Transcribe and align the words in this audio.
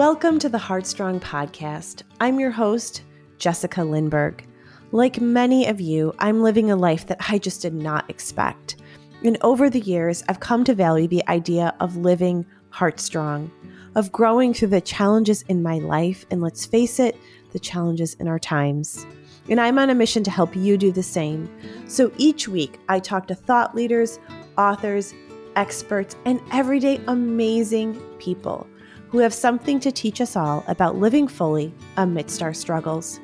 Welcome 0.00 0.38
to 0.38 0.48
the 0.48 0.56
Heartstrong 0.56 1.20
podcast. 1.20 2.04
I'm 2.20 2.40
your 2.40 2.50
host, 2.50 3.02
Jessica 3.36 3.82
Lindberg. 3.82 4.46
Like 4.92 5.20
many 5.20 5.66
of 5.66 5.78
you, 5.78 6.14
I'm 6.18 6.40
living 6.42 6.70
a 6.70 6.74
life 6.74 7.06
that 7.08 7.20
I 7.28 7.36
just 7.36 7.60
did 7.60 7.74
not 7.74 8.08
expect. 8.08 8.76
And 9.22 9.36
over 9.42 9.68
the 9.68 9.80
years, 9.80 10.24
I've 10.26 10.40
come 10.40 10.64
to 10.64 10.74
value 10.74 11.06
the 11.06 11.28
idea 11.28 11.74
of 11.80 11.98
living 11.98 12.46
heartstrong, 12.70 13.50
of 13.94 14.10
growing 14.10 14.54
through 14.54 14.68
the 14.68 14.80
challenges 14.80 15.42
in 15.48 15.62
my 15.62 15.80
life, 15.80 16.24
and 16.30 16.40
let's 16.40 16.64
face 16.64 16.98
it, 16.98 17.14
the 17.52 17.58
challenges 17.58 18.14
in 18.14 18.26
our 18.26 18.38
times. 18.38 19.06
And 19.50 19.60
I'm 19.60 19.78
on 19.78 19.90
a 19.90 19.94
mission 19.94 20.24
to 20.24 20.30
help 20.30 20.56
you 20.56 20.78
do 20.78 20.92
the 20.92 21.02
same. 21.02 21.46
So 21.88 22.10
each 22.16 22.48
week, 22.48 22.80
I 22.88 23.00
talk 23.00 23.26
to 23.26 23.34
thought 23.34 23.74
leaders, 23.74 24.18
authors, 24.56 25.12
experts, 25.56 26.16
and 26.24 26.40
everyday 26.52 27.02
amazing 27.06 28.00
people 28.18 28.66
who 29.10 29.18
have 29.18 29.34
something 29.34 29.80
to 29.80 29.90
teach 29.90 30.20
us 30.20 30.36
all 30.36 30.64
about 30.68 30.96
living 30.96 31.26
fully 31.26 31.72
amidst 31.96 32.42
our 32.42 32.54
struggles. 32.54 33.20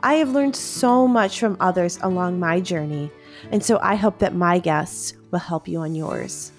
I 0.00 0.14
have 0.14 0.30
learned 0.30 0.56
so 0.56 1.06
much 1.06 1.38
from 1.38 1.56
others 1.60 1.98
along 2.02 2.40
my 2.40 2.60
journey, 2.60 3.10
and 3.52 3.62
so 3.62 3.78
I 3.82 3.94
hope 3.94 4.18
that 4.18 4.34
my 4.34 4.58
guests 4.58 5.14
will 5.30 5.38
help 5.38 5.68
you 5.68 5.80
on 5.80 5.94
yours. 5.94 6.52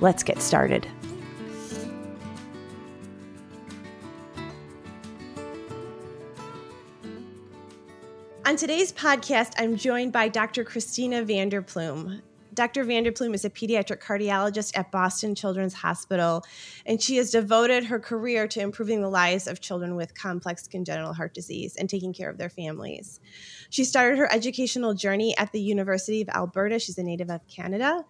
Let's 0.00 0.22
get 0.22 0.40
started. 0.40 0.86
On 8.46 8.56
today's 8.56 8.92
podcast, 8.92 9.52
I'm 9.58 9.76
joined 9.76 10.12
by 10.12 10.28
Dr. 10.28 10.64
Christina 10.64 11.24
VanderPluym. 11.24 12.20
Dr. 12.54 12.84
VanderPluym 12.84 13.34
is 13.34 13.44
a 13.44 13.50
pediatric 13.50 14.00
cardiologist 14.00 14.78
at 14.78 14.92
Boston 14.92 15.34
Children's 15.34 15.74
Hospital, 15.74 16.44
and 16.86 17.02
she 17.02 17.16
has 17.16 17.30
devoted 17.30 17.84
her 17.84 17.98
career 17.98 18.46
to 18.48 18.60
improving 18.60 19.02
the 19.02 19.08
lives 19.08 19.46
of 19.46 19.60
children 19.60 19.96
with 19.96 20.14
complex 20.14 20.68
congenital 20.68 21.12
heart 21.12 21.34
disease 21.34 21.76
and 21.76 21.90
taking 21.90 22.12
care 22.12 22.30
of 22.30 22.38
their 22.38 22.48
families. 22.48 23.20
She 23.70 23.84
started 23.84 24.18
her 24.18 24.32
educational 24.32 24.94
journey 24.94 25.36
at 25.36 25.52
the 25.52 25.60
University 25.60 26.22
of 26.22 26.28
Alberta. 26.28 26.78
She's 26.78 26.98
a 26.98 27.02
native 27.02 27.30
of 27.30 27.46
Canada. 27.48 28.04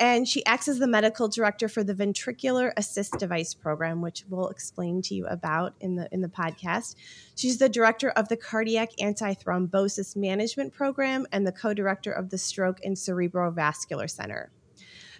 And 0.00 0.26
she 0.26 0.44
acts 0.46 0.68
as 0.68 0.78
the 0.78 0.88
medical 0.88 1.28
director 1.28 1.68
for 1.68 1.84
the 1.84 1.94
Ventricular 1.94 2.72
Assist 2.76 3.18
Device 3.18 3.54
Program, 3.54 4.00
which 4.00 4.24
we'll 4.28 4.48
explain 4.48 5.00
to 5.02 5.14
you 5.14 5.26
about 5.26 5.74
in 5.80 5.94
the 5.94 6.08
in 6.10 6.22
the 6.22 6.28
podcast. 6.28 6.96
She's 7.36 7.58
the 7.58 7.68
director 7.68 8.10
of 8.10 8.28
the 8.28 8.36
Cardiac 8.36 8.90
Antithrombosis 9.00 10.16
Management 10.16 10.72
Program 10.72 11.26
and 11.30 11.46
the 11.46 11.52
co-director 11.52 12.10
of 12.10 12.30
the 12.30 12.38
Stroke 12.38 12.80
and 12.82 12.96
Cerebrovascular 12.96 14.10
Center. 14.10 14.50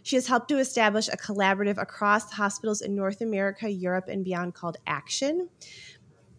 She 0.03 0.17
has 0.17 0.27
helped 0.27 0.49
to 0.49 0.59
establish 0.59 1.09
a 1.09 1.17
collaborative 1.17 1.81
across 1.81 2.33
hospitals 2.33 2.81
in 2.81 2.97
North 2.97 3.21
America, 3.21 3.71
Europe, 3.71 4.09
and 4.09 4.25
beyond 4.25 4.55
called 4.55 4.79
ACTION 4.87 5.49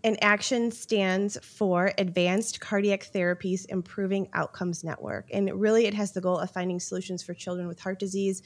and 0.04 0.22
ACTION 0.22 0.72
stands 0.72 1.38
for 1.42 1.94
Advanced 1.98 2.60
Cardiac 2.60 3.08
Therapies 3.14 3.66
Improving 3.70 4.28
Outcomes 4.34 4.84
Network. 4.84 5.30
And 5.32 5.50
really, 5.54 5.86
it 5.86 5.94
has 5.94 6.12
the 6.12 6.20
goal 6.20 6.40
of 6.40 6.52
finding 6.52 6.80
solutions 6.80 7.24
for 7.24 7.34
children 7.34 7.68
with 7.68 7.80
heart 7.80 8.00
disease 8.00 8.42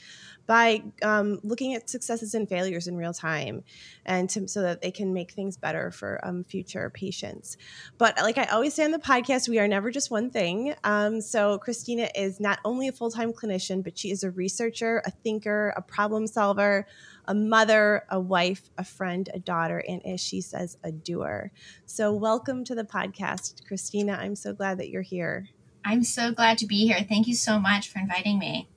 by 0.45 0.83
um, 1.01 1.39
looking 1.43 1.73
at 1.73 1.89
successes 1.89 2.35
and 2.35 2.47
failures 2.47 2.87
in 2.87 2.95
real 2.95 3.13
time 3.13 3.63
and 4.05 4.29
to, 4.29 4.47
so 4.47 4.61
that 4.61 4.81
they 4.81 4.91
can 4.91 5.13
make 5.13 5.31
things 5.31 5.57
better 5.57 5.89
for 5.89 6.19
um, 6.23 6.43
future 6.43 6.91
patients. 6.91 7.57
But 7.97 8.17
like 8.17 8.37
I 8.37 8.45
always 8.45 8.75
say 8.75 8.85
on 8.85 8.91
the 8.91 8.99
podcast, 8.99 9.49
we 9.49 9.57
are 9.57 9.67
never 9.67 9.89
just 9.89 10.11
one 10.11 10.29
thing. 10.29 10.75
Um, 10.83 11.21
so, 11.21 11.57
Christina 11.57 12.09
is 12.15 12.39
not 12.39 12.59
only 12.65 12.87
a 12.87 12.91
full 12.91 13.09
time 13.09 13.33
clinician, 13.33 13.83
but 13.83 13.97
she 13.97 14.11
is 14.11 14.23
a 14.23 14.29
researcher, 14.29 15.01
a 15.05 15.11
thinker, 15.11 15.73
a 15.75 15.81
problem 15.81 16.27
solver 16.27 16.85
a 17.27 17.33
mother, 17.33 18.03
a 18.09 18.19
wife, 18.19 18.69
a 18.77 18.83
friend, 18.83 19.29
a 19.33 19.39
daughter, 19.39 19.83
and 19.87 20.05
as 20.05 20.21
she 20.21 20.41
says, 20.41 20.77
a 20.83 20.91
doer. 20.91 21.51
So, 21.85 22.13
welcome 22.13 22.63
to 22.65 22.75
the 22.75 22.83
podcast, 22.83 23.65
Christina. 23.67 24.13
I'm 24.13 24.35
so 24.35 24.53
glad 24.53 24.79
that 24.79 24.89
you're 24.89 25.01
here. 25.01 25.49
I'm 25.83 26.03
so 26.03 26.31
glad 26.31 26.57
to 26.59 26.65
be 26.65 26.85
here. 26.85 27.05
Thank 27.07 27.27
you 27.27 27.35
so 27.35 27.59
much 27.59 27.89
for 27.89 27.99
inviting 27.99 28.39
me. 28.39 28.67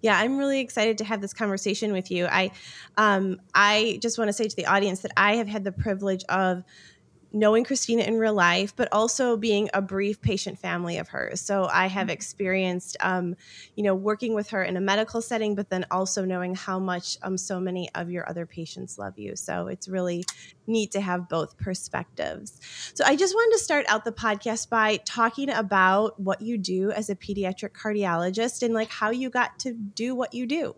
Yeah, 0.00 0.18
I'm 0.18 0.38
really 0.38 0.60
excited 0.60 0.98
to 0.98 1.04
have 1.04 1.20
this 1.20 1.34
conversation 1.34 1.92
with 1.92 2.10
you. 2.10 2.26
I, 2.26 2.52
um, 2.96 3.40
I 3.52 3.98
just 4.00 4.16
want 4.16 4.28
to 4.28 4.32
say 4.32 4.46
to 4.46 4.56
the 4.56 4.66
audience 4.66 5.00
that 5.00 5.12
I 5.16 5.36
have 5.36 5.48
had 5.48 5.64
the 5.64 5.72
privilege 5.72 6.24
of 6.28 6.62
knowing 7.32 7.64
Christina 7.64 8.02
in 8.02 8.18
real 8.18 8.32
life, 8.32 8.74
but 8.74 8.88
also 8.92 9.36
being 9.36 9.68
a 9.74 9.82
brief 9.82 10.20
patient 10.20 10.58
family 10.58 10.98
of 10.98 11.08
hers. 11.08 11.40
So 11.40 11.68
I 11.70 11.86
have 11.86 12.04
mm-hmm. 12.04 12.10
experienced, 12.10 12.96
um, 13.00 13.36
you 13.76 13.82
know, 13.82 13.94
working 13.94 14.34
with 14.34 14.50
her 14.50 14.62
in 14.62 14.76
a 14.76 14.80
medical 14.80 15.20
setting, 15.20 15.54
but 15.54 15.68
then 15.68 15.84
also 15.90 16.24
knowing 16.24 16.54
how 16.54 16.78
much 16.78 17.18
um, 17.22 17.36
so 17.36 17.60
many 17.60 17.90
of 17.94 18.10
your 18.10 18.28
other 18.28 18.46
patients 18.46 18.98
love 18.98 19.18
you. 19.18 19.36
So 19.36 19.66
it's 19.66 19.88
really 19.88 20.24
neat 20.66 20.92
to 20.92 21.00
have 21.00 21.28
both 21.28 21.58
perspectives. 21.58 22.60
So 22.94 23.04
I 23.04 23.16
just 23.16 23.34
wanted 23.34 23.56
to 23.56 23.62
start 23.62 23.86
out 23.88 24.04
the 24.04 24.12
podcast 24.12 24.68
by 24.68 24.98
talking 24.98 25.50
about 25.50 26.18
what 26.20 26.40
you 26.40 26.58
do 26.58 26.90
as 26.92 27.10
a 27.10 27.16
pediatric 27.16 27.72
cardiologist 27.72 28.62
and 28.62 28.74
like 28.74 28.90
how 28.90 29.10
you 29.10 29.30
got 29.30 29.58
to 29.60 29.72
do 29.72 30.14
what 30.14 30.34
you 30.34 30.46
do. 30.46 30.74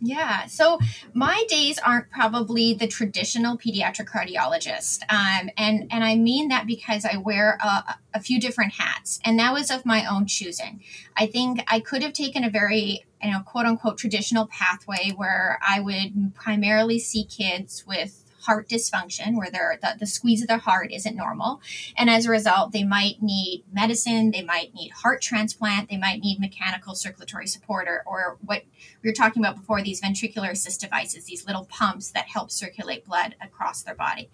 Yeah. 0.00 0.46
So 0.46 0.78
my 1.12 1.44
days 1.48 1.78
aren't 1.78 2.10
probably 2.10 2.72
the 2.72 2.86
traditional 2.86 3.58
pediatric 3.58 4.08
cardiologist. 4.08 5.02
Um, 5.08 5.50
and, 5.56 5.88
and 5.90 6.04
I 6.04 6.14
mean 6.14 6.48
that 6.48 6.66
because 6.66 7.04
I 7.04 7.16
wear 7.16 7.58
a, 7.60 7.96
a 8.14 8.20
few 8.20 8.40
different 8.40 8.74
hats, 8.74 9.18
and 9.24 9.38
that 9.40 9.52
was 9.52 9.70
of 9.70 9.84
my 9.84 10.06
own 10.06 10.26
choosing. 10.26 10.82
I 11.16 11.26
think 11.26 11.64
I 11.66 11.80
could 11.80 12.02
have 12.02 12.12
taken 12.12 12.44
a 12.44 12.50
very, 12.50 13.04
you 13.22 13.30
know, 13.32 13.40
quote 13.40 13.66
unquote 13.66 13.98
traditional 13.98 14.46
pathway 14.46 15.12
where 15.16 15.58
I 15.66 15.80
would 15.80 16.32
primarily 16.34 17.00
see 17.00 17.24
kids 17.24 17.84
with 17.86 18.24
heart 18.48 18.66
dysfunction 18.66 19.36
where 19.36 19.50
the, 19.50 19.94
the 20.00 20.06
squeeze 20.06 20.40
of 20.40 20.48
their 20.48 20.56
heart 20.56 20.90
isn't 20.90 21.14
normal. 21.14 21.60
And 21.98 22.08
as 22.08 22.24
a 22.24 22.30
result, 22.30 22.72
they 22.72 22.82
might 22.82 23.20
need 23.20 23.62
medicine, 23.70 24.30
they 24.30 24.40
might 24.40 24.72
need 24.72 24.90
heart 24.90 25.20
transplant, 25.20 25.90
they 25.90 25.98
might 25.98 26.20
need 26.20 26.40
mechanical 26.40 26.94
circulatory 26.94 27.46
support 27.46 27.86
or, 27.86 28.02
or 28.06 28.38
what 28.40 28.62
we 29.02 29.10
were 29.10 29.14
talking 29.14 29.44
about 29.44 29.56
before, 29.56 29.82
these 29.82 30.00
ventricular 30.00 30.50
assist 30.50 30.80
devices, 30.80 31.26
these 31.26 31.46
little 31.46 31.66
pumps 31.66 32.10
that 32.12 32.28
help 32.28 32.50
circulate 32.50 33.04
blood 33.04 33.34
across 33.42 33.82
their 33.82 33.94
body 33.94 34.30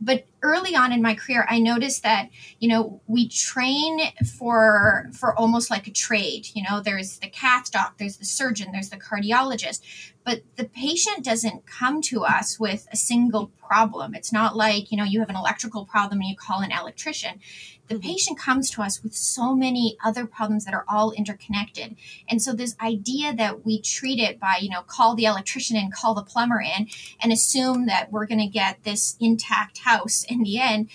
but 0.00 0.26
early 0.42 0.74
on 0.74 0.92
in 0.92 1.02
my 1.02 1.14
career 1.14 1.46
i 1.48 1.58
noticed 1.58 2.02
that 2.02 2.28
you 2.60 2.68
know 2.68 3.00
we 3.06 3.28
train 3.28 4.00
for 4.38 5.10
for 5.12 5.36
almost 5.38 5.70
like 5.70 5.86
a 5.86 5.92
trade 5.92 6.46
you 6.54 6.62
know 6.62 6.80
there's 6.80 7.18
the 7.18 7.28
cath 7.28 7.70
doc 7.70 7.94
there's 7.98 8.16
the 8.18 8.24
surgeon 8.24 8.70
there's 8.72 8.90
the 8.90 8.96
cardiologist 8.96 9.80
but 10.28 10.42
the 10.56 10.64
patient 10.64 11.24
doesn't 11.24 11.64
come 11.64 12.02
to 12.02 12.22
us 12.22 12.60
with 12.60 12.86
a 12.92 12.96
single 12.96 13.50
problem. 13.68 14.14
It's 14.14 14.30
not 14.30 14.54
like 14.54 14.92
you 14.92 14.98
know 14.98 15.04
you 15.04 15.20
have 15.20 15.30
an 15.30 15.36
electrical 15.36 15.86
problem 15.86 16.20
and 16.20 16.28
you 16.28 16.36
call 16.36 16.60
an 16.60 16.70
electrician 16.70 17.40
the 17.88 17.94
mm-hmm. 17.94 18.08
patient 18.08 18.38
comes 18.38 18.70
to 18.70 18.82
us 18.82 19.02
with 19.02 19.14
so 19.14 19.54
many 19.54 19.96
other 20.04 20.26
problems 20.26 20.64
that 20.64 20.74
are 20.74 20.84
all 20.88 21.12
interconnected. 21.12 21.96
And 22.28 22.42
so 22.42 22.52
this 22.52 22.76
idea 22.80 23.34
that 23.34 23.64
we 23.64 23.80
treat 23.80 24.18
it 24.18 24.38
by 24.38 24.58
you 24.60 24.70
know 24.70 24.82
call 24.82 25.14
the 25.14 25.24
electrician 25.24 25.76
and 25.76 25.92
call 25.92 26.14
the 26.14 26.22
plumber 26.22 26.60
in 26.60 26.88
and 27.20 27.32
assume 27.32 27.86
that 27.86 28.12
we're 28.12 28.26
going 28.26 28.40
to 28.40 28.46
get 28.46 28.84
this 28.84 29.16
intact 29.20 29.78
house 29.78 30.24
in 30.24 30.42
the 30.42 30.58
end 30.58 30.88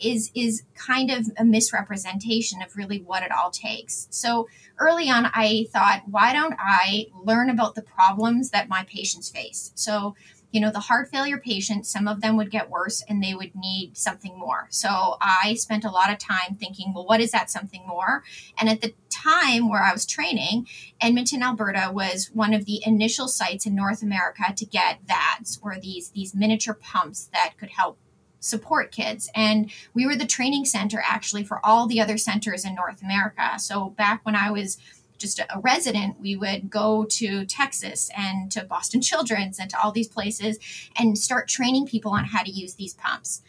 is 0.00 0.30
is 0.34 0.62
kind 0.74 1.10
of 1.10 1.26
a 1.38 1.44
misrepresentation 1.44 2.62
of 2.62 2.76
really 2.76 2.98
what 2.98 3.22
it 3.22 3.32
all 3.32 3.50
takes. 3.50 4.06
So 4.10 4.48
early 4.80 5.10
on 5.10 5.28
i 5.34 5.66
thought 5.72 6.02
why 6.06 6.32
don't 6.32 6.54
i 6.56 7.06
learn 7.24 7.50
about 7.50 7.74
the 7.74 7.82
problems 7.82 8.50
that 8.50 8.68
my 8.68 8.84
patients 8.84 9.28
face? 9.28 9.72
So 9.74 10.14
you 10.50 10.60
know, 10.60 10.70
the 10.70 10.80
heart 10.80 11.08
failure 11.10 11.38
patients, 11.38 11.90
some 11.90 12.08
of 12.08 12.20
them 12.20 12.36
would 12.36 12.50
get 12.50 12.70
worse 12.70 13.02
and 13.08 13.22
they 13.22 13.34
would 13.34 13.54
need 13.54 13.96
something 13.96 14.38
more. 14.38 14.66
So 14.70 15.16
I 15.20 15.54
spent 15.54 15.84
a 15.84 15.90
lot 15.90 16.10
of 16.10 16.18
time 16.18 16.56
thinking, 16.58 16.94
well, 16.94 17.06
what 17.06 17.20
is 17.20 17.32
that 17.32 17.50
something 17.50 17.86
more? 17.86 18.22
And 18.58 18.68
at 18.68 18.80
the 18.80 18.94
time 19.10 19.68
where 19.68 19.82
I 19.82 19.92
was 19.92 20.06
training, 20.06 20.66
Edmonton, 21.00 21.42
Alberta 21.42 21.90
was 21.92 22.30
one 22.32 22.54
of 22.54 22.64
the 22.64 22.80
initial 22.86 23.28
sites 23.28 23.66
in 23.66 23.74
North 23.74 24.02
America 24.02 24.54
to 24.56 24.64
get 24.64 25.06
VADs 25.06 25.58
or 25.62 25.78
these, 25.78 26.10
these 26.10 26.34
miniature 26.34 26.74
pumps 26.74 27.28
that 27.34 27.54
could 27.58 27.70
help 27.70 27.98
support 28.40 28.92
kids. 28.92 29.30
And 29.34 29.70
we 29.94 30.06
were 30.06 30.16
the 30.16 30.26
training 30.26 30.64
center 30.64 31.02
actually 31.04 31.44
for 31.44 31.64
all 31.64 31.86
the 31.86 32.00
other 32.00 32.16
centers 32.16 32.64
in 32.64 32.74
North 32.74 33.02
America. 33.02 33.58
So 33.58 33.90
back 33.90 34.24
when 34.24 34.36
I 34.36 34.50
was 34.50 34.78
just 35.18 35.38
a, 35.38 35.46
resident, 35.60 36.20
we 36.20 36.36
would 36.36 36.70
go 36.70 37.04
to 37.04 37.44
Texas 37.44 38.10
and 38.16 38.50
to 38.52 38.64
Boston 38.64 39.00
Children's 39.00 39.58
and 39.58 39.68
to 39.70 39.82
all 39.82 39.92
these 39.92 40.08
places 40.08 40.58
and 40.96 41.18
start 41.18 41.48
training 41.48 41.86
people 41.86 42.12
on 42.12 42.24
how 42.24 42.42
to 42.42 42.50
use 42.50 42.74
these 42.74 42.94
pumps. 42.94 43.42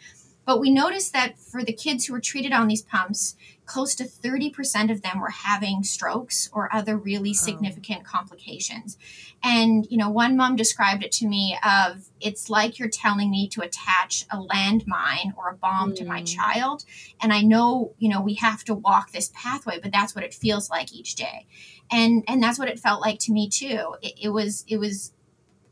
But 0.44 0.60
we 0.60 0.70
noticed 0.70 1.12
that 1.12 1.38
for 1.38 1.64
the 1.64 1.72
kids 1.72 2.04
who 2.04 2.12
were 2.12 2.20
treated 2.20 2.52
on 2.52 2.66
these 2.66 2.82
pumps, 2.82 3.36
close 3.70 3.94
to 3.94 4.04
30% 4.04 4.90
of 4.90 5.02
them 5.02 5.20
were 5.20 5.30
having 5.30 5.84
strokes 5.84 6.50
or 6.52 6.74
other 6.74 6.96
really 6.96 7.32
significant 7.32 8.00
oh. 8.04 8.10
complications. 8.10 8.98
And, 9.44 9.86
you 9.88 9.96
know, 9.96 10.10
one 10.10 10.36
mom 10.36 10.56
described 10.56 11.04
it 11.04 11.12
to 11.12 11.28
me 11.28 11.56
of 11.64 12.08
it's 12.20 12.50
like 12.50 12.80
you're 12.80 12.88
telling 12.88 13.30
me 13.30 13.46
to 13.50 13.62
attach 13.62 14.26
a 14.28 14.38
landmine 14.38 15.36
or 15.36 15.50
a 15.50 15.56
bomb 15.56 15.92
mm. 15.92 15.96
to 15.98 16.04
my 16.04 16.22
mm. 16.22 16.26
child. 16.26 16.84
And 17.22 17.32
I 17.32 17.42
know, 17.42 17.94
you 17.98 18.08
know, 18.08 18.20
we 18.20 18.34
have 18.34 18.64
to 18.64 18.74
walk 18.74 19.12
this 19.12 19.30
pathway, 19.34 19.78
but 19.80 19.92
that's 19.92 20.16
what 20.16 20.24
it 20.24 20.34
feels 20.34 20.68
like 20.68 20.92
each 20.92 21.14
day. 21.14 21.46
And 21.92 22.24
and 22.26 22.42
that's 22.42 22.58
what 22.58 22.68
it 22.68 22.80
felt 22.80 23.00
like 23.00 23.20
to 23.20 23.32
me 23.32 23.48
too. 23.48 23.94
It, 24.02 24.14
it 24.20 24.28
was 24.30 24.64
it 24.66 24.78
was 24.78 25.12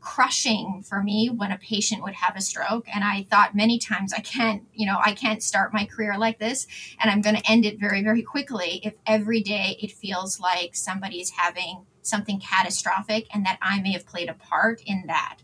crushing 0.01 0.83
for 0.87 1.03
me 1.03 1.29
when 1.29 1.51
a 1.51 1.57
patient 1.57 2.03
would 2.03 2.13
have 2.13 2.35
a 2.35 2.41
stroke 2.41 2.87
and 2.93 3.03
i 3.03 3.25
thought 3.29 3.55
many 3.55 3.77
times 3.77 4.13
i 4.13 4.19
can't 4.19 4.63
you 4.73 4.85
know 4.85 4.97
i 5.03 5.13
can't 5.13 5.43
start 5.43 5.73
my 5.73 5.85
career 5.85 6.17
like 6.17 6.39
this 6.39 6.67
and 7.01 7.11
i'm 7.11 7.21
going 7.21 7.35
to 7.35 7.51
end 7.51 7.65
it 7.65 7.79
very 7.79 8.03
very 8.03 8.21
quickly 8.21 8.79
if 8.83 8.93
every 9.05 9.41
day 9.41 9.77
it 9.81 9.91
feels 9.91 10.39
like 10.39 10.75
somebody's 10.75 11.31
having 11.31 11.85
something 12.01 12.39
catastrophic 12.39 13.27
and 13.33 13.45
that 13.45 13.57
i 13.61 13.81
may 13.81 13.91
have 13.91 14.05
played 14.05 14.29
a 14.29 14.33
part 14.33 14.81
in 14.85 15.03
that 15.07 15.39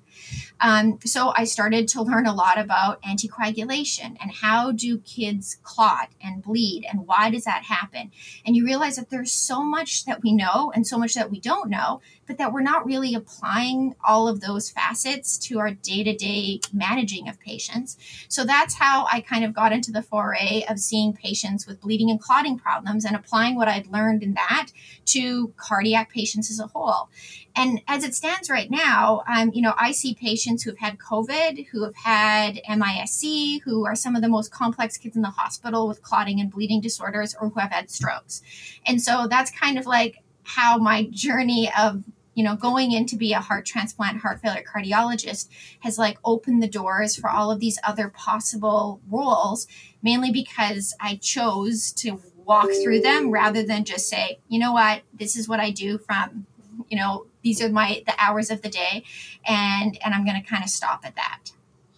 um, 0.59 0.99
so 1.03 1.33
I 1.35 1.43
started 1.43 1.87
to 1.89 2.01
learn 2.01 2.25
a 2.25 2.33
lot 2.33 2.57
about 2.57 3.01
anticoagulation 3.03 4.17
and 4.21 4.31
how 4.31 4.71
do 4.71 4.99
kids 4.99 5.57
clot 5.63 6.09
and 6.21 6.41
bleed 6.41 6.85
and 6.89 7.05
why 7.05 7.29
does 7.29 7.43
that 7.43 7.63
happen? 7.63 8.11
And 8.45 8.55
you 8.55 8.65
realize 8.65 8.95
that 8.95 9.09
there's 9.09 9.31
so 9.31 9.63
much 9.63 10.05
that 10.05 10.21
we 10.23 10.31
know 10.31 10.71
and 10.73 10.87
so 10.87 10.97
much 10.97 11.13
that 11.15 11.29
we 11.29 11.39
don't 11.39 11.69
know, 11.69 12.01
but 12.27 12.37
that 12.37 12.51
we're 12.51 12.61
not 12.61 12.85
really 12.85 13.13
applying 13.13 13.95
all 14.05 14.27
of 14.27 14.41
those 14.41 14.69
facets 14.69 15.37
to 15.37 15.59
our 15.59 15.71
day 15.71 16.03
to 16.03 16.15
day 16.15 16.59
managing 16.73 17.27
of 17.29 17.39
patients. 17.39 17.97
So 18.27 18.43
that's 18.43 18.75
how 18.75 19.07
I 19.11 19.21
kind 19.21 19.43
of 19.43 19.53
got 19.53 19.71
into 19.71 19.91
the 19.91 20.01
foray 20.01 20.63
of 20.69 20.79
seeing 20.79 21.13
patients 21.13 21.67
with 21.67 21.81
bleeding 21.81 22.09
and 22.09 22.19
clotting 22.19 22.57
problems 22.57 23.05
and 23.05 23.15
applying 23.15 23.55
what 23.55 23.67
I'd 23.67 23.87
learned 23.87 24.23
in 24.23 24.33
that 24.33 24.71
to 25.05 25.53
cardiac 25.57 26.11
patients 26.11 26.49
as 26.49 26.59
a 26.59 26.67
whole. 26.67 27.09
And 27.55 27.81
as 27.87 28.03
it 28.03 28.13
stands 28.13 28.49
right 28.49 28.69
now, 28.69 29.23
um, 29.27 29.51
you 29.53 29.61
know, 29.61 29.73
I 29.77 29.91
see 29.93 30.13
patients 30.13 30.63
who 30.63 30.71
have 30.71 30.79
had 30.79 30.97
COVID, 30.97 31.67
who 31.67 31.85
have 31.85 31.95
had 31.95 32.59
MIS-C, 32.67 33.59
who 33.59 33.85
are 33.85 33.95
some 33.95 34.15
of 34.15 34.21
the 34.21 34.27
most 34.27 34.51
complex 34.51 34.97
kids 34.97 35.15
in 35.15 35.21
the 35.21 35.29
hospital 35.29 35.87
with 35.87 36.01
clotting 36.01 36.41
and 36.41 36.51
bleeding 36.51 36.81
disorders, 36.81 37.33
or 37.39 37.49
who 37.49 37.59
have 37.59 37.71
had 37.71 37.89
strokes. 37.89 38.41
And 38.85 39.01
so 39.01 39.27
that's 39.29 39.51
kind 39.51 39.77
of 39.77 39.85
like 39.85 40.21
how 40.43 40.77
my 40.77 41.07
journey 41.11 41.71
of 41.77 42.03
you 42.35 42.43
know 42.43 42.55
going 42.55 42.91
in 42.91 43.05
to 43.07 43.15
be 43.15 43.33
a 43.33 43.39
heart 43.39 43.65
transplant 43.65 44.19
heart 44.19 44.39
failure 44.41 44.63
cardiologist 44.63 45.49
has 45.79 45.97
like 45.97 46.19
opened 46.23 46.61
the 46.61 46.67
doors 46.67 47.15
for 47.15 47.29
all 47.29 47.49
of 47.49 47.59
these 47.59 47.79
other 47.83 48.09
possible 48.09 49.01
roles 49.09 49.67
mainly 50.03 50.31
because 50.31 50.95
i 50.99 51.15
chose 51.15 51.91
to 51.91 52.21
walk 52.45 52.69
through 52.83 53.01
them 53.01 53.31
rather 53.31 53.63
than 53.63 53.83
just 53.83 54.07
say 54.07 54.37
you 54.47 54.59
know 54.59 54.71
what? 54.71 55.01
This 55.11 55.35
is 55.35 55.49
what 55.49 55.59
i 55.59 55.71
do 55.71 55.97
from 55.97 56.45
you 56.89 56.97
know 56.97 57.25
these 57.41 57.61
are 57.61 57.69
my 57.69 58.03
the 58.05 58.13
hours 58.17 58.51
of 58.51 58.61
the 58.61 58.69
day 58.69 59.03
and 59.45 59.97
and 60.03 60.13
i'm 60.13 60.25
going 60.25 60.39
to 60.39 60.47
kind 60.47 60.63
of 60.63 60.69
stop 60.69 61.01
at 61.03 61.15
that 61.15 61.51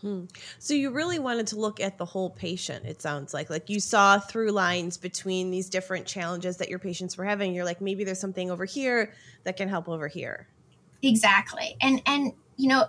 hmm. 0.07 0.25
so 0.59 0.73
you 0.73 0.91
really 0.91 1.19
wanted 1.19 1.47
to 1.47 1.55
look 1.57 1.79
at 1.79 1.97
the 1.97 2.05
whole 2.05 2.29
patient 2.29 2.85
it 2.85 3.01
sounds 3.01 3.33
like 3.33 3.49
like 3.49 3.69
you 3.69 3.79
saw 3.79 4.19
through 4.19 4.51
lines 4.51 4.97
between 4.97 5.51
these 5.51 5.69
different 5.69 6.05
challenges 6.05 6.57
that 6.57 6.69
your 6.69 6.79
patients 6.79 7.17
were 7.17 7.25
having 7.25 7.53
you're 7.53 7.65
like 7.65 7.81
maybe 7.81 8.03
there's 8.03 8.19
something 8.19 8.49
over 8.49 8.65
here 8.65 9.13
that 9.43 9.57
can 9.57 9.69
help 9.69 9.89
over 9.89 10.07
here 10.07 10.47
exactly 11.03 11.75
and 11.81 12.01
and 12.05 12.33
you 12.55 12.69
know 12.69 12.85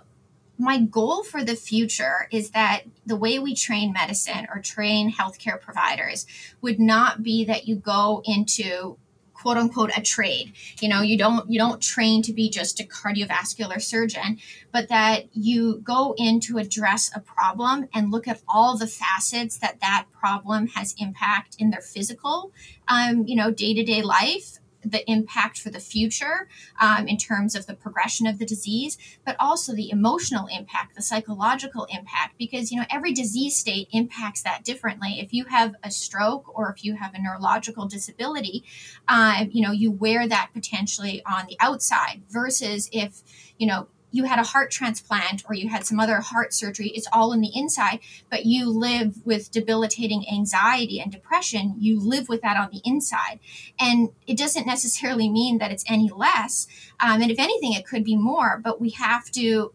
my 0.59 0.77
goal 0.77 1.23
for 1.23 1.43
the 1.43 1.55
future 1.55 2.27
is 2.31 2.51
that 2.51 2.81
the 3.05 3.15
way 3.15 3.39
we 3.39 3.55
train 3.55 3.93
medicine 3.93 4.45
or 4.53 4.61
train 4.61 5.11
healthcare 5.11 5.59
providers 5.59 6.25
would 6.61 6.79
not 6.79 7.23
be 7.23 7.45
that 7.45 7.67
you 7.67 7.75
go 7.75 8.21
into 8.25 8.97
quote 9.41 9.57
unquote 9.57 9.91
a 9.95 10.01
trade. 10.01 10.53
You 10.81 10.89
know 10.89 11.01
you 11.01 11.17
don't 11.17 11.49
you 11.49 11.59
don't 11.59 11.81
train 11.81 12.21
to 12.23 12.33
be 12.33 12.49
just 12.49 12.79
a 12.79 12.83
cardiovascular 12.83 13.81
surgeon 13.81 14.37
but 14.71 14.89
that 14.89 15.25
you 15.33 15.79
go 15.83 16.13
in 16.17 16.39
to 16.41 16.57
address 16.57 17.09
a 17.15 17.19
problem 17.19 17.87
and 17.93 18.11
look 18.11 18.27
at 18.27 18.41
all 18.47 18.77
the 18.77 18.87
facets 18.87 19.57
that 19.57 19.79
that 19.81 20.05
problem 20.11 20.67
has 20.67 20.95
impact 20.99 21.55
in 21.57 21.69
their 21.69 21.81
physical 21.81 22.51
um, 22.87 23.25
you 23.25 23.35
know 23.35 23.51
day-to-day 23.51 24.01
life 24.01 24.58
the 24.91 25.09
impact 25.09 25.59
for 25.59 25.69
the 25.69 25.79
future 25.79 26.47
um, 26.79 27.07
in 27.07 27.17
terms 27.17 27.55
of 27.55 27.65
the 27.65 27.73
progression 27.73 28.27
of 28.27 28.39
the 28.39 28.45
disease, 28.45 28.97
but 29.25 29.35
also 29.39 29.73
the 29.73 29.89
emotional 29.89 30.47
impact, 30.47 30.95
the 30.95 31.01
psychological 31.01 31.85
impact, 31.85 32.37
because 32.37 32.71
you 32.71 32.79
know 32.79 32.85
every 32.89 33.13
disease 33.13 33.57
state 33.57 33.87
impacts 33.91 34.41
that 34.43 34.63
differently. 34.63 35.19
If 35.19 35.33
you 35.33 35.45
have 35.45 35.75
a 35.83 35.91
stroke 35.91 36.57
or 36.57 36.71
if 36.71 36.83
you 36.83 36.95
have 36.95 37.13
a 37.13 37.21
neurological 37.21 37.87
disability, 37.87 38.63
uh, 39.07 39.45
you 39.51 39.65
know 39.65 39.71
you 39.71 39.91
wear 39.91 40.27
that 40.27 40.49
potentially 40.53 41.21
on 41.25 41.45
the 41.47 41.57
outside 41.59 42.21
versus 42.29 42.89
if 42.91 43.21
you 43.57 43.67
know 43.67 43.87
you 44.11 44.23
had 44.23 44.39
a 44.39 44.43
heart 44.43 44.71
transplant 44.71 45.43
or 45.47 45.53
you 45.53 45.69
had 45.69 45.85
some 45.85 45.99
other 45.99 46.19
heart 46.19 46.53
surgery, 46.53 46.89
it's 46.89 47.07
all 47.11 47.31
in 47.33 47.41
the 47.41 47.51
inside, 47.53 47.99
but 48.29 48.45
you 48.45 48.69
live 48.69 49.25
with 49.25 49.51
debilitating 49.51 50.25
anxiety 50.31 50.99
and 50.99 51.11
depression. 51.11 51.75
You 51.77 51.99
live 51.99 52.29
with 52.29 52.41
that 52.41 52.57
on 52.57 52.69
the 52.71 52.81
inside. 52.83 53.39
And 53.79 54.09
it 54.27 54.37
doesn't 54.37 54.67
necessarily 54.67 55.29
mean 55.29 55.57
that 55.59 55.71
it's 55.71 55.85
any 55.87 56.09
less. 56.09 56.67
Um, 56.99 57.21
and 57.21 57.31
if 57.31 57.39
anything, 57.39 57.73
it 57.73 57.85
could 57.85 58.03
be 58.03 58.15
more, 58.15 58.59
but 58.63 58.81
we 58.81 58.91
have 58.91 59.29
to 59.31 59.73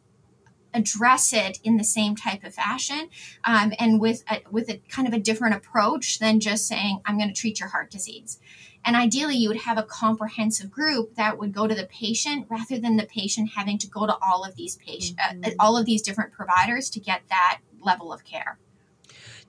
address 0.74 1.32
it 1.32 1.58
in 1.62 1.76
the 1.76 1.84
same 1.84 2.16
type 2.16 2.42
of 2.42 2.52
fashion 2.52 3.08
um, 3.44 3.72
and 3.78 4.00
with 4.00 4.24
a, 4.28 4.42
with 4.50 4.68
a 4.68 4.80
kind 4.88 5.06
of 5.06 5.14
a 5.14 5.18
different 5.18 5.54
approach 5.54 6.18
than 6.18 6.40
just 6.40 6.66
saying 6.66 7.00
i'm 7.06 7.16
going 7.16 7.32
to 7.32 7.40
treat 7.40 7.60
your 7.60 7.68
heart 7.68 7.92
disease 7.92 8.40
and 8.84 8.96
ideally, 8.96 9.36
you 9.36 9.48
would 9.48 9.62
have 9.62 9.78
a 9.78 9.82
comprehensive 9.82 10.70
group 10.70 11.14
that 11.14 11.38
would 11.38 11.52
go 11.52 11.66
to 11.66 11.74
the 11.74 11.86
patient 11.86 12.46
rather 12.50 12.78
than 12.78 12.96
the 12.96 13.06
patient 13.06 13.50
having 13.56 13.78
to 13.78 13.86
go 13.86 14.06
to 14.06 14.16
all 14.20 14.44
of 14.44 14.54
these 14.56 14.76
patient, 14.76 15.18
uh, 15.20 15.32
mm-hmm. 15.32 15.44
uh, 15.44 15.50
all 15.58 15.76
of 15.76 15.86
these 15.86 16.02
different 16.02 16.32
providers 16.32 16.90
to 16.90 17.00
get 17.00 17.22
that 17.28 17.60
level 17.80 18.12
of 18.12 18.24
care. 18.24 18.58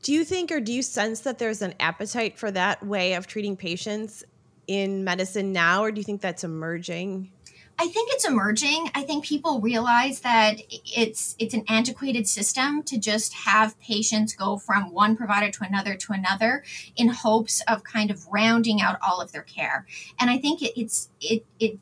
Do 0.02 0.14
you 0.14 0.24
think, 0.24 0.52
or 0.52 0.60
do 0.60 0.72
you 0.72 0.82
sense 0.82 1.22
that 1.22 1.40
there's 1.40 1.62
an 1.62 1.74
appetite 1.80 2.38
for 2.38 2.52
that 2.52 2.86
way 2.86 3.14
of 3.14 3.28
treating 3.28 3.58
patients 3.58 4.24
in 4.68 5.04
medicine 5.04 5.52
now, 5.52 5.84
or 5.84 5.92
do 5.92 6.00
you 6.00 6.04
think 6.04 6.22
that's 6.22 6.44
emerging? 6.44 7.32
I 7.78 7.88
think 7.88 8.10
it's 8.14 8.26
emerging. 8.26 8.90
I 8.96 9.04
think 9.04 9.26
people 9.26 9.60
realize 9.60 10.22
that 10.22 10.62
it's 10.70 11.36
it's 11.40 11.54
an 11.54 11.66
antiquated 11.68 12.28
system 12.28 12.84
to 12.84 12.98
just 12.98 13.34
have 13.34 13.78
patients 13.80 14.34
go 14.34 14.58
from 14.58 14.94
one 14.94 15.18
provider 15.18 15.52
to 15.52 15.64
another 15.66 15.96
to 15.96 16.14
another 16.14 16.64
in 16.96 17.10
hopes 17.10 17.62
of 17.68 17.84
kind 17.84 18.12
of 18.12 18.26
rounding 18.28 18.82
out 18.82 18.98
all 19.06 19.20
of 19.20 19.34
their 19.34 19.42
care. 19.42 19.86
And 20.20 20.30
I 20.30 20.38
think 20.38 20.62
it, 20.62 20.80
it's 20.80 21.10
it 21.20 21.46
it 21.60 21.80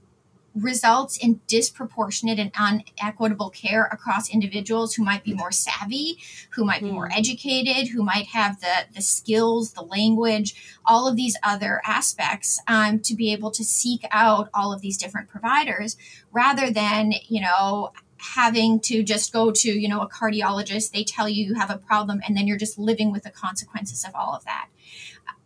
results 0.55 1.17
in 1.17 1.41
disproportionate 1.47 2.39
and 2.39 2.51
unequitable 2.57 3.49
care 3.49 3.85
across 3.85 4.29
individuals 4.29 4.93
who 4.93 5.03
might 5.03 5.23
be 5.23 5.33
more 5.33 5.51
savvy, 5.51 6.17
who 6.51 6.63
might 6.63 6.81
be 6.81 6.91
more 6.91 7.07
hmm. 7.07 7.17
educated, 7.17 7.89
who 7.89 8.03
might 8.03 8.27
have 8.27 8.59
the, 8.61 8.85
the 8.93 9.01
skills, 9.01 9.73
the 9.73 9.81
language, 9.81 10.79
all 10.85 11.07
of 11.07 11.15
these 11.15 11.37
other 11.43 11.81
aspects 11.85 12.59
um, 12.67 12.99
to 12.99 13.15
be 13.15 13.31
able 13.31 13.51
to 13.51 13.63
seek 13.63 14.05
out 14.11 14.49
all 14.53 14.73
of 14.73 14.81
these 14.81 14.97
different 14.97 15.29
providers 15.29 15.97
rather 16.31 16.69
than, 16.69 17.13
you 17.27 17.41
know, 17.41 17.91
having 18.35 18.79
to 18.79 19.03
just 19.03 19.33
go 19.33 19.51
to 19.51 19.69
you 19.69 19.89
know 19.89 19.99
a 19.99 20.07
cardiologist 20.07 20.91
they 20.91 21.03
tell 21.03 21.27
you 21.27 21.43
you 21.45 21.55
have 21.55 21.69
a 21.69 21.77
problem 21.77 22.21
and 22.25 22.37
then 22.37 22.47
you're 22.47 22.57
just 22.57 22.79
living 22.79 23.11
with 23.11 23.23
the 23.23 23.29
consequences 23.29 24.05
of 24.05 24.11
all 24.15 24.33
of 24.33 24.45
that 24.45 24.69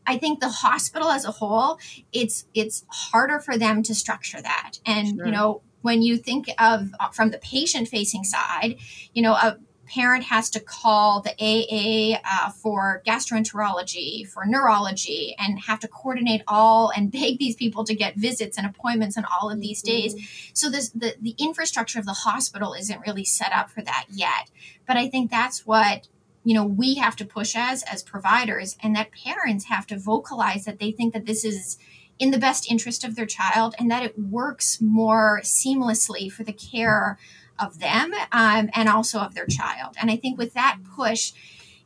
I 0.08 0.18
think 0.18 0.40
the 0.40 0.50
hospital 0.50 1.10
as 1.10 1.26
a 1.26 1.32
whole, 1.32 1.80
it's 2.12 2.46
it's 2.54 2.86
harder 2.88 3.40
for 3.40 3.58
them 3.58 3.84
to 3.84 3.94
structure 3.94 4.42
that. 4.42 4.80
And 4.86 5.18
sure. 5.18 5.26
you 5.26 5.32
know, 5.32 5.62
when 5.82 6.02
you 6.02 6.18
think 6.18 6.48
of 6.58 6.92
uh, 7.00 7.10
from 7.10 7.32
the 7.32 7.38
patient 7.38 7.90
facing 7.90 8.24
side, 8.24 8.78
you 9.14 9.22
know, 9.22 9.34
a 9.34 9.58
parent 9.88 10.26
has 10.26 10.50
to 10.50 10.60
call 10.60 11.22
the 11.22 11.32
AA 11.40 12.20
uh, 12.26 12.50
for 12.50 13.02
gastroenterology, 13.08 14.28
for 14.28 14.46
neurology, 14.46 15.34
and 15.40 15.60
have 15.62 15.80
to 15.80 15.88
coordinate 15.88 16.42
all 16.48 16.92
and 16.96 17.12
beg 17.18 17.40
these 17.40 17.56
people 17.56 17.84
to 17.84 17.96
get 17.96 18.16
visits 18.16 18.58
and 18.58 18.68
appointments 18.68 19.18
on 19.18 19.26
all 19.26 19.50
of 19.50 19.60
these 19.60 19.82
mm-hmm. 19.82 20.16
days. 20.16 20.52
So 20.54 20.70
this, 20.70 20.90
the 20.90 21.16
the 21.22 21.36
infrastructure 21.38 22.00
of 22.00 22.06
the 22.06 22.14
hospital 22.14 22.74
isn't 22.74 23.02
really 23.06 23.26
set 23.26 23.52
up 23.52 23.70
for 23.70 23.82
that 23.82 24.06
yet. 24.10 24.50
But 24.86 24.98
I 24.98 25.10
think 25.10 25.32
that's 25.32 25.66
what 25.66 26.08
you 26.48 26.54
know 26.54 26.64
we 26.64 26.96
have 26.96 27.18
to 27.18 27.26
push 27.26 27.58
as 27.58 27.84
as 27.84 28.02
providers 28.02 28.78
and 28.82 28.96
that 28.96 29.12
parents 29.12 29.66
have 29.66 29.86
to 29.86 30.00
vocalize 30.00 30.64
that 30.64 30.80
they 30.80 30.92
think 30.92 31.14
that 31.14 31.26
this 31.26 31.44
is 31.44 31.78
in 32.20 32.32
the 32.32 32.38
best 32.38 32.72
interest 32.72 33.04
of 33.04 33.18
their 33.18 33.26
child 33.26 33.76
and 33.78 33.92
that 33.92 34.02
it 34.02 34.18
works 34.18 34.80
more 34.80 35.42
seamlessly 35.44 36.32
for 36.32 36.46
the 36.46 36.54
care 36.54 37.20
of 37.60 37.80
them 37.80 38.14
um, 38.32 38.70
and 38.74 38.88
also 38.88 39.20
of 39.20 39.36
their 39.36 39.46
child. 39.46 39.96
And 40.00 40.10
i 40.10 40.16
think 40.16 40.38
with 40.38 40.54
that 40.54 40.78
push 40.96 41.34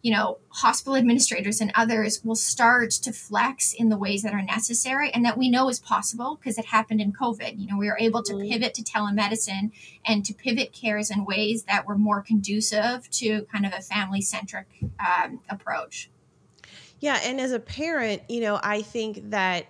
you 0.02 0.12
know, 0.12 0.40
hospital 0.50 0.96
administrators 0.96 1.62
and 1.62 1.72
others 1.76 2.24
will 2.24 2.36
start 2.36 2.90
to 2.92 3.12
flex 3.12 3.74
in 3.74 3.90
the 3.90 3.98
ways 3.98 4.24
that 4.24 4.34
are 4.34 4.42
necessary 4.42 5.12
and 5.12 5.24
that 5.24 5.38
we 5.38 5.50
know 5.50 5.70
is 5.70 5.80
possible 5.80 6.36
because 6.36 6.58
it 6.58 6.66
happened 6.66 7.00
in 7.00 7.14
COVID. 7.14 7.60
You 7.60 7.68
know, 7.68 7.78
we 7.78 7.88
were 7.88 7.98
able 8.00 8.24
to 8.24 8.34
mm-hmm. 8.34 8.50
pivot 8.50 8.74
to 8.76 8.84
telemedicine 8.84 9.72
and 10.06 10.26
to 10.26 10.34
pivot 10.34 10.74
cares 10.74 11.12
in 11.12 11.24
ways 11.26 11.64
that 11.64 11.86
were 11.86 11.98
more 11.98 12.22
conducive 12.22 13.10
to 13.12 13.44
kind 13.44 13.66
of 13.66 13.74
a 13.74 13.82
family 13.82 14.22
centric 14.22 14.68
um, 15.00 15.40
approach. 15.50 16.10
Yeah. 17.00 17.20
And 17.24 17.40
as 17.40 17.52
a 17.52 17.60
parent, 17.60 18.24
you 18.30 18.42
know, 18.42 18.60
I 18.62 18.82
think 18.82 19.32
that 19.32 19.68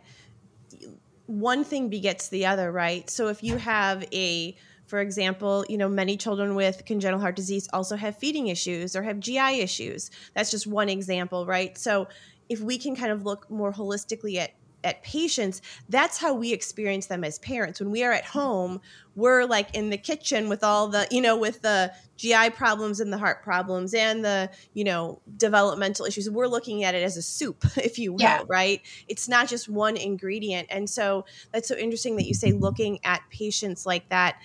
one 1.25 1.63
thing 1.63 1.89
begets 1.89 2.29
the 2.29 2.45
other, 2.45 2.71
right? 2.71 3.09
So 3.09 3.27
if 3.27 3.43
you 3.43 3.57
have 3.57 4.05
a 4.13 4.55
for 4.91 4.99
example, 4.99 5.63
you 5.69 5.77
know, 5.77 5.87
many 5.87 6.17
children 6.17 6.53
with 6.53 6.83
congenital 6.85 7.21
heart 7.21 7.37
disease 7.37 7.69
also 7.71 7.95
have 7.95 8.17
feeding 8.17 8.47
issues 8.47 8.93
or 8.93 9.03
have 9.03 9.21
GI 9.21 9.61
issues. 9.61 10.11
That's 10.35 10.51
just 10.51 10.67
one 10.67 10.89
example, 10.89 11.45
right? 11.45 11.77
So 11.77 12.09
if 12.49 12.59
we 12.59 12.77
can 12.77 12.93
kind 12.97 13.09
of 13.09 13.23
look 13.23 13.49
more 13.49 13.71
holistically 13.71 14.35
at 14.35 14.51
at 14.83 15.03
patients 15.03 15.61
that's 15.89 16.17
how 16.17 16.33
we 16.33 16.51
experience 16.51 17.05
them 17.05 17.23
as 17.23 17.37
parents 17.37 17.79
when 17.79 17.91
we 17.91 18.03
are 18.03 18.11
at 18.11 18.25
home 18.25 18.81
we're 19.15 19.45
like 19.45 19.75
in 19.75 19.91
the 19.91 19.97
kitchen 19.97 20.49
with 20.49 20.63
all 20.63 20.87
the 20.87 21.07
you 21.11 21.21
know 21.21 21.37
with 21.37 21.61
the 21.61 21.93
gi 22.17 22.49
problems 22.49 22.99
and 22.99 23.13
the 23.13 23.17
heart 23.19 23.43
problems 23.43 23.93
and 23.93 24.25
the 24.25 24.49
you 24.73 24.83
know 24.83 25.21
developmental 25.37 26.03
issues 26.03 26.27
we're 26.31 26.47
looking 26.47 26.83
at 26.83 26.95
it 26.95 27.03
as 27.03 27.15
a 27.15 27.21
soup 27.21 27.63
if 27.77 27.99
you 27.99 28.13
will 28.13 28.21
yeah. 28.21 28.41
right 28.49 28.81
it's 29.07 29.29
not 29.29 29.47
just 29.47 29.69
one 29.69 29.95
ingredient 29.95 30.67
and 30.71 30.89
so 30.89 31.23
that's 31.51 31.67
so 31.67 31.75
interesting 31.75 32.15
that 32.15 32.25
you 32.25 32.33
say 32.33 32.51
looking 32.51 32.97
at 33.03 33.21
patients 33.29 33.85
like 33.85 34.09
that 34.09 34.41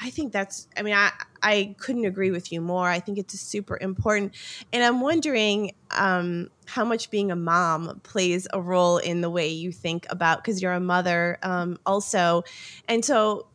I 0.00 0.10
think 0.10 0.32
that's, 0.32 0.68
I 0.76 0.82
mean, 0.82 0.94
I, 0.94 1.10
I 1.42 1.74
couldn't 1.78 2.04
agree 2.04 2.30
with 2.30 2.52
you 2.52 2.60
more. 2.60 2.88
I 2.88 3.00
think 3.00 3.18
it's 3.18 3.38
super 3.38 3.76
important. 3.80 4.34
And 4.72 4.84
I'm 4.84 5.00
wondering 5.00 5.72
um, 5.90 6.50
how 6.66 6.84
much 6.84 7.10
being 7.10 7.32
a 7.32 7.36
mom 7.36 8.00
plays 8.04 8.46
a 8.52 8.60
role 8.60 8.98
in 8.98 9.22
the 9.22 9.30
way 9.30 9.48
you 9.48 9.72
think 9.72 10.06
about, 10.08 10.38
because 10.38 10.62
you're 10.62 10.72
a 10.72 10.80
mother 10.80 11.38
um, 11.42 11.78
also. 11.84 12.44
And 12.86 13.04
so 13.04 13.48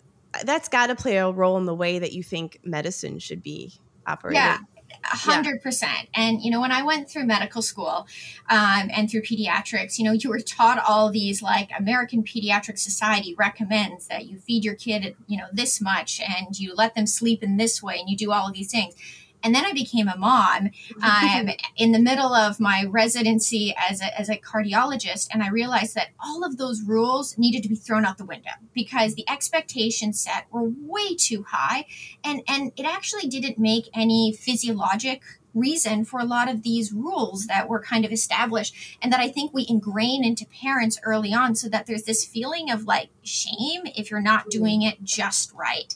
that's 0.43 0.67
got 0.67 0.87
to 0.87 0.95
play 0.95 1.15
a 1.17 1.31
role 1.31 1.57
in 1.57 1.65
the 1.65 1.75
way 1.75 1.99
that 1.99 2.11
you 2.11 2.23
think 2.23 2.59
medicine 2.63 3.19
should 3.19 3.41
be 3.41 3.73
operated. 4.05 4.35
Yeah 4.35 4.57
hundred 5.03 5.61
percent. 5.61 6.09
And 6.13 6.41
you 6.41 6.51
know, 6.51 6.61
when 6.61 6.71
I 6.71 6.83
went 6.83 7.09
through 7.09 7.25
medical 7.25 7.61
school 7.61 8.07
um, 8.49 8.89
and 8.93 9.09
through 9.09 9.21
pediatrics, 9.21 9.97
you 9.97 10.05
know, 10.05 10.11
you 10.11 10.29
were 10.29 10.39
taught 10.39 10.83
all 10.87 11.11
these 11.11 11.41
like 11.41 11.69
American 11.77 12.23
Pediatric 12.23 12.79
Society 12.79 13.35
recommends 13.35 14.07
that 14.07 14.25
you 14.25 14.37
feed 14.37 14.63
your 14.63 14.75
kid, 14.75 15.15
you 15.27 15.37
know, 15.37 15.47
this 15.51 15.81
much, 15.81 16.21
and 16.21 16.59
you 16.59 16.73
let 16.75 16.95
them 16.95 17.07
sleep 17.07 17.43
in 17.43 17.57
this 17.57 17.81
way, 17.83 17.97
and 17.99 18.09
you 18.09 18.17
do 18.17 18.31
all 18.31 18.47
of 18.47 18.53
these 18.53 18.71
things. 18.71 18.95
And 19.43 19.53
then 19.53 19.65
I 19.65 19.73
became 19.73 20.07
a 20.07 20.17
mom 20.17 20.69
um, 21.01 21.49
in 21.75 21.91
the 21.91 21.99
middle 21.99 22.33
of 22.33 22.59
my 22.59 22.85
residency 22.87 23.75
as 23.77 24.01
a, 24.01 24.19
as 24.19 24.29
a 24.29 24.37
cardiologist. 24.37 25.27
And 25.31 25.43
I 25.43 25.49
realized 25.49 25.95
that 25.95 26.09
all 26.19 26.43
of 26.43 26.57
those 26.57 26.81
rules 26.81 27.37
needed 27.37 27.63
to 27.63 27.69
be 27.69 27.75
thrown 27.75 28.05
out 28.05 28.17
the 28.17 28.25
window 28.25 28.51
because 28.73 29.15
the 29.15 29.29
expectations 29.29 30.21
set 30.21 30.45
were 30.51 30.63
way 30.63 31.15
too 31.15 31.45
high. 31.49 31.85
And, 32.23 32.41
and 32.47 32.71
it 32.77 32.85
actually 32.85 33.27
didn't 33.27 33.59
make 33.59 33.89
any 33.93 34.31
physiologic 34.31 35.21
reason 35.53 36.05
for 36.05 36.19
a 36.19 36.25
lot 36.25 36.49
of 36.49 36.63
these 36.63 36.91
rules 36.91 37.47
that 37.47 37.69
were 37.69 37.79
kind 37.79 38.05
of 38.05 38.11
established 38.11 38.75
and 39.01 39.11
that 39.11 39.19
I 39.19 39.29
think 39.29 39.53
we 39.53 39.65
ingrain 39.67 40.23
into 40.23 40.45
parents 40.45 40.99
early 41.03 41.33
on 41.33 41.55
so 41.55 41.69
that 41.69 41.85
there's 41.85 42.03
this 42.03 42.25
feeling 42.25 42.71
of 42.71 42.85
like 42.85 43.09
shame 43.21 43.83
if 43.95 44.09
you're 44.09 44.21
not 44.21 44.49
doing 44.49 44.81
it 44.81 45.03
just 45.03 45.51
right. 45.53 45.95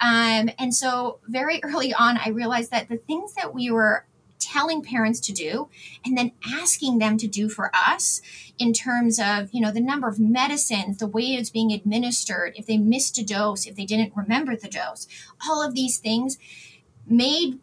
Um, 0.00 0.50
and 0.58 0.74
so 0.74 1.18
very 1.28 1.60
early 1.62 1.92
on, 1.92 2.18
I 2.18 2.28
realized 2.30 2.70
that 2.70 2.88
the 2.88 2.96
things 2.96 3.34
that 3.34 3.54
we 3.54 3.70
were 3.70 4.06
telling 4.40 4.82
parents 4.82 5.20
to 5.20 5.32
do 5.32 5.68
and 6.04 6.18
then 6.18 6.32
asking 6.52 6.98
them 6.98 7.16
to 7.16 7.26
do 7.26 7.48
for 7.48 7.70
us 7.74 8.20
in 8.58 8.72
terms 8.72 9.18
of 9.18 9.48
you 9.52 9.60
know 9.60 9.70
the 9.70 9.80
number 9.80 10.06
of 10.06 10.18
medicines 10.20 10.98
the 10.98 11.06
way 11.06 11.22
it's 11.22 11.50
being 11.50 11.72
administered 11.72 12.52
if 12.56 12.66
they 12.66 12.76
missed 12.76 13.16
a 13.16 13.24
dose 13.24 13.66
if 13.66 13.74
they 13.74 13.86
didn't 13.86 14.12
remember 14.14 14.54
the 14.54 14.68
dose 14.68 15.06
all 15.48 15.62
of 15.66 15.74
these 15.74 15.98
things 15.98 16.36
made 17.06 17.58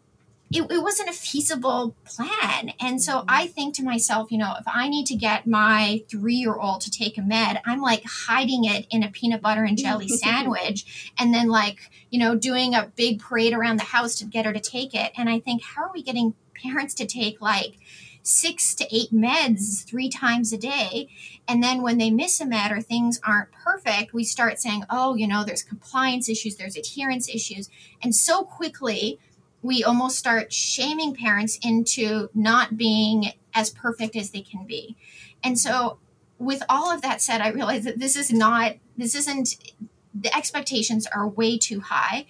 it, 0.52 0.70
it 0.70 0.82
wasn't 0.82 1.08
a 1.08 1.12
feasible 1.12 1.96
plan. 2.04 2.72
And 2.80 3.02
so 3.02 3.18
mm-hmm. 3.18 3.26
I 3.28 3.46
think 3.46 3.74
to 3.76 3.82
myself, 3.82 4.30
you 4.30 4.38
know, 4.38 4.54
if 4.58 4.64
I 4.66 4.88
need 4.88 5.06
to 5.06 5.16
get 5.16 5.46
my 5.46 6.02
three 6.10 6.34
year 6.34 6.54
old 6.54 6.82
to 6.82 6.90
take 6.90 7.16
a 7.16 7.22
med, 7.22 7.60
I'm 7.64 7.80
like 7.80 8.02
hiding 8.04 8.64
it 8.64 8.86
in 8.90 9.02
a 9.02 9.10
peanut 9.10 9.40
butter 9.40 9.64
and 9.64 9.78
jelly 9.78 10.08
sandwich 10.08 11.12
and 11.18 11.32
then 11.32 11.48
like, 11.48 11.90
you 12.10 12.18
know, 12.18 12.36
doing 12.36 12.74
a 12.74 12.92
big 12.96 13.20
parade 13.20 13.54
around 13.54 13.78
the 13.78 13.84
house 13.84 14.14
to 14.16 14.26
get 14.26 14.44
her 14.44 14.52
to 14.52 14.60
take 14.60 14.94
it. 14.94 15.12
And 15.16 15.30
I 15.30 15.40
think, 15.40 15.62
how 15.62 15.84
are 15.84 15.92
we 15.92 16.02
getting 16.02 16.34
parents 16.62 16.94
to 16.94 17.06
take 17.06 17.40
like, 17.40 17.76
six 18.24 18.74
to 18.76 18.86
eight 18.94 19.12
meds 19.12 19.84
three 19.84 20.08
times 20.08 20.52
a 20.52 20.56
day. 20.56 21.08
And 21.48 21.60
then 21.60 21.82
when 21.82 21.98
they 21.98 22.10
miss 22.10 22.40
a 22.40 22.46
med 22.46 22.70
or 22.70 22.80
things 22.80 23.20
aren't 23.24 23.50
perfect, 23.50 24.12
we 24.12 24.22
start 24.22 24.60
saying, 24.60 24.84
oh, 24.88 25.16
you 25.16 25.26
know, 25.26 25.44
there's 25.44 25.64
compliance 25.64 26.28
issues, 26.28 26.54
there's 26.54 26.76
adherence 26.76 27.28
issues. 27.28 27.68
And 28.00 28.14
so 28.14 28.44
quickly, 28.44 29.18
we 29.62 29.84
almost 29.84 30.18
start 30.18 30.52
shaming 30.52 31.14
parents 31.14 31.58
into 31.62 32.28
not 32.34 32.76
being 32.76 33.32
as 33.54 33.70
perfect 33.70 34.16
as 34.16 34.30
they 34.30 34.42
can 34.42 34.66
be. 34.66 34.96
And 35.42 35.58
so 35.58 35.98
with 36.38 36.62
all 36.68 36.90
of 36.90 37.02
that 37.02 37.22
said, 37.22 37.40
I 37.40 37.48
realize 37.48 37.84
that 37.84 37.98
this 37.98 38.16
is 38.16 38.32
not 38.32 38.74
this 38.96 39.14
isn't 39.14 39.56
the 40.14 40.36
expectations 40.36 41.06
are 41.06 41.28
way 41.28 41.56
too 41.56 41.80
high 41.80 42.26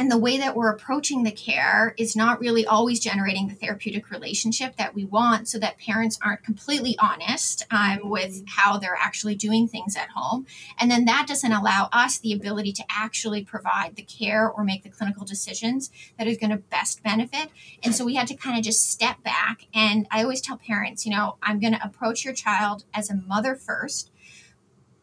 and 0.00 0.10
the 0.10 0.16
way 0.16 0.38
that 0.38 0.56
we're 0.56 0.70
approaching 0.70 1.24
the 1.24 1.30
care 1.30 1.94
is 1.98 2.16
not 2.16 2.40
really 2.40 2.64
always 2.64 3.00
generating 3.00 3.48
the 3.48 3.54
therapeutic 3.54 4.10
relationship 4.10 4.76
that 4.76 4.94
we 4.94 5.04
want 5.04 5.46
so 5.46 5.58
that 5.58 5.76
parents 5.76 6.18
aren't 6.24 6.42
completely 6.42 6.96
honest 6.98 7.66
um, 7.70 8.00
with 8.04 8.36
mm-hmm. 8.36 8.44
how 8.46 8.78
they're 8.78 8.96
actually 8.98 9.34
doing 9.34 9.68
things 9.68 9.96
at 9.96 10.08
home. 10.08 10.46
And 10.78 10.90
then 10.90 11.04
that 11.04 11.26
doesn't 11.26 11.52
allow 11.52 11.90
us 11.92 12.18
the 12.18 12.32
ability 12.32 12.72
to 12.72 12.84
actually 12.88 13.44
provide 13.44 13.96
the 13.96 14.02
care 14.02 14.50
or 14.50 14.64
make 14.64 14.84
the 14.84 14.88
clinical 14.88 15.26
decisions 15.26 15.90
that 16.16 16.26
is 16.26 16.38
going 16.38 16.48
to 16.48 16.56
best 16.56 17.02
benefit. 17.02 17.50
And 17.82 17.94
so 17.94 18.06
we 18.06 18.14
had 18.14 18.28
to 18.28 18.34
kind 18.34 18.56
of 18.56 18.64
just 18.64 18.90
step 18.90 19.22
back. 19.22 19.66
And 19.74 20.06
i 20.10 20.22
always 20.22 20.40
tell 20.40 20.56
parents 20.56 21.04
you 21.04 21.12
know 21.12 21.36
i'm 21.42 21.60
going 21.60 21.74
to 21.74 21.84
approach 21.84 22.24
your 22.24 22.32
child 22.32 22.84
as 22.94 23.10
a 23.10 23.14
mother 23.14 23.54
first 23.54 24.09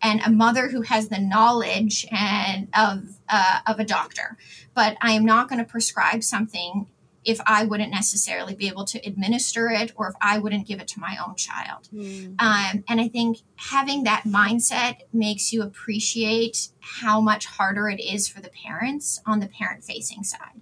and 0.02 0.22
a 0.26 0.30
mother 0.30 0.68
who 0.70 0.82
has 0.82 1.10
the 1.10 1.20
knowledge 1.20 2.06
and 2.12 2.68
of 2.78 3.18
uh, 3.30 3.60
of 3.68 3.80
a 3.80 3.86
doctor. 3.86 4.38
But 4.74 4.98
I 5.02 5.12
am 5.12 5.26
not 5.26 5.50
going 5.50 5.60
to 5.64 5.70
prescribe 5.70 6.24
something 6.24 6.88
if 7.28 7.42
I 7.46 7.66
wouldn't 7.66 7.92
necessarily 7.92 8.56
be 8.56 8.70
able 8.70 8.86
to 8.86 9.06
administer 9.06 9.70
it 9.70 9.92
or 9.98 10.08
if 10.08 10.16
I 10.22 10.40
wouldn't 10.40 10.66
give 10.66 10.80
it 10.80 10.88
to 10.90 11.02
my 11.02 11.18
own 11.28 11.36
child. 11.36 11.90
Mm. 11.94 12.42
Um, 12.42 12.86
and 12.88 13.02
I 13.02 13.10
think 13.10 13.40
having 13.58 14.06
that 14.06 14.24
mindset 14.26 15.02
makes 15.12 15.52
you 15.52 15.62
appreciate 15.62 16.70
how 16.80 17.20
much 17.20 17.46
harder 17.46 17.90
it 17.90 18.00
is 18.00 18.30
for 18.30 18.40
the 18.40 18.50
parents 18.50 19.20
on 19.26 19.42
the 19.42 19.48
parent 19.48 19.84
facing 19.84 20.24
side. 20.24 20.62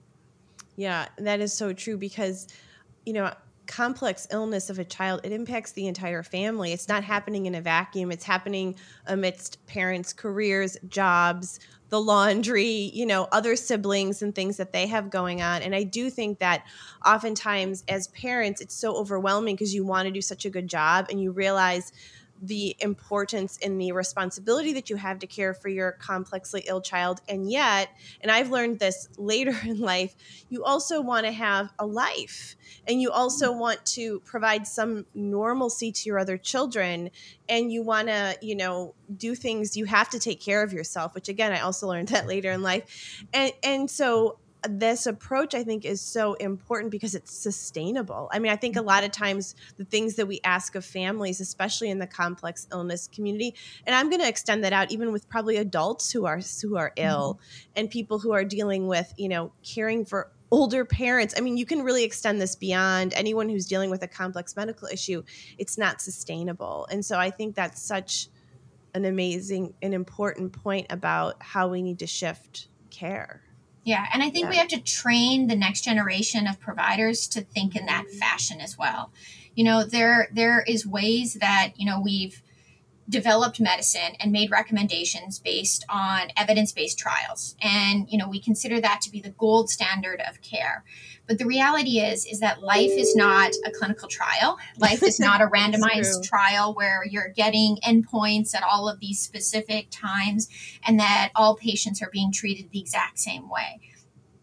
Yeah, 0.76 1.08
that 1.20 1.40
is 1.40 1.54
so 1.54 1.72
true 1.72 1.98
because, 1.98 2.48
you 3.06 3.14
know, 3.14 3.32
complex 3.68 4.28
illness 4.32 4.70
of 4.70 4.80
a 4.80 4.84
child 4.84 5.22
it 5.24 5.32
impacts 5.32 5.72
the 5.72 5.88
entire 5.88 6.24
family. 6.24 6.72
It's 6.72 6.88
not 6.88 7.04
happening 7.04 7.46
in 7.46 7.56
a 7.56 7.62
vacuum. 7.62 8.12
It's 8.12 8.24
happening 8.24 8.76
amidst 9.06 9.66
parents 9.68 10.14
careers 10.14 10.78
jobs 10.88 11.60
the 11.90 12.02
laundry 12.02 12.92
you 12.94 13.06
know 13.06 13.28
other 13.32 13.56
siblings 13.56 14.22
and 14.22 14.34
things 14.34 14.58
that 14.58 14.74
they 14.74 14.88
have 14.88 15.10
going 15.10 15.42
on. 15.42 15.62
And 15.62 15.76
i 15.76 15.84
do 15.84 16.10
think 16.10 16.40
that 16.40 16.64
oftentimes 17.06 17.84
as 17.88 18.08
parents 18.10 18.62
it's 18.62 18.76
so 18.76 18.96
overwhelming 18.96 19.56
because 19.56 19.74
you 19.74 19.86
want 19.86 20.08
to 20.08 20.12
do 20.12 20.22
such 20.22 20.46
a 20.46 20.50
good 20.50 20.68
job 20.68 21.08
and 21.10 21.22
you 21.22 21.32
realize 21.32 21.92
the 22.42 22.76
importance 22.80 23.58
and 23.64 23.80
the 23.80 23.92
responsibility 23.92 24.74
that 24.74 24.90
you 24.90 24.96
have 24.96 25.20
to 25.20 25.28
care 25.28 25.54
for 25.54 25.70
your 25.70 25.94
complexly 25.94 26.64
ill 26.68 26.82
child. 26.82 27.22
And 27.28 27.50
yet, 27.50 27.90
and 28.22 28.32
I've 28.32 28.50
learned 28.50 28.80
this 28.80 29.10
later 29.18 29.56
in 29.64 29.80
life, 29.80 30.16
you 30.50 30.64
also 30.64 31.02
want 31.02 31.26
to 31.26 31.32
have 31.32 31.72
a 31.80 31.86
life 31.86 32.56
and 32.88 33.02
you 33.02 33.12
also 33.12 33.52
want 33.52 33.86
to 33.86 34.20
provide 34.22 34.68
some 34.68 35.06
normalcy 35.14 35.92
to 35.92 36.10
your 36.10 36.20
other 36.20 36.38
children. 36.38 37.10
And 37.48 37.72
you 37.72 37.84
want 37.84 38.08
to, 38.08 38.38
you 38.42 38.56
know, 38.56 38.96
do 39.16 39.36
things, 39.36 39.78
you 39.78 39.86
have 39.86 40.10
to 40.10 40.20
take 40.20 40.42
care 40.42 40.64
of 40.64 40.74
yourself, 40.74 41.16
which 41.16 41.30
again, 41.30 41.52
I 41.52 41.60
also 41.60 41.88
learned 41.88 42.08
that 42.10 42.28
later 42.28 42.52
in 42.52 42.62
life. 42.62 43.24
And, 43.34 43.54
and 43.64 43.90
so 43.90 44.40
this 44.70 45.06
approach 45.06 45.54
I 45.54 45.64
think 45.64 45.86
is 45.86 46.02
so 46.02 46.34
important 46.36 46.92
because 46.92 47.16
it's 47.16 47.32
sustainable. 47.32 48.30
I 48.32 48.40
mean, 48.40 48.52
I 48.52 48.56
think 48.56 48.76
a 48.76 48.82
lot 48.82 49.04
of 49.04 49.12
times 49.12 49.56
the 49.78 49.86
things 49.86 50.16
that 50.16 50.28
we 50.28 50.40
ask 50.44 50.76
of 50.76 50.86
families, 50.86 51.42
especially 51.42 51.90
in 51.90 52.00
the 52.00 52.08
complex 52.08 52.68
illness 52.72 53.08
community, 53.08 53.56
and 53.86 53.96
I'm 53.96 54.10
going 54.10 54.22
to 54.22 54.28
extend 54.28 54.64
that 54.64 54.74
out 54.74 54.92
even 54.92 55.12
with 55.12 55.30
probably 55.30 55.58
adults 55.58 56.12
who 56.12 56.26
are 56.26 56.40
who 56.62 56.78
are 56.78 56.92
ill 56.96 57.36
mm-hmm. 57.36 57.72
and 57.76 57.90
people 57.90 58.20
who 58.20 58.32
are 58.34 58.44
dealing 58.44 58.88
with, 58.88 59.14
you 59.18 59.30
know, 59.30 59.52
caring 59.64 60.06
for 60.06 60.32
older 60.52 60.86
parents. 60.86 61.34
I 61.38 61.42
mean, 61.42 61.58
you 61.58 61.66
can 61.66 61.82
really 61.82 62.04
extend 62.04 62.40
this 62.40 62.56
beyond 62.56 63.14
anyone 63.14 63.50
who's 63.50 63.66
dealing 63.66 63.90
with 63.90 64.04
a 64.04 64.08
complex 64.08 64.56
medical 64.56 64.88
issue. 64.88 65.24
It's 65.58 65.78
not 65.78 66.02
sustainable. 66.02 66.88
And 66.90 67.04
so 67.04 67.18
I 67.18 67.30
think 67.30 67.56
that's 67.56 67.82
such 67.82 68.30
an 68.94 69.06
amazing 69.06 69.74
and 69.82 69.94
important 69.94 70.54
point 70.54 70.88
about 70.90 71.42
how 71.42 71.68
we 71.68 71.82
need 71.82 72.00
to 72.00 72.08
shift 72.08 72.70
care. 72.90 73.42
Yeah, 73.86 74.08
and 74.12 74.24
I 74.24 74.32
think 74.32 74.46
yeah. 74.46 74.50
we 74.50 74.58
have 74.58 74.68
to 74.70 74.82
train 74.82 75.46
the 75.46 75.56
next 75.56 75.82
generation 75.82 76.48
of 76.48 76.60
providers 76.60 77.28
to 77.28 77.42
think 77.42 77.76
in 77.76 77.86
that 77.86 78.10
fashion 78.10 78.60
as 78.60 78.78
well. 78.78 79.12
You 79.54 79.64
know, 79.64 79.84
there 79.84 80.28
there 80.34 80.62
is 80.68 80.88
ways 80.88 81.36
that, 81.36 81.74
you 81.78 81.86
know, 81.86 82.02
we've 82.02 82.42
developed 83.08 83.60
medicine 83.60 84.16
and 84.20 84.32
made 84.32 84.50
recommendations 84.50 85.40
based 85.40 85.86
on 85.90 86.30
evidence-based 86.36 86.98
trials. 86.98 87.56
And, 87.62 88.08
you 88.10 88.18
know, 88.18 88.28
we 88.28 88.40
consider 88.40 88.82
that 88.82 89.02
to 89.02 89.12
be 89.12 89.22
the 89.22 89.30
gold 89.30 89.70
standard 89.70 90.22
of 90.28 90.42
care. 90.42 90.84
But 91.28 91.38
the 91.38 91.46
reality 91.46 92.00
is, 92.00 92.26
is 92.26 92.40
that 92.40 92.62
life 92.62 92.92
is 92.92 93.16
not 93.16 93.52
a 93.66 93.72
clinical 93.72 94.08
trial. 94.08 94.58
Life 94.78 95.04
is 95.04 95.20
not 95.20 95.42
a 95.42 95.48
randomized 95.56 96.24
trial 96.24 96.74
where 96.74 97.04
you're 97.08 97.30
getting 97.30 97.78
endpoints 97.78 98.56
at 98.56 98.64
all 98.64 98.90
of 98.90 99.00
these 99.00 99.20
specific 99.20 99.88
times 99.92 100.48
and 100.86 101.00
that 101.00 101.32
all 101.36 101.56
patients 101.56 102.02
are 102.02 102.10
being 102.12 102.32
treated 102.32 102.72
the 102.72 102.80
exact 102.80 103.20
same 103.20 103.50
way. 103.50 103.80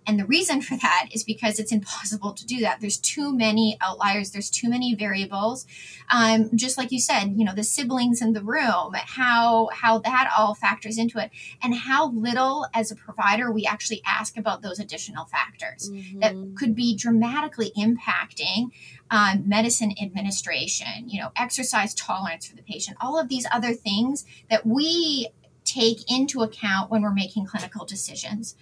And 0.07 0.19
the 0.19 0.27
reason 0.27 0.61
for 0.63 0.77
that 0.77 1.09
is 1.13 1.25
because 1.25 1.59
it's 1.59 1.73
impossible 1.73 2.33
to 2.33 2.47
do 2.47 2.61
that. 2.61 2.81
There's 2.81 2.99
too 2.99 3.35
many 3.35 3.77
outliers. 3.81 4.31
There's 4.31 4.51
too 4.51 4.69
many 4.69 4.95
variables. 4.95 5.67
Um, 6.11 6.51
just 6.57 6.77
like 6.77 6.91
you 6.91 7.01
said, 7.01 7.35
you 7.37 7.45
know, 7.45 7.55
the 7.55 7.63
siblings 7.63 8.21
in 8.21 8.33
the 8.33 8.43
room, 8.43 8.95
how 8.95 9.69
how 9.73 9.99
that 9.99 10.33
all 10.37 10.55
factors 10.55 10.99
into 10.99 11.19
it, 11.19 11.31
and 11.63 11.75
how 11.75 12.11
little 12.11 12.67
as 12.75 12.91
a 12.91 12.97
provider 12.97 13.51
we 13.53 13.65
actually 13.65 14.03
ask 14.07 14.37
about 14.37 14.63
those 14.63 14.79
additional 14.79 15.27
factors 15.27 15.91
mm-hmm. 15.91 16.21
that 16.21 16.35
could 16.57 16.75
be 16.75 16.97
dramatically 16.97 17.73
impacting 17.77 18.71
um, 19.11 19.49
medicine 19.49 19.95
administration. 20.01 21.09
You 21.09 21.23
know, 21.23 21.33
exercise 21.37 21.95
tolerance 21.95 22.47
for 22.47 22.57
the 22.57 22.63
patient. 22.63 22.97
All 23.01 23.19
of 23.19 23.29
these 23.29 23.47
other 23.53 23.73
things 23.73 24.25
that 24.51 24.67
we 24.67 25.29
take 25.65 26.11
into 26.11 26.43
account 26.43 26.91
when 26.91 27.03
we're 27.03 27.13
making 27.13 27.47
clinical 27.47 27.85
decisions. 27.85 28.57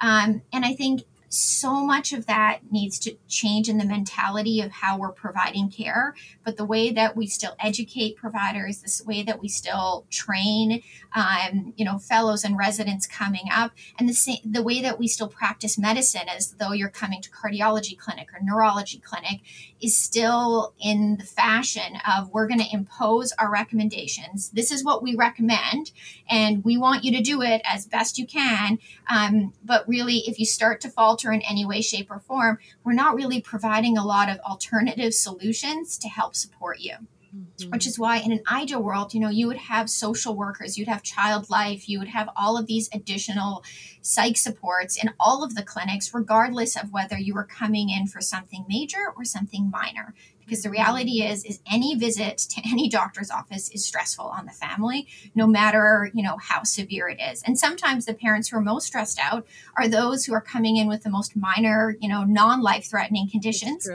Um, 0.00 0.42
and 0.52 0.64
I 0.64 0.74
think 0.74 1.04
so 1.28 1.84
much 1.84 2.12
of 2.12 2.26
that 2.26 2.60
needs 2.70 2.98
to 2.98 3.16
change 3.28 3.68
in 3.68 3.78
the 3.78 3.84
mentality 3.84 4.60
of 4.60 4.70
how 4.70 4.98
we're 4.98 5.12
providing 5.12 5.70
care 5.70 6.14
but 6.44 6.56
the 6.56 6.64
way 6.64 6.90
that 6.90 7.16
we 7.16 7.26
still 7.26 7.54
educate 7.60 8.16
providers 8.16 8.82
this 8.82 9.04
way 9.04 9.22
that 9.22 9.40
we 9.40 9.48
still 9.48 10.06
train 10.10 10.82
um, 11.14 11.72
you 11.76 11.84
know 11.84 11.98
fellows 11.98 12.44
and 12.44 12.56
residents 12.56 13.06
coming 13.06 13.48
up 13.52 13.72
and 13.98 14.08
the 14.08 14.14
same 14.14 14.38
the 14.44 14.62
way 14.62 14.80
that 14.80 14.98
we 14.98 15.08
still 15.08 15.28
practice 15.28 15.78
medicine 15.78 16.28
as 16.28 16.52
though 16.52 16.72
you're 16.72 16.88
coming 16.88 17.20
to 17.20 17.30
cardiology 17.30 17.96
clinic 17.96 18.28
or 18.32 18.40
neurology 18.42 18.98
clinic 18.98 19.40
is 19.80 19.96
still 19.96 20.74
in 20.80 21.16
the 21.16 21.24
fashion 21.24 21.98
of 22.08 22.30
we're 22.32 22.46
going 22.46 22.60
to 22.60 22.72
impose 22.72 23.32
our 23.32 23.50
recommendations. 23.50 24.50
This 24.50 24.70
is 24.70 24.82
what 24.82 25.02
we 25.02 25.14
recommend 25.14 25.92
and 26.28 26.64
we 26.64 26.78
want 26.78 27.04
you 27.04 27.12
to 27.12 27.22
do 27.22 27.42
it 27.42 27.60
as 27.64 27.86
best 27.86 28.18
you 28.18 28.26
can 28.26 28.78
um, 29.08 29.52
but 29.64 29.86
really 29.88 30.18
if 30.26 30.38
you 30.38 30.46
start 30.46 30.80
to 30.80 30.88
fall 30.88 31.15
alter 31.16 31.32
in 31.32 31.40
any 31.42 31.64
way, 31.64 31.80
shape, 31.80 32.10
or 32.10 32.18
form, 32.18 32.58
we're 32.84 32.92
not 32.92 33.14
really 33.14 33.40
providing 33.40 33.96
a 33.96 34.04
lot 34.04 34.28
of 34.28 34.38
alternative 34.40 35.14
solutions 35.14 35.96
to 35.96 36.08
help 36.08 36.36
support 36.36 36.78
you. 36.78 36.94
Mm-hmm. 37.36 37.70
Which 37.70 37.86
is 37.86 37.98
why, 37.98 38.18
in 38.18 38.32
an 38.32 38.42
ideal 38.50 38.82
world, 38.82 39.12
you 39.12 39.20
know, 39.20 39.28
you 39.28 39.46
would 39.46 39.56
have 39.56 39.90
social 39.90 40.34
workers, 40.34 40.78
you'd 40.78 40.88
have 40.88 41.02
child 41.02 41.50
life, 41.50 41.88
you 41.88 41.98
would 41.98 42.08
have 42.08 42.28
all 42.36 42.56
of 42.56 42.66
these 42.66 42.88
additional 42.92 43.64
psych 44.00 44.36
supports 44.36 45.02
in 45.02 45.12
all 45.18 45.42
of 45.42 45.54
the 45.54 45.62
clinics, 45.62 46.14
regardless 46.14 46.76
of 46.76 46.92
whether 46.92 47.18
you 47.18 47.34
were 47.34 47.44
coming 47.44 47.90
in 47.90 48.06
for 48.06 48.20
something 48.20 48.64
major 48.68 49.12
or 49.16 49.24
something 49.24 49.70
minor. 49.70 50.14
Because 50.40 50.62
the 50.62 50.70
reality 50.70 51.22
is 51.22 51.44
is 51.44 51.60
any 51.70 51.96
visit 51.96 52.38
to 52.38 52.62
any 52.64 52.88
doctor's 52.88 53.30
office 53.30 53.68
is 53.70 53.84
stressful 53.84 54.26
on 54.26 54.46
the 54.46 54.52
family 54.52 55.08
no 55.34 55.44
matter 55.44 56.08
you 56.14 56.22
know 56.22 56.36
how 56.40 56.62
severe 56.62 57.08
it 57.08 57.18
is. 57.20 57.42
And 57.42 57.58
sometimes 57.58 58.04
the 58.04 58.14
parents 58.14 58.48
who 58.48 58.58
are 58.58 58.60
most 58.60 58.86
stressed 58.86 59.18
out 59.20 59.44
are 59.76 59.88
those 59.88 60.24
who 60.24 60.34
are 60.34 60.40
coming 60.40 60.76
in 60.76 60.86
with 60.86 61.02
the 61.02 61.10
most 61.10 61.34
minor 61.34 61.96
you 62.00 62.08
know 62.08 62.22
non-life 62.22 62.86
threatening 62.88 63.28
conditions 63.28 63.88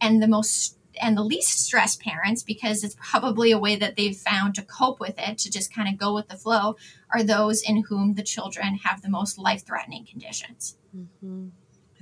and 0.00 0.20
the 0.20 0.26
most 0.26 0.76
and 1.02 1.16
the 1.16 1.22
least 1.22 1.60
stressed 1.60 2.00
parents 2.00 2.42
because 2.42 2.84
it's 2.84 2.96
probably 2.98 3.50
a 3.50 3.58
way 3.58 3.76
that 3.76 3.96
they've 3.96 4.16
found 4.16 4.54
to 4.54 4.62
cope 4.62 5.00
with 5.00 5.14
it 5.18 5.36
to 5.38 5.50
just 5.50 5.74
kind 5.74 5.88
of 5.88 5.98
go 5.98 6.14
with 6.14 6.28
the 6.28 6.36
flow 6.36 6.76
are 7.12 7.22
those 7.22 7.62
in 7.62 7.82
whom 7.88 8.14
the 8.14 8.22
children 8.22 8.76
have 8.76 9.02
the 9.02 9.10
most 9.10 9.38
life 9.38 9.66
threatening 9.66 10.06
conditions 10.06 10.76
mm-hmm. 10.96 11.48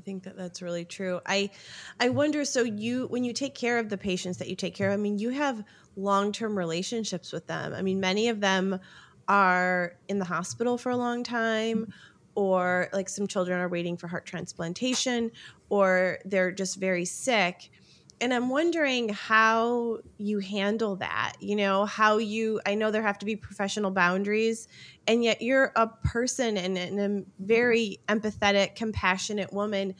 I 0.01 0.03
think 0.03 0.23
that 0.23 0.35
that's 0.35 0.63
really 0.63 0.87
true. 0.87 1.21
I 1.27 1.51
I 2.01 2.09
wonder 2.09 2.47
so 2.47 2.63
you 2.63 3.07
when 3.09 3.23
you 3.23 3.35
take 3.35 3.55
care 3.55 3.79
of 3.79 3.91
the 3.91 3.99
patients 3.99 4.39
that 4.39 4.49
you 4.49 4.57
take 4.57 4.75
care 4.75 4.89
of, 4.89 4.95
I 4.95 4.97
mean 4.97 5.19
you 5.19 5.29
have 5.29 5.63
long-term 5.95 6.57
relationships 6.57 7.33
with 7.33 7.47
them. 7.47 7.75
I 7.75 7.83
mean 7.83 8.01
many 8.01 8.29
of 8.29 8.41
them 8.41 8.81
are 9.29 9.99
in 10.09 10.19
the 10.19 10.25
hospital 10.25 10.79
for 10.79 10.89
a 10.89 10.97
long 10.97 11.23
time 11.23 11.93
or 12.35 12.89
like 12.93 13.11
some 13.11 13.27
children 13.27 13.61
are 13.61 13.69
waiting 13.69 13.99
for 13.99 14.09
heart 14.09 14.25
transplantation 14.25 15.31
or 15.69 16.19
they're 16.25 16.51
just 16.51 16.81
very 16.81 17.05
sick 17.05 17.71
and 18.21 18.35
I'm 18.35 18.49
wondering 18.49 19.09
how 19.09 19.99
you 20.19 20.39
handle 20.39 20.97
that. 20.97 21.35
You 21.41 21.57
know, 21.57 21.85
how 21.85 22.19
you, 22.19 22.61
I 22.67 22.75
know 22.75 22.91
there 22.91 23.03
have 23.03 23.19
to 23.21 23.27
be 23.27 23.37
professional 23.37 23.91
boundaries, 23.91 24.69
and 25.07 25.25
yet 25.25 25.43
you're 25.43 25.73
a 25.77 25.87
person 25.87 26.57
and, 26.57 26.77
and 26.77 27.01
a 27.01 27.45
very 27.45 27.99
empathetic, 28.09 28.75
compassionate 28.77 29.53
woman. 29.53 29.95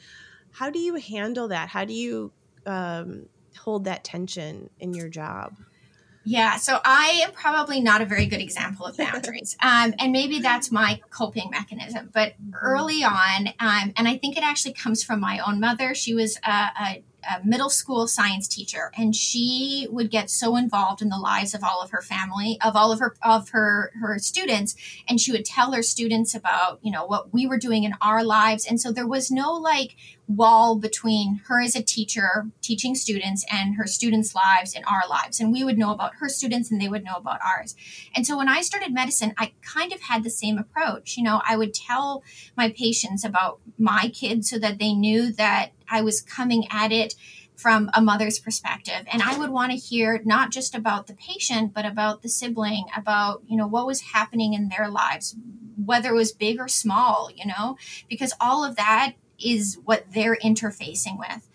How 0.51 0.69
do 0.69 0.79
you 0.79 0.95
handle 0.95 1.47
that? 1.49 1.69
How 1.69 1.85
do 1.85 1.93
you 1.93 2.31
um, 2.65 3.27
hold 3.57 3.85
that 3.85 4.03
tension 4.03 4.69
in 4.79 4.93
your 4.93 5.09
job? 5.09 5.55
Yeah, 6.23 6.57
so 6.57 6.79
I 6.85 7.21
am 7.23 7.31
probably 7.31 7.81
not 7.81 8.01
a 8.01 8.05
very 8.05 8.27
good 8.27 8.41
example 8.41 8.85
of 8.85 8.97
boundaries. 8.97 9.57
Um, 9.63 9.93
and 9.99 10.11
maybe 10.11 10.39
that's 10.39 10.71
my 10.71 11.01
coping 11.09 11.49
mechanism. 11.51 12.09
But 12.13 12.33
mm-hmm. 12.33 12.53
early 12.61 13.03
on, 13.03 13.47
um, 13.59 13.93
and 13.95 14.07
I 14.07 14.17
think 14.17 14.37
it 14.37 14.43
actually 14.43 14.73
comes 14.73 15.03
from 15.03 15.19
my 15.19 15.39
own 15.39 15.59
mother, 15.59 15.93
she 15.95 16.13
was 16.13 16.37
a, 16.45 16.51
a 16.51 17.03
a 17.29 17.45
middle 17.45 17.69
school 17.69 18.07
science 18.07 18.47
teacher 18.47 18.91
and 18.97 19.15
she 19.15 19.87
would 19.91 20.09
get 20.09 20.29
so 20.29 20.55
involved 20.55 21.01
in 21.01 21.09
the 21.09 21.17
lives 21.17 21.53
of 21.53 21.63
all 21.63 21.81
of 21.81 21.91
her 21.91 22.01
family 22.01 22.57
of 22.61 22.75
all 22.75 22.91
of 22.91 22.99
her 22.99 23.15
of 23.21 23.49
her 23.49 23.91
her 23.99 24.17
students 24.19 24.75
and 25.07 25.19
she 25.19 25.31
would 25.31 25.45
tell 25.45 25.71
her 25.71 25.83
students 25.83 26.33
about 26.33 26.79
you 26.81 26.91
know 26.91 27.05
what 27.05 27.33
we 27.33 27.45
were 27.47 27.57
doing 27.57 27.83
in 27.83 27.93
our 28.01 28.23
lives. 28.23 28.65
And 28.65 28.79
so 28.79 28.91
there 28.91 29.07
was 29.07 29.31
no 29.31 29.53
like 29.53 29.95
wall 30.27 30.77
between 30.77 31.41
her 31.47 31.61
as 31.61 31.75
a 31.75 31.83
teacher 31.83 32.47
teaching 32.61 32.95
students 32.95 33.45
and 33.51 33.75
her 33.75 33.85
students 33.85 34.33
lives 34.33 34.73
and 34.73 34.85
our 34.85 35.07
lives. 35.09 35.39
And 35.39 35.51
we 35.51 35.63
would 35.63 35.77
know 35.77 35.91
about 35.91 36.15
her 36.15 36.29
students 36.29 36.71
and 36.71 36.79
they 36.79 36.87
would 36.87 37.03
know 37.03 37.15
about 37.15 37.41
ours. 37.41 37.75
And 38.15 38.25
so 38.25 38.37
when 38.37 38.49
i 38.49 38.61
started 38.61 38.93
medicine 38.93 39.33
i 39.37 39.51
kind 39.61 39.93
of 39.93 40.01
had 40.01 40.23
the 40.23 40.29
same 40.29 40.57
approach. 40.57 41.17
You 41.17 41.23
know 41.23 41.41
i 41.47 41.55
would 41.55 41.73
tell 41.73 42.23
my 42.57 42.69
patients 42.69 43.23
about 43.23 43.59
my 43.77 44.11
kids 44.13 44.49
so 44.49 44.57
that 44.59 44.79
they 44.79 44.93
knew 44.93 45.31
that 45.33 45.71
I 45.91 46.01
was 46.01 46.21
coming 46.21 46.65
at 46.71 46.91
it 46.91 47.15
from 47.55 47.89
a 47.93 48.01
mother's 48.01 48.39
perspective. 48.39 49.05
And 49.11 49.21
i 49.21 49.37
would 49.37 49.51
want 49.51 49.71
to 49.71 49.77
hear 49.77 50.21
not 50.25 50.51
just 50.51 50.73
about 50.73 51.07
the 51.07 51.13
patient 51.13 51.73
but 51.73 51.85
about 51.85 52.21
the 52.21 52.29
sibling 52.29 52.85
about 52.95 53.43
you 53.45 53.57
know 53.57 53.67
what 53.67 53.85
was 53.85 54.01
happening 54.01 54.53
in 54.53 54.69
their 54.69 54.89
lives 54.89 55.35
whether 55.85 56.09
it 56.09 56.15
was 56.15 56.31
big 56.31 56.59
or 56.59 56.67
small 56.67 57.29
you 57.35 57.45
know 57.45 57.77
because 58.09 58.33
all 58.39 58.63
of 58.63 58.75
that 58.77 59.13
is 59.43 59.77
what 59.85 60.05
they're 60.13 60.37
interfacing 60.37 61.17
with. 61.17 61.49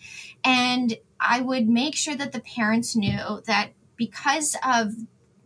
And 0.45 0.99
i 1.19 1.41
would 1.41 1.69
make 1.69 1.97
sure 1.97 2.15
that 2.15 2.33
the 2.33 2.41
parents 2.41 2.95
knew 2.95 3.43
that 3.47 3.71
because 3.97 4.55
of 4.65 4.93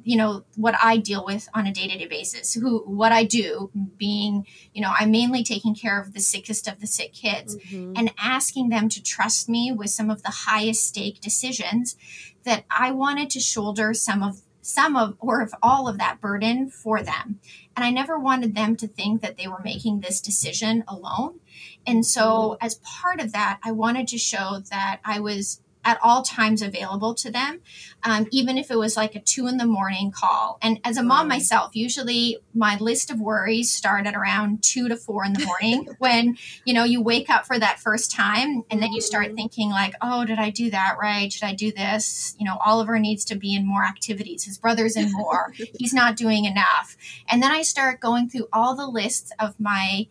you 0.02 0.16
know 0.16 0.44
what 0.56 0.74
i 0.82 0.96
deal 0.96 1.24
with 1.24 1.48
on 1.54 1.66
a 1.66 1.72
day-to-day 1.72 2.06
basis 2.06 2.54
who 2.54 2.80
what 2.80 3.12
i 3.12 3.24
do 3.24 3.70
being 3.96 4.46
you 4.72 4.82
know 4.82 4.92
i'm 4.98 5.10
mainly 5.10 5.42
taking 5.42 5.74
care 5.74 6.00
of 6.00 6.12
the 6.14 6.20
sickest 6.20 6.66
of 6.68 6.80
the 6.80 6.86
sick 6.86 7.12
kids 7.12 7.56
mm-hmm. 7.56 7.92
and 7.96 8.12
asking 8.18 8.68
them 8.68 8.88
to 8.88 9.02
trust 9.02 9.48
me 9.48 9.72
with 9.72 9.90
some 9.90 10.10
of 10.10 10.22
the 10.22 10.30
highest 10.30 10.86
stake 10.86 11.20
decisions 11.20 11.96
that 12.44 12.64
i 12.70 12.90
wanted 12.90 13.30
to 13.30 13.40
shoulder 13.40 13.94
some 13.94 14.22
of 14.22 14.42
some 14.62 14.94
of 14.94 15.16
or 15.20 15.40
of 15.40 15.54
all 15.62 15.88
of 15.88 15.98
that 15.98 16.20
burden 16.20 16.68
for 16.68 17.02
them 17.02 17.40
and 17.76 17.84
i 17.84 17.90
never 17.90 18.18
wanted 18.18 18.54
them 18.54 18.76
to 18.76 18.86
think 18.86 19.22
that 19.22 19.36
they 19.36 19.48
were 19.48 19.62
making 19.64 20.00
this 20.00 20.20
decision 20.20 20.84
alone 20.86 21.40
and 21.86 22.04
so 22.04 22.20
mm-hmm. 22.22 22.66
as 22.66 22.76
part 22.76 23.20
of 23.20 23.32
that 23.32 23.58
i 23.64 23.72
wanted 23.72 24.06
to 24.06 24.18
show 24.18 24.60
that 24.70 25.00
i 25.04 25.18
was 25.18 25.62
at 25.84 25.98
all 26.02 26.22
times 26.22 26.62
available 26.62 27.14
to 27.14 27.30
them, 27.30 27.60
um, 28.02 28.26
even 28.30 28.58
if 28.58 28.70
it 28.70 28.76
was 28.76 28.96
like 28.96 29.14
a 29.14 29.20
two 29.20 29.46
in 29.46 29.56
the 29.56 29.66
morning 29.66 30.10
call. 30.10 30.58
And 30.60 30.78
as 30.84 30.96
a 30.96 31.02
mom 31.02 31.28
myself, 31.28 31.74
usually 31.74 32.38
my 32.54 32.76
list 32.78 33.10
of 33.10 33.20
worries 33.20 33.72
start 33.72 34.06
at 34.06 34.14
around 34.14 34.62
two 34.62 34.88
to 34.88 34.96
four 34.96 35.24
in 35.24 35.32
the 35.32 35.44
morning 35.44 35.88
when, 35.98 36.36
you 36.64 36.74
know, 36.74 36.84
you 36.84 37.00
wake 37.00 37.30
up 37.30 37.46
for 37.46 37.58
that 37.58 37.80
first 37.80 38.10
time 38.10 38.62
and 38.70 38.82
then 38.82 38.92
you 38.92 39.00
start 39.00 39.26
mm-hmm. 39.26 39.36
thinking 39.36 39.70
like, 39.70 39.94
oh, 40.02 40.24
did 40.24 40.38
I 40.38 40.50
do 40.50 40.70
that 40.70 40.96
right? 41.00 41.32
Should 41.32 41.44
I 41.44 41.54
do 41.54 41.72
this? 41.72 42.36
You 42.38 42.44
know, 42.44 42.58
Oliver 42.64 42.98
needs 42.98 43.24
to 43.26 43.34
be 43.34 43.54
in 43.54 43.66
more 43.66 43.84
activities. 43.84 44.44
His 44.44 44.58
brother's 44.58 44.96
in 44.96 45.10
more. 45.12 45.52
He's 45.78 45.94
not 45.94 46.16
doing 46.16 46.44
enough. 46.44 46.96
And 47.28 47.42
then 47.42 47.50
I 47.50 47.62
start 47.62 48.00
going 48.00 48.28
through 48.28 48.48
all 48.52 48.74
the 48.74 48.86
lists 48.86 49.32
of 49.38 49.58
my 49.58 50.08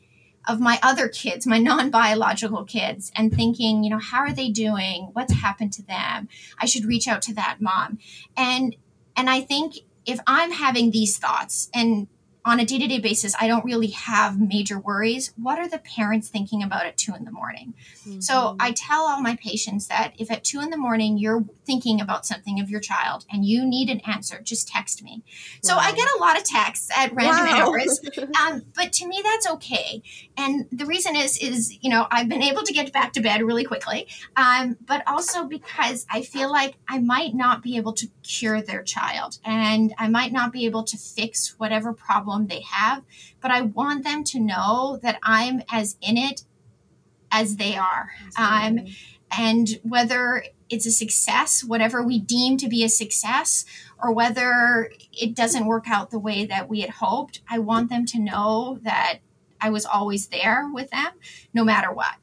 of 0.50 0.60
my 0.60 0.80
other 0.82 1.08
kids, 1.08 1.46
my 1.46 1.60
non 1.60 1.92
biological 1.92 2.66
kids, 2.66 3.12
and 3.16 3.32
thinking, 3.32 3.84
you 3.84 3.90
know, 3.90 4.00
how 4.00 4.20
are 4.20 4.34
they 4.34 4.50
doing? 4.50 5.10
What's 5.14 5.34
happened 5.34 5.72
to 5.74 5.84
them? 5.84 6.28
I 6.60 6.66
should 6.66 6.86
reach 6.86 7.08
out 7.08 7.22
to 7.24 7.34
that 7.36 7.62
mom. 7.62 8.00
And 8.36 8.76
and 9.16 9.30
I 9.30 9.42
think 9.42 9.76
if 10.06 10.20
I'm 10.26 10.52
having 10.52 10.92
these 10.92 11.18
thoughts 11.18 11.70
and 11.74 12.08
on 12.50 12.60
a 12.60 12.66
day 12.66 12.80
to 12.80 12.88
day 12.88 13.00
basis, 13.00 13.36
I 13.40 13.48
don't 13.48 13.64
really 13.64 13.88
have 13.92 14.40
major 14.40 14.80
worries. 14.80 15.32
What 15.38 15.60
are 15.60 15.70
the 15.70 15.78
parents 15.78 16.30
thinking 16.30 16.64
about 16.64 16.88
at 16.88 16.98
two 16.98 17.14
in 17.14 17.24
the 17.24 17.32
morning? 17.32 17.76
Mm-hmm. 18.08 18.22
So 18.22 18.56
I 18.60 18.72
tell 18.72 19.04
all 19.04 19.22
my 19.22 19.36
patients 19.36 19.88
that 19.88 20.14
if 20.18 20.32
at 20.32 20.44
two 20.44 20.60
in 20.60 20.72
the 20.72 20.78
morning 20.78 21.20
you're 21.20 21.46
thinking 21.66 22.02
about 22.02 22.26
something 22.26 22.60
of 22.60 22.68
your 22.68 22.80
child 22.80 23.26
and 23.32 23.46
you 23.46 23.66
need 23.68 23.90
an 23.90 24.00
answer, 24.00 24.42
just 24.42 24.68
text 24.68 25.04
me. 25.04 25.22
Wow. 25.22 25.60
So 25.62 25.76
I 25.76 25.92
get 25.92 26.08
a 26.18 26.20
lot 26.20 26.38
of 26.38 26.44
texts 26.44 26.90
at 26.98 27.14
random 27.14 27.46
wow. 27.46 27.68
hours, 27.68 28.02
um, 28.42 28.64
but 28.76 28.94
to 28.94 29.08
me 29.08 29.22
that's 29.24 29.48
okay. 29.52 30.02
And 30.36 30.66
the 30.72 30.88
reason 30.88 31.16
is, 31.16 31.38
is 31.38 31.78
you 31.84 31.92
know 31.92 32.08
I've 32.10 32.30
been 32.30 32.42
able 32.42 32.64
to 32.64 32.74
get 32.74 32.92
back 32.92 33.14
to 33.14 33.22
bed 33.22 33.44
really 33.44 33.64
quickly, 33.64 34.08
um, 34.36 34.76
but 34.84 35.04
also 35.06 35.46
because 35.46 36.08
I 36.10 36.24
feel 36.24 36.52
like 36.52 36.78
I 36.88 36.98
might 36.98 37.36
not 37.36 37.62
be 37.62 37.78
able 37.78 37.94
to 37.94 38.08
cure 38.24 38.60
their 38.60 38.82
child, 38.82 39.38
and 39.46 39.94
I 40.00 40.08
might 40.08 40.32
not 40.32 40.52
be 40.52 40.66
able 40.66 40.84
to 40.86 40.98
fix 40.98 41.60
whatever 41.60 41.94
problem 41.94 42.39
they 42.48 42.62
have, 42.62 43.04
but 43.42 43.52
I 43.52 43.62
want 43.62 44.04
them 44.04 44.24
to 44.26 44.40
know 44.40 45.00
that 45.02 45.20
I'm 45.24 45.62
as 45.72 45.98
in 46.02 46.18
it 46.18 46.44
as 47.32 47.58
they 47.58 47.76
are. 47.76 48.12
Um, 48.38 48.88
and 49.32 49.80
whether 49.84 50.44
it's 50.70 50.86
a 50.86 50.92
success, 50.92 51.64
whatever 51.64 52.04
we 52.04 52.20
deem 52.20 52.58
to 52.58 52.68
be 52.68 52.84
a 52.84 52.90
success, 52.90 53.66
or 54.02 54.12
whether 54.12 54.92
it 55.12 55.36
doesn't 55.36 55.66
work 55.66 55.86
out 55.88 56.12
the 56.12 56.20
way 56.20 56.46
that 56.46 56.70
we 56.70 56.82
had 56.82 56.92
hoped, 56.92 57.42
I 57.50 57.60
want 57.60 57.90
them 57.90 58.06
to 58.08 58.20
know 58.20 58.80
that 58.84 59.20
I 59.62 59.70
was 59.70 59.86
always 59.86 60.28
there 60.28 60.70
with 60.72 60.90
them 60.92 61.12
no 61.54 61.64
matter 61.64 61.92
what. 61.92 62.16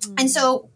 Mm-hmm. 0.00 0.14
And 0.18 0.30
so 0.30 0.68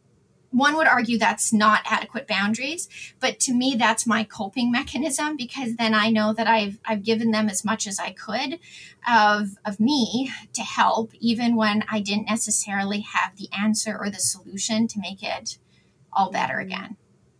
one 0.56 0.74
would 0.76 0.86
argue 0.86 1.18
that's 1.18 1.52
not 1.52 1.82
adequate 1.84 2.26
boundaries, 2.26 2.88
but 3.20 3.38
to 3.40 3.52
me 3.52 3.76
that's 3.78 4.06
my 4.06 4.24
coping 4.24 4.72
mechanism 4.72 5.36
because 5.36 5.76
then 5.76 5.94
I 5.94 6.08
know 6.08 6.32
that 6.32 6.46
I've 6.46 6.78
I've 6.84 7.02
given 7.02 7.30
them 7.30 7.50
as 7.50 7.64
much 7.64 7.86
as 7.86 7.98
I 7.98 8.12
could 8.12 8.58
of 9.06 9.58
of 9.64 9.78
me 9.78 10.32
to 10.54 10.62
help 10.62 11.12
even 11.20 11.56
when 11.56 11.84
I 11.90 12.00
didn't 12.00 12.30
necessarily 12.30 13.00
have 13.00 13.36
the 13.36 13.48
answer 13.56 13.96
or 13.98 14.08
the 14.08 14.18
solution 14.18 14.88
to 14.88 14.98
make 14.98 15.22
it 15.22 15.58
all 16.10 16.30
better 16.30 16.58
again. 16.58 16.96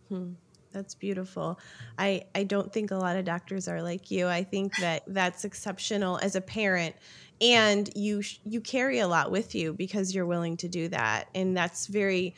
Hmm. 0.09 0.33
That's 0.71 0.93
beautiful. 0.93 1.59
I, 1.97 2.25
I 2.35 2.43
don't 2.43 2.71
think 2.71 2.91
a 2.91 2.97
lot 2.97 3.17
of 3.17 3.25
doctors 3.25 3.67
are 3.67 3.81
like 3.81 4.11
you. 4.11 4.27
I 4.27 4.43
think 4.43 4.77
that 4.77 5.01
that's 5.07 5.43
exceptional 5.43 6.19
as 6.21 6.35
a 6.35 6.41
parent 6.41 6.95
and 7.41 7.89
you 7.95 8.21
you 8.45 8.61
carry 8.61 8.99
a 8.99 9.07
lot 9.07 9.31
with 9.31 9.55
you 9.55 9.73
because 9.73 10.13
you're 10.13 10.25
willing 10.25 10.57
to 10.57 10.67
do 10.67 10.87
that 10.89 11.29
and 11.35 11.55
that's 11.55 11.87
very 11.87 12.35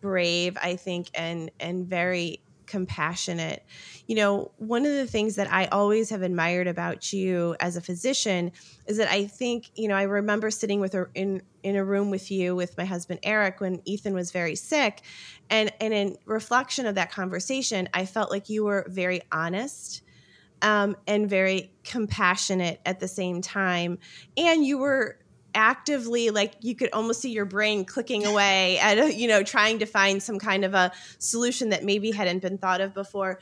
brave 0.00 0.56
i 0.62 0.76
think 0.76 1.08
and 1.14 1.50
and 1.60 1.86
very 1.86 2.40
compassionate. 2.70 3.64
You 4.06 4.14
know, 4.14 4.52
one 4.58 4.86
of 4.86 4.92
the 4.92 5.06
things 5.06 5.34
that 5.34 5.52
I 5.52 5.66
always 5.66 6.08
have 6.10 6.22
admired 6.22 6.68
about 6.68 7.12
you 7.12 7.56
as 7.58 7.76
a 7.76 7.80
physician 7.80 8.52
is 8.86 8.96
that 8.98 9.10
I 9.10 9.26
think, 9.26 9.70
you 9.74 9.88
know, 9.88 9.96
I 9.96 10.04
remember 10.04 10.50
sitting 10.52 10.78
with 10.80 10.92
her 10.92 11.10
in 11.14 11.42
in 11.64 11.76
a 11.76 11.84
room 11.84 12.10
with 12.10 12.30
you 12.30 12.54
with 12.56 12.78
my 12.78 12.84
husband 12.84 13.20
Eric 13.22 13.60
when 13.60 13.82
Ethan 13.84 14.14
was 14.14 14.30
very 14.30 14.54
sick 14.54 15.02
and 15.50 15.70
and 15.80 15.92
in 15.92 16.16
reflection 16.24 16.86
of 16.86 16.94
that 16.94 17.10
conversation, 17.10 17.88
I 17.92 18.06
felt 18.06 18.30
like 18.30 18.48
you 18.48 18.64
were 18.64 18.86
very 18.88 19.20
honest. 19.30 20.02
Um, 20.62 20.94
and 21.06 21.26
very 21.26 21.72
compassionate 21.84 22.82
at 22.84 23.00
the 23.00 23.08
same 23.08 23.40
time. 23.40 23.98
And 24.36 24.62
you 24.62 24.76
were 24.76 25.16
actively 25.54 26.30
like 26.30 26.54
you 26.60 26.74
could 26.74 26.90
almost 26.92 27.20
see 27.20 27.30
your 27.30 27.44
brain 27.44 27.84
clicking 27.84 28.26
away 28.26 28.78
at 28.78 29.16
you 29.16 29.28
know 29.28 29.42
trying 29.42 29.78
to 29.78 29.86
find 29.86 30.22
some 30.22 30.38
kind 30.38 30.64
of 30.64 30.74
a 30.74 30.92
solution 31.18 31.70
that 31.70 31.84
maybe 31.84 32.10
hadn't 32.10 32.40
been 32.40 32.58
thought 32.58 32.80
of 32.80 32.94
before. 32.94 33.40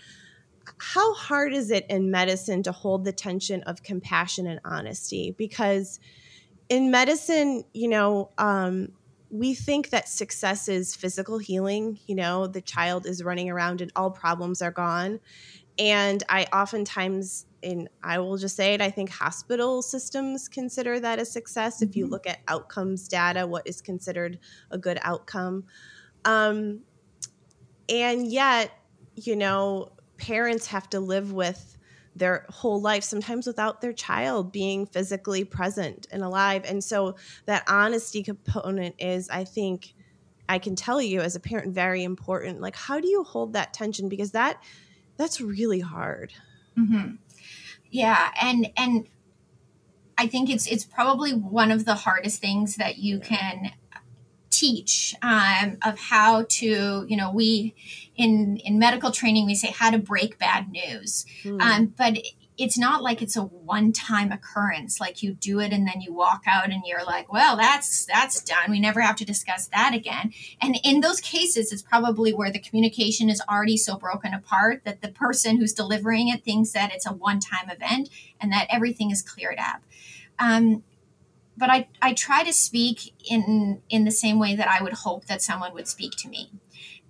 How 0.78 1.14
hard 1.14 1.54
is 1.54 1.70
it 1.70 1.86
in 1.88 2.10
medicine 2.10 2.62
to 2.64 2.72
hold 2.72 3.04
the 3.04 3.12
tension 3.12 3.62
of 3.62 3.82
compassion 3.82 4.46
and 4.46 4.60
honesty? 4.64 5.34
Because 5.36 5.98
in 6.68 6.90
medicine 6.90 7.64
you 7.72 7.88
know 7.88 8.30
um, 8.38 8.92
we 9.30 9.54
think 9.54 9.90
that 9.90 10.08
success 10.08 10.68
is 10.68 10.94
physical 10.94 11.38
healing 11.38 11.98
you 12.06 12.14
know 12.14 12.46
the 12.46 12.62
child 12.62 13.06
is 13.06 13.22
running 13.22 13.50
around 13.50 13.80
and 13.80 13.92
all 13.96 14.10
problems 14.10 14.62
are 14.62 14.72
gone. 14.72 15.20
And 15.78 16.22
i 16.28 16.44
oftentimes 16.52 17.46
and 17.62 17.88
I 18.02 18.18
will 18.18 18.36
just 18.36 18.56
say 18.56 18.74
it, 18.74 18.80
I 18.80 18.90
think 18.90 19.10
hospital 19.10 19.82
systems 19.82 20.48
consider 20.48 21.00
that 21.00 21.18
a 21.18 21.24
success. 21.24 21.76
Mm-hmm. 21.76 21.90
If 21.90 21.96
you 21.96 22.04
mm-hmm. 22.04 22.12
look 22.12 22.26
at 22.26 22.38
outcomes 22.48 23.08
data, 23.08 23.46
what 23.46 23.66
is 23.66 23.80
considered 23.80 24.38
a 24.70 24.78
good 24.78 24.98
outcome. 25.02 25.64
Um, 26.24 26.80
and 27.88 28.26
yet, 28.30 28.70
you 29.14 29.36
know, 29.36 29.92
parents 30.18 30.66
have 30.68 30.88
to 30.90 31.00
live 31.00 31.32
with 31.32 31.76
their 32.14 32.46
whole 32.48 32.80
life, 32.80 33.04
sometimes 33.04 33.46
without 33.46 33.80
their 33.80 33.92
child 33.92 34.52
being 34.52 34.86
physically 34.86 35.44
present 35.44 36.06
and 36.10 36.22
alive. 36.22 36.64
And 36.64 36.82
so 36.82 37.16
that 37.46 37.64
honesty 37.68 38.22
component 38.22 38.96
is, 38.98 39.28
I 39.30 39.44
think, 39.44 39.94
I 40.48 40.58
can 40.58 40.74
tell 40.74 41.00
you 41.00 41.20
as 41.20 41.36
a 41.36 41.40
parent, 41.40 41.74
very 41.74 42.02
important. 42.02 42.60
Like, 42.60 42.74
how 42.74 43.00
do 43.00 43.08
you 43.08 43.22
hold 43.22 43.52
that 43.52 43.72
tension? 43.74 44.08
Because 44.08 44.32
that 44.32 44.62
that's 45.16 45.40
really 45.40 45.80
hard. 45.80 46.32
Mm-hmm. 46.78 47.16
Yeah, 47.90 48.30
and 48.40 48.70
and 48.76 49.06
I 50.16 50.26
think 50.26 50.50
it's 50.50 50.66
it's 50.66 50.84
probably 50.84 51.32
one 51.32 51.70
of 51.70 51.84
the 51.84 51.94
hardest 51.94 52.40
things 52.40 52.76
that 52.76 52.98
you 52.98 53.20
can 53.20 53.72
teach 54.50 55.14
um, 55.22 55.78
of 55.84 55.98
how 55.98 56.44
to 56.48 57.06
you 57.08 57.16
know 57.16 57.30
we 57.30 57.74
in 58.16 58.56
in 58.58 58.78
medical 58.78 59.10
training 59.10 59.46
we 59.46 59.54
say 59.54 59.70
how 59.70 59.90
to 59.90 59.98
break 59.98 60.38
bad 60.38 60.70
news 60.70 61.24
mm. 61.44 61.60
um, 61.60 61.86
but 61.96 62.18
it's 62.58 62.76
not 62.76 63.02
like 63.02 63.22
it's 63.22 63.36
a 63.36 63.42
one-time 63.42 64.32
occurrence. 64.32 65.00
Like 65.00 65.22
you 65.22 65.34
do 65.34 65.60
it 65.60 65.72
and 65.72 65.86
then 65.86 66.00
you 66.00 66.12
walk 66.12 66.42
out 66.46 66.70
and 66.70 66.82
you're 66.84 67.04
like 67.04 67.32
well 67.32 67.56
that's 67.56 68.04
that's 68.06 68.42
done. 68.42 68.70
We 68.70 68.80
never 68.80 69.00
have 69.00 69.16
to 69.16 69.24
discuss 69.24 69.68
that 69.68 69.94
again. 69.94 70.32
And 70.60 70.76
in 70.84 71.00
those 71.00 71.20
cases 71.20 71.72
it's 71.72 71.82
probably 71.82 72.32
where 72.32 72.50
the 72.50 72.58
communication 72.58 73.30
is 73.30 73.40
already 73.48 73.76
so 73.76 73.96
broken 73.96 74.34
apart 74.34 74.82
that 74.84 75.00
the 75.00 75.08
person 75.08 75.58
who's 75.58 75.72
delivering 75.72 76.28
it 76.28 76.44
thinks 76.44 76.72
that 76.72 76.92
it's 76.92 77.06
a 77.06 77.12
one-time 77.12 77.70
event 77.70 78.10
and 78.40 78.52
that 78.52 78.66
everything 78.68 79.10
is 79.10 79.22
cleared 79.22 79.58
up. 79.58 79.82
Um, 80.38 80.82
but 81.56 81.70
I, 81.70 81.88
I 82.00 82.14
try 82.14 82.44
to 82.44 82.52
speak 82.52 83.14
in 83.28 83.82
in 83.88 84.04
the 84.04 84.10
same 84.10 84.38
way 84.38 84.54
that 84.54 84.68
I 84.68 84.82
would 84.82 84.92
hope 84.92 85.26
that 85.26 85.42
someone 85.42 85.74
would 85.74 85.88
speak 85.88 86.12
to 86.18 86.28
me 86.28 86.50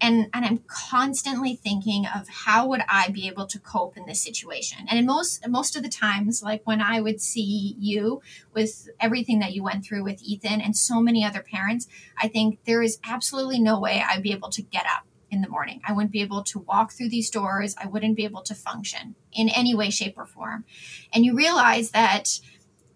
and 0.00 0.28
and 0.32 0.44
i'm 0.44 0.58
constantly 0.66 1.54
thinking 1.54 2.06
of 2.06 2.28
how 2.28 2.66
would 2.66 2.82
i 2.88 3.08
be 3.08 3.26
able 3.26 3.46
to 3.46 3.58
cope 3.58 3.96
in 3.96 4.06
this 4.06 4.22
situation. 4.22 4.86
And 4.88 4.98
in 4.98 5.06
most 5.06 5.46
most 5.48 5.76
of 5.76 5.82
the 5.82 5.88
times 5.88 6.42
like 6.42 6.62
when 6.64 6.80
i 6.80 7.00
would 7.00 7.20
see 7.20 7.76
you 7.78 8.22
with 8.54 8.88
everything 9.00 9.38
that 9.40 9.52
you 9.52 9.62
went 9.62 9.84
through 9.84 10.04
with 10.04 10.22
ethan 10.22 10.60
and 10.60 10.76
so 10.76 11.00
many 11.00 11.24
other 11.24 11.42
parents 11.42 11.86
i 12.20 12.28
think 12.28 12.58
there 12.64 12.82
is 12.82 12.98
absolutely 13.04 13.60
no 13.60 13.78
way 13.78 14.02
i'd 14.08 14.22
be 14.22 14.32
able 14.32 14.50
to 14.50 14.62
get 14.62 14.86
up 14.86 15.04
in 15.30 15.42
the 15.42 15.48
morning. 15.48 15.80
I 15.86 15.92
wouldn't 15.92 16.12
be 16.12 16.22
able 16.22 16.42
to 16.44 16.60
walk 16.60 16.92
through 16.92 17.10
these 17.10 17.30
doors. 17.30 17.76
I 17.78 17.86
wouldn't 17.86 18.16
be 18.16 18.24
able 18.24 18.42
to 18.42 18.54
function 18.54 19.14
in 19.32 19.48
any 19.48 19.74
way 19.74 19.90
shape 19.90 20.14
or 20.16 20.26
form. 20.26 20.64
And 21.12 21.24
you 21.24 21.34
realize 21.34 21.90
that 21.90 22.40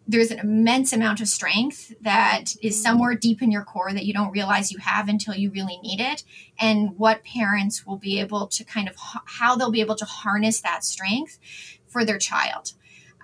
there's 0.07 0.31
an 0.31 0.41
immense 0.41 0.93
amount 0.93 1.21
of 1.21 1.29
strength 1.29 1.95
that 2.01 2.57
is 2.61 2.81
somewhere 2.81 3.15
deep 3.15 3.41
in 3.41 3.53
your 3.53 3.65
core 3.65 3.93
that 3.93 4.05
you 4.05 4.13
don't 4.13 4.33
realize 4.33 4.73
you 4.73 4.79
have 4.79 5.09
until 5.09 5.35
you 5.35 5.51
really 5.51 5.79
need 5.79 6.01
it 6.01 6.25
and 6.59 6.99
what 6.99 7.25
parents 7.25 7.87
will 7.87 7.97
be 7.97 8.19
able 8.19 8.49
to 8.49 8.65
kind 8.65 8.89
of 8.89 8.97
how 9.27 9.55
they'll 9.55 9.71
be 9.71 9.81
able 9.81 9.95
to 9.95 10.05
harness 10.05 10.61
that 10.61 10.85
strength 10.85 11.39
for 11.87 12.05
their 12.05 12.19
child. 12.19 12.73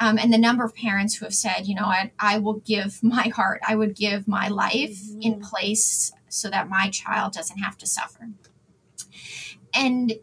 Um, 0.00 0.18
and 0.18 0.32
the 0.32 0.38
number 0.38 0.64
of 0.64 0.76
parents 0.76 1.16
who 1.16 1.24
have 1.24 1.34
said 1.34 1.66
you 1.66 1.74
know 1.74 1.86
I, 1.86 2.12
I 2.20 2.38
will 2.38 2.60
give 2.60 3.02
my 3.02 3.32
heart 3.34 3.60
i 3.66 3.74
would 3.74 3.96
give 3.96 4.28
my 4.28 4.46
life 4.46 4.96
mm-hmm. 5.02 5.22
in 5.22 5.40
place 5.40 6.12
so 6.28 6.48
that 6.50 6.68
my 6.68 6.88
child 6.90 7.32
doesn't 7.32 7.58
have 7.58 7.76
to 7.78 7.86
suffer. 7.86 8.28
And 9.74 10.14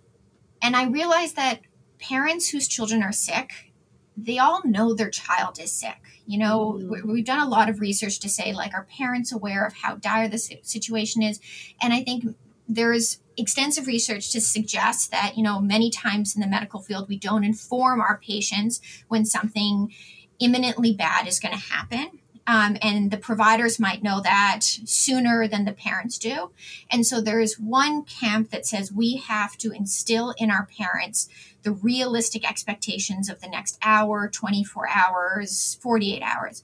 and 0.62 0.78
i 0.78 0.86
realize 0.86 1.34
that 1.34 1.60
parents 2.00 2.50
whose 2.50 2.70
children 2.70 3.04
are 3.04 3.12
sick 3.12 3.74
they 4.16 4.40
all 4.40 4.62
know 4.64 4.94
their 4.94 5.10
child 5.10 5.60
is 5.60 5.74
sick 5.74 6.15
you 6.26 6.40
know, 6.40 6.80
mm-hmm. 6.80 7.12
we've 7.12 7.26
done 7.26 7.46
a 7.46 7.50
lot 7.50 7.70
of 7.70 7.80
research 7.80 8.20
to 8.20 8.30
say, 8.30 8.54
like, 8.54 8.74
are 8.74 8.88
parents 8.98 9.32
aware 9.32 9.66
of 9.66 9.74
how 9.74 9.96
dire 9.96 10.28
the 10.28 10.38
situation 10.38 11.22
is? 11.22 11.40
And 11.82 11.94
I 11.94 12.04
think 12.04 12.36
there's 12.68 13.20
extensive 13.38 13.88
research 13.88 14.32
to 14.32 14.42
suggest 14.42 15.12
that, 15.12 15.34
you 15.38 15.44
know, 15.44 15.60
many 15.60 15.90
times 15.90 16.36
in 16.36 16.42
the 16.42 16.48
medical 16.48 16.80
field, 16.80 17.08
we 17.08 17.18
don't 17.18 17.44
inform 17.44 18.00
our 18.00 18.18
patients 18.18 18.82
when 19.08 19.26
something 19.26 19.94
imminently 20.40 20.94
bad 20.94 21.28
is 21.28 21.40
going 21.40 21.54
to 21.54 21.60
happen. 21.60 22.20
Um, 22.48 22.78
and 22.82 23.10
the 23.10 23.18
providers 23.18 23.80
might 23.80 24.04
know 24.04 24.22
that 24.22 24.62
sooner 24.64 25.48
than 25.48 25.66
the 25.66 25.72
parents 25.72 26.20
do. 26.20 26.52
And 26.92 27.06
so 27.06 27.20
there 27.20 27.40
is 27.40 27.60
one 27.60 28.04
camp 28.04 28.52
that 28.52 28.68
says 28.68 28.92
we 28.92 29.18
have 29.18 29.58
to 29.58 29.72
instill 29.72 30.34
in 30.38 30.52
our 30.52 30.68
parents 30.78 31.28
the 31.66 31.74
realistic 31.74 32.48
expectations 32.48 33.28
of 33.28 33.42
the 33.42 33.50
next 33.50 33.78
hour, 33.82 34.30
24 34.30 34.88
hours, 34.88 35.78
48 35.82 36.22
hours. 36.22 36.64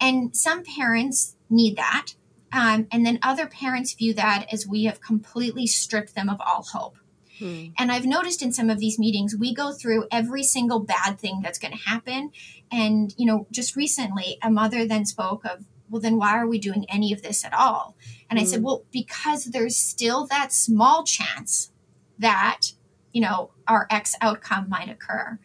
And 0.00 0.36
some 0.36 0.62
parents 0.62 1.34
need 1.50 1.76
that. 1.76 2.14
Um, 2.52 2.86
and 2.92 3.04
then 3.04 3.18
other 3.22 3.46
parents 3.46 3.94
view 3.94 4.14
that 4.14 4.46
as 4.52 4.66
we 4.66 4.84
have 4.84 5.00
completely 5.00 5.66
stripped 5.66 6.14
them 6.14 6.28
of 6.28 6.40
all 6.40 6.62
hope. 6.62 6.98
Hmm. 7.38 7.68
And 7.78 7.90
I've 7.90 8.06
noticed 8.06 8.42
in 8.42 8.52
some 8.52 8.70
of 8.70 8.78
these 8.78 8.98
meetings, 8.98 9.34
we 9.34 9.52
go 9.52 9.72
through 9.72 10.06
every 10.12 10.44
single 10.44 10.78
bad 10.78 11.18
thing 11.18 11.40
that's 11.42 11.58
going 11.58 11.76
to 11.76 11.88
happen. 11.88 12.30
And, 12.70 13.12
you 13.18 13.26
know, 13.26 13.48
just 13.50 13.74
recently, 13.74 14.38
a 14.42 14.50
mother 14.50 14.86
then 14.86 15.04
spoke 15.04 15.44
of, 15.44 15.64
well, 15.90 16.00
then 16.00 16.16
why 16.16 16.38
are 16.38 16.46
we 16.46 16.58
doing 16.58 16.86
any 16.88 17.12
of 17.12 17.22
this 17.22 17.44
at 17.44 17.52
all? 17.52 17.96
And 18.30 18.38
hmm. 18.38 18.44
I 18.44 18.46
said, 18.46 18.60
hmm. 18.60 18.66
well, 18.66 18.84
because 18.92 19.46
there's 19.46 19.76
still 19.76 20.26
that 20.26 20.52
small 20.52 21.02
chance 21.02 21.72
that 22.18 22.72
you 23.14 23.20
know 23.22 23.50
our 23.66 23.86
x 23.90 24.14
outcome 24.20 24.68
might 24.68 24.90
occur 24.90 25.38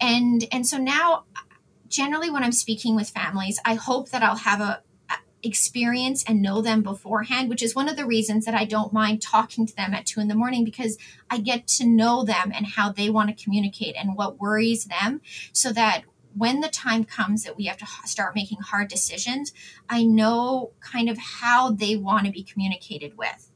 and 0.00 0.44
and 0.52 0.66
so 0.66 0.76
now 0.76 1.24
generally 1.88 2.28
when 2.28 2.44
i'm 2.44 2.52
speaking 2.52 2.94
with 2.94 3.08
families 3.08 3.58
i 3.64 3.74
hope 3.74 4.10
that 4.10 4.22
i'll 4.22 4.36
have 4.36 4.60
a, 4.60 4.82
experience 5.46 6.24
and 6.26 6.40
know 6.40 6.62
them 6.62 6.82
beforehand 6.82 7.50
which 7.50 7.62
is 7.62 7.74
one 7.74 7.86
of 7.86 7.96
the 7.96 8.06
reasons 8.06 8.46
that 8.46 8.54
i 8.54 8.64
don't 8.64 8.94
mind 8.94 9.20
talking 9.20 9.66
to 9.66 9.76
them 9.76 9.92
at 9.92 10.06
two 10.06 10.18
in 10.18 10.28
the 10.28 10.34
morning 10.34 10.64
because 10.64 10.96
i 11.30 11.36
get 11.36 11.66
to 11.66 11.84
know 11.84 12.24
them 12.24 12.50
and 12.54 12.64
how 12.64 12.90
they 12.90 13.10
want 13.10 13.28
to 13.28 13.44
communicate 13.44 13.94
and 13.94 14.16
what 14.16 14.40
worries 14.40 14.86
them 14.86 15.20
so 15.52 15.70
that 15.70 16.04
when 16.34 16.60
the 16.60 16.68
time 16.68 17.04
comes 17.04 17.44
that 17.44 17.56
we 17.56 17.66
have 17.66 17.76
to 17.78 17.86
start 18.04 18.34
making 18.34 18.58
hard 18.58 18.88
decisions, 18.88 19.52
I 19.88 20.04
know 20.04 20.72
kind 20.80 21.08
of 21.08 21.16
how 21.16 21.70
they 21.70 21.96
want 21.96 22.26
to 22.26 22.32
be 22.32 22.42
communicated 22.42 23.16
with. 23.16 23.50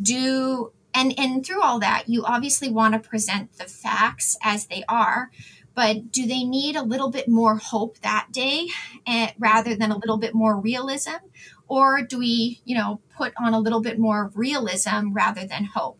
Do 0.00 0.72
and 0.98 1.18
and 1.18 1.44
through 1.44 1.62
all 1.62 1.78
that, 1.80 2.04
you 2.08 2.24
obviously 2.24 2.70
want 2.70 2.94
to 2.94 3.08
present 3.08 3.56
the 3.58 3.64
facts 3.64 4.36
as 4.42 4.66
they 4.66 4.84
are, 4.88 5.30
but 5.74 6.10
do 6.10 6.26
they 6.26 6.44
need 6.44 6.76
a 6.76 6.82
little 6.82 7.10
bit 7.10 7.28
more 7.28 7.56
hope 7.56 7.98
that 8.00 8.28
day 8.32 8.68
eh, 9.06 9.30
rather 9.38 9.74
than 9.74 9.90
a 9.90 9.96
little 9.96 10.18
bit 10.18 10.34
more 10.34 10.58
realism 10.58 11.18
or 11.68 12.02
do 12.02 12.18
we 12.18 12.60
you 12.64 12.76
know 12.76 13.00
put 13.16 13.32
on 13.38 13.54
a 13.54 13.60
little 13.60 13.80
bit 13.80 13.98
more 13.98 14.32
realism 14.34 15.12
rather 15.12 15.46
than 15.46 15.64
hope 15.64 15.98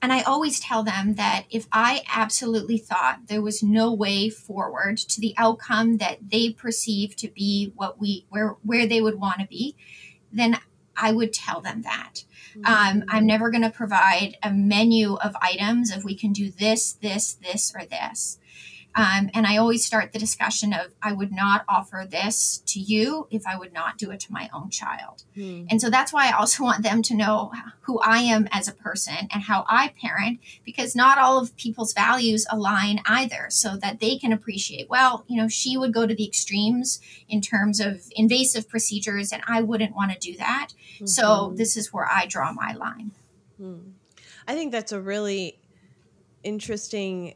and 0.00 0.12
I 0.12 0.22
always 0.22 0.60
tell 0.60 0.82
them 0.82 1.14
that 1.14 1.44
if 1.50 1.66
I 1.72 2.02
absolutely 2.14 2.78
thought 2.78 3.26
there 3.26 3.42
was 3.42 3.62
no 3.62 3.92
way 3.92 4.28
forward 4.28 4.98
to 4.98 5.20
the 5.20 5.34
outcome 5.36 5.96
that 5.96 6.18
they 6.30 6.50
perceive 6.50 7.16
to 7.16 7.28
be 7.28 7.72
what 7.74 8.00
we 8.00 8.26
where 8.28 8.56
where 8.62 8.86
they 8.86 9.00
would 9.00 9.18
want 9.18 9.40
to 9.40 9.46
be, 9.46 9.74
then 10.32 10.58
I 10.96 11.12
would 11.12 11.32
tell 11.32 11.60
them 11.60 11.82
that. 11.82 12.24
Um, 12.64 13.04
I'm 13.08 13.26
never 13.26 13.50
going 13.50 13.62
to 13.62 13.70
provide 13.70 14.36
a 14.42 14.50
menu 14.50 15.14
of 15.14 15.36
items 15.40 15.90
if 15.90 16.04
we 16.04 16.14
can 16.14 16.32
do 16.32 16.50
this, 16.50 16.92
this, 16.92 17.34
this, 17.34 17.72
or 17.74 17.84
this. 17.84 18.38
Um, 18.98 19.30
and 19.32 19.46
I 19.46 19.56
always 19.58 19.84
start 19.84 20.12
the 20.12 20.18
discussion 20.18 20.72
of 20.72 20.92
I 21.00 21.12
would 21.12 21.30
not 21.30 21.64
offer 21.68 22.04
this 22.10 22.64
to 22.66 22.80
you 22.80 23.28
if 23.30 23.46
I 23.46 23.56
would 23.56 23.72
not 23.72 23.96
do 23.96 24.10
it 24.10 24.18
to 24.20 24.32
my 24.32 24.50
own 24.52 24.70
child. 24.70 25.22
Hmm. 25.36 25.66
And 25.70 25.80
so 25.80 25.88
that's 25.88 26.12
why 26.12 26.28
I 26.28 26.32
also 26.32 26.62
want 26.64 26.82
them 26.82 27.02
to 27.02 27.14
know 27.14 27.52
who 27.82 28.00
I 28.00 28.18
am 28.18 28.48
as 28.50 28.66
a 28.66 28.72
person 28.72 29.28
and 29.32 29.44
how 29.44 29.64
I 29.68 29.92
parent, 30.02 30.40
because 30.64 30.96
not 30.96 31.16
all 31.16 31.38
of 31.38 31.56
people's 31.56 31.92
values 31.92 32.44
align 32.50 33.00
either, 33.06 33.46
so 33.50 33.76
that 33.76 34.00
they 34.00 34.18
can 34.18 34.32
appreciate, 34.32 34.90
well, 34.90 35.24
you 35.28 35.36
know, 35.36 35.46
she 35.46 35.76
would 35.76 35.94
go 35.94 36.04
to 36.04 36.14
the 36.14 36.26
extremes 36.26 37.00
in 37.28 37.40
terms 37.40 37.78
of 37.78 38.02
invasive 38.16 38.68
procedures, 38.68 39.32
and 39.32 39.42
I 39.46 39.62
wouldn't 39.62 39.94
want 39.94 40.10
to 40.10 40.18
do 40.18 40.36
that. 40.38 40.70
Mm-hmm. 40.94 41.06
So 41.06 41.52
this 41.56 41.76
is 41.76 41.92
where 41.92 42.08
I 42.10 42.26
draw 42.26 42.52
my 42.52 42.72
line. 42.72 43.12
Hmm. 43.58 43.90
I 44.48 44.54
think 44.54 44.72
that's 44.72 44.92
a 44.92 45.00
really 45.00 45.60
interesting 46.42 47.34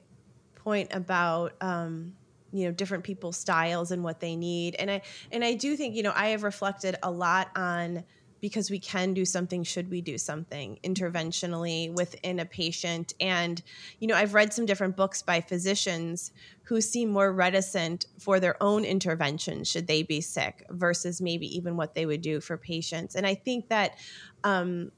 point 0.65 0.89
about 0.93 1.55
um, 1.61 2.15
you 2.53 2.67
know 2.67 2.73
different 2.73 3.05
people's 3.05 3.37
styles 3.37 3.91
and 3.91 4.05
what 4.05 4.21
they 4.21 4.37
need. 4.37 4.77
And 4.77 4.91
i 4.91 5.03
and 5.31 5.45
i 5.45 5.55
do 5.55 5.77
think 5.77 5.97
you 5.97 6.03
know 6.03 6.13
i 6.15 6.29
have 6.29 6.43
reflected 6.43 6.97
a 7.03 7.11
lot 7.11 7.49
on 7.57 8.05
because 8.41 8.71
we 8.71 8.81
can 8.81 9.15
do 9.15 9.25
something 9.25 9.63
should 9.63 9.89
we 9.89 10.01
do 10.01 10.19
something 10.19 10.77
interventionally 10.83 11.93
within 11.95 12.41
a 12.41 12.45
patient. 12.45 13.15
And 13.21 13.61
you 13.99 14.07
know 14.07 14.15
i've 14.15 14.35
read 14.35 14.53
some 14.53 14.67
different 14.67 14.97
books 14.97 15.23
by 15.23 15.41
physicians 15.41 16.31
who 16.65 16.81
seem 16.81 17.11
more 17.11 17.33
reticent 17.33 18.07
for 18.19 18.39
their 18.39 18.63
own 18.63 18.85
intervention 18.85 19.65
should 19.65 19.87
they 19.87 20.03
be 20.03 20.21
sick 20.21 20.65
versus 20.71 21.21
maybe 21.21 21.47
even 21.57 21.77
what 21.77 21.95
they 21.95 22.07
would 22.07 22.23
do 22.23 22.41
for 22.41 22.57
patients. 22.57 23.15
And 23.15 23.27
i 23.27 23.35
think 23.35 23.69
that 23.69 23.97
um, 24.45 24.91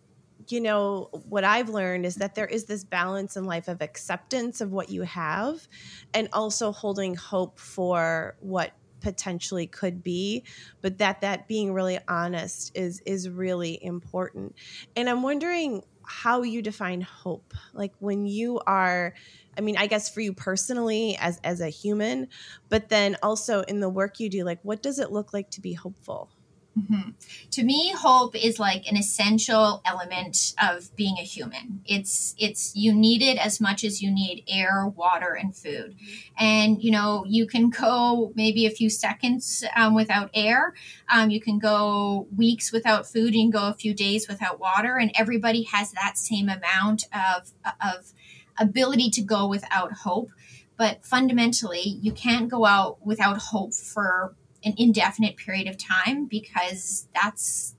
you 0.52 0.60
know, 0.60 1.08
what 1.28 1.44
I've 1.44 1.68
learned 1.68 2.06
is 2.06 2.16
that 2.16 2.34
there 2.34 2.46
is 2.46 2.64
this 2.66 2.84
balance 2.84 3.36
in 3.36 3.44
life 3.44 3.68
of 3.68 3.82
acceptance 3.82 4.60
of 4.60 4.72
what 4.72 4.88
you 4.90 5.02
have 5.02 5.68
and 6.12 6.28
also 6.32 6.72
holding 6.72 7.14
hope 7.14 7.58
for 7.58 8.36
what 8.40 8.72
potentially 9.00 9.66
could 9.66 10.02
be. 10.02 10.44
But 10.80 10.98
that 10.98 11.20
that 11.20 11.46
being 11.48 11.72
really 11.72 11.98
honest 12.08 12.72
is 12.74 13.00
is 13.06 13.28
really 13.28 13.78
important. 13.82 14.54
And 14.96 15.08
i'm 15.08 15.22
wondering 15.22 15.82
how 16.06 16.42
you 16.42 16.62
define 16.62 17.00
hope. 17.00 17.54
Like 17.72 17.92
when 17.98 18.26
you 18.26 18.60
are 18.66 19.14
i 19.56 19.60
mean 19.60 19.76
i 19.76 19.86
guess 19.86 20.08
for 20.12 20.20
you 20.20 20.32
personally 20.32 21.16
as 21.20 21.38
as 21.44 21.60
a 21.60 21.68
human 21.68 22.28
but 22.68 22.88
then 22.88 23.16
also 23.22 23.60
in 23.62 23.78
the 23.80 23.88
work 23.88 24.18
you 24.18 24.28
do 24.28 24.42
like 24.44 24.58
what 24.62 24.82
does 24.82 24.98
it 24.98 25.12
look 25.12 25.32
like 25.32 25.48
to 25.50 25.60
be 25.60 25.74
hopeful 25.74 26.33
Mm-hmm. 26.78 27.10
To 27.52 27.62
me, 27.62 27.92
hope 27.92 28.34
is 28.34 28.58
like 28.58 28.90
an 28.90 28.96
essential 28.96 29.80
element 29.84 30.54
of 30.60 30.94
being 30.96 31.18
a 31.18 31.22
human. 31.22 31.82
It's 31.86 32.34
it's 32.36 32.74
you 32.74 32.92
need 32.92 33.22
it 33.22 33.38
as 33.38 33.60
much 33.60 33.84
as 33.84 34.02
you 34.02 34.10
need 34.10 34.42
air, 34.48 34.88
water, 34.88 35.34
and 35.34 35.54
food. 35.54 35.94
And 36.36 36.82
you 36.82 36.90
know 36.90 37.24
you 37.28 37.46
can 37.46 37.70
go 37.70 38.32
maybe 38.34 38.66
a 38.66 38.70
few 38.70 38.90
seconds 38.90 39.64
um, 39.76 39.94
without 39.94 40.30
air. 40.34 40.74
Um, 41.08 41.30
you 41.30 41.40
can 41.40 41.60
go 41.60 42.26
weeks 42.36 42.72
without 42.72 43.06
food. 43.06 43.34
You 43.34 43.42
can 43.44 43.50
go 43.50 43.68
a 43.68 43.74
few 43.74 43.94
days 43.94 44.26
without 44.26 44.58
water. 44.58 44.96
And 44.96 45.12
everybody 45.14 45.62
has 45.64 45.92
that 45.92 46.18
same 46.18 46.48
amount 46.48 47.04
of 47.14 47.52
of 47.80 48.12
ability 48.58 49.10
to 49.10 49.22
go 49.22 49.46
without 49.46 49.92
hope. 49.92 50.30
But 50.76 51.04
fundamentally, 51.04 51.98
you 52.02 52.10
can't 52.10 52.48
go 52.48 52.66
out 52.66 52.98
without 53.06 53.38
hope 53.38 53.74
for 53.74 54.34
an 54.64 54.74
indefinite 54.76 55.36
period 55.36 55.68
of 55.68 55.76
time 55.76 56.26
because 56.26 57.08
that's 57.14 57.76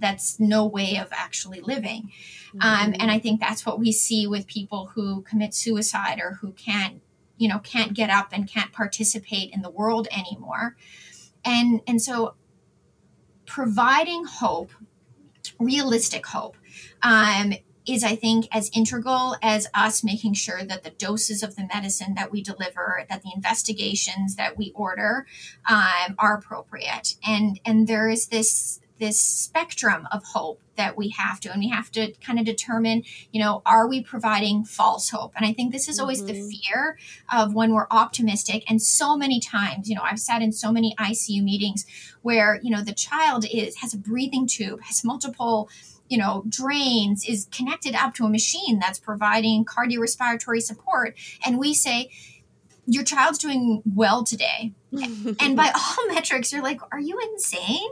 that's 0.00 0.40
no 0.40 0.64
way 0.64 0.96
of 0.96 1.08
actually 1.12 1.60
living 1.60 2.10
um, 2.54 2.60
mm-hmm. 2.60 2.86
um, 2.88 2.94
and 2.98 3.10
i 3.10 3.18
think 3.18 3.40
that's 3.40 3.66
what 3.66 3.78
we 3.78 3.92
see 3.92 4.26
with 4.26 4.46
people 4.46 4.90
who 4.94 5.22
commit 5.22 5.54
suicide 5.54 6.20
or 6.20 6.38
who 6.40 6.52
can't 6.52 7.02
you 7.36 7.48
know 7.48 7.58
can't 7.58 7.94
get 7.94 8.10
up 8.10 8.28
and 8.32 8.48
can't 8.48 8.72
participate 8.72 9.52
in 9.52 9.62
the 9.62 9.70
world 9.70 10.08
anymore 10.10 10.76
and 11.44 11.80
and 11.86 12.00
so 12.00 12.34
providing 13.46 14.24
hope 14.24 14.70
realistic 15.58 16.26
hope 16.26 16.56
um, 17.02 17.52
is 17.86 18.04
I 18.04 18.16
think 18.16 18.46
as 18.52 18.70
integral 18.74 19.36
as 19.42 19.66
us 19.74 20.04
making 20.04 20.34
sure 20.34 20.64
that 20.64 20.84
the 20.84 20.90
doses 20.90 21.42
of 21.42 21.56
the 21.56 21.68
medicine 21.72 22.14
that 22.14 22.30
we 22.30 22.42
deliver, 22.42 23.04
that 23.08 23.22
the 23.22 23.32
investigations 23.34 24.36
that 24.36 24.56
we 24.56 24.72
order 24.74 25.26
um, 25.68 26.14
are 26.18 26.36
appropriate. 26.36 27.16
And 27.26 27.60
and 27.64 27.86
there 27.86 28.08
is 28.08 28.28
this 28.28 28.80
this 29.02 29.18
spectrum 29.18 30.06
of 30.12 30.22
hope 30.22 30.60
that 30.76 30.96
we 30.96 31.08
have 31.08 31.40
to 31.40 31.50
and 31.50 31.60
we 31.60 31.68
have 31.68 31.90
to 31.90 32.12
kind 32.24 32.38
of 32.38 32.44
determine 32.44 33.02
you 33.32 33.40
know 33.42 33.60
are 33.66 33.88
we 33.88 34.00
providing 34.00 34.64
false 34.64 35.10
hope 35.10 35.32
and 35.36 35.44
i 35.44 35.52
think 35.52 35.72
this 35.72 35.88
is 35.88 35.98
always 35.98 36.22
mm-hmm. 36.22 36.40
the 36.40 36.56
fear 36.56 36.96
of 37.32 37.52
when 37.52 37.72
we're 37.74 37.88
optimistic 37.90 38.62
and 38.70 38.80
so 38.80 39.16
many 39.16 39.40
times 39.40 39.88
you 39.88 39.94
know 39.96 40.02
i've 40.02 40.20
sat 40.20 40.40
in 40.40 40.52
so 40.52 40.70
many 40.70 40.94
icu 41.00 41.42
meetings 41.42 41.84
where 42.22 42.60
you 42.62 42.70
know 42.70 42.80
the 42.80 42.94
child 42.94 43.44
is 43.52 43.76
has 43.78 43.92
a 43.92 43.98
breathing 43.98 44.46
tube 44.46 44.80
has 44.82 45.04
multiple 45.04 45.68
you 46.12 46.18
know, 46.18 46.44
drains, 46.46 47.24
is 47.26 47.48
connected 47.50 47.94
up 47.94 48.12
to 48.12 48.26
a 48.26 48.28
machine 48.28 48.78
that's 48.78 48.98
providing 48.98 49.64
cardiorespiratory 49.64 50.60
support. 50.60 51.16
And 51.42 51.58
we 51.58 51.72
say, 51.72 52.10
your 52.84 53.02
child's 53.02 53.38
doing 53.38 53.82
well 53.86 54.22
today 54.22 54.74
and 54.92 55.56
by 55.56 55.72
all 55.74 56.08
metrics 56.14 56.52
you're 56.52 56.62
like 56.62 56.80
are 56.92 57.00
you 57.00 57.18
insane? 57.32 57.90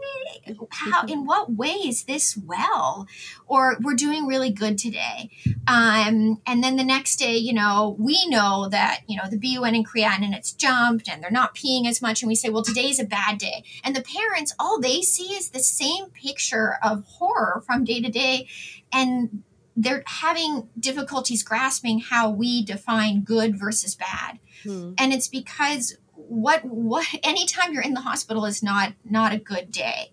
How 0.71 1.05
in 1.07 1.25
what 1.25 1.53
way 1.53 1.69
is 1.69 2.05
this 2.05 2.37
well? 2.37 3.07
Or 3.47 3.77
we're 3.83 3.95
doing 3.95 4.27
really 4.27 4.51
good 4.51 4.79
today. 4.79 5.31
Um, 5.67 6.41
and 6.47 6.63
then 6.63 6.77
the 6.77 6.85
next 6.85 7.17
day 7.17 7.37
you 7.37 7.53
know 7.53 7.97
we 7.99 8.27
know 8.29 8.69
that 8.69 9.01
you 9.07 9.17
know 9.17 9.29
the 9.29 9.39
bun 9.39 9.75
and 9.75 9.87
creatinine 9.87 10.37
it's 10.37 10.53
jumped 10.53 11.09
and 11.09 11.23
they're 11.23 11.31
not 11.31 11.55
peeing 11.55 11.87
as 11.87 12.03
much. 12.03 12.23
And 12.23 12.29
we 12.29 12.35
say 12.35 12.49
well 12.49 12.63
today's 12.63 13.01
a 13.01 13.05
bad 13.05 13.39
day. 13.39 13.65
And 13.83 13.97
the 13.97 14.03
parents 14.03 14.55
all 14.59 14.81
they 14.81 15.03
see 15.03 15.35
is 15.35 15.51
the 15.51 15.61
same 15.61 16.07
picture 16.11 16.77
of 16.83 17.05
horror 17.05 17.63
from 17.67 17.85
day 17.85 18.01
to 18.01 18.11
day. 18.11 18.49
And 18.93 19.43
they're 19.77 20.03
having 20.07 20.69
difficulties 20.79 21.43
grasping 21.43 22.01
how 22.01 22.29
we 22.29 22.63
define 22.63 23.23
good 23.23 23.59
versus 23.59 23.95
bad. 23.95 24.39
Hmm. 24.63 24.93
and 24.99 25.11
it's 25.11 25.27
because 25.27 25.97
what 26.31 26.65
what 26.65 27.07
anytime 27.25 27.73
you're 27.73 27.83
in 27.83 27.93
the 27.93 28.01
hospital 28.01 28.45
is 28.45 28.63
not 28.63 28.93
not 29.05 29.33
a 29.33 29.39
good 29.39 29.73
day 29.73 30.13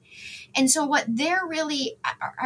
and 0.56 0.72
so 0.72 0.84
what 0.84 1.06
they're 1.08 1.46
really 1.46 1.96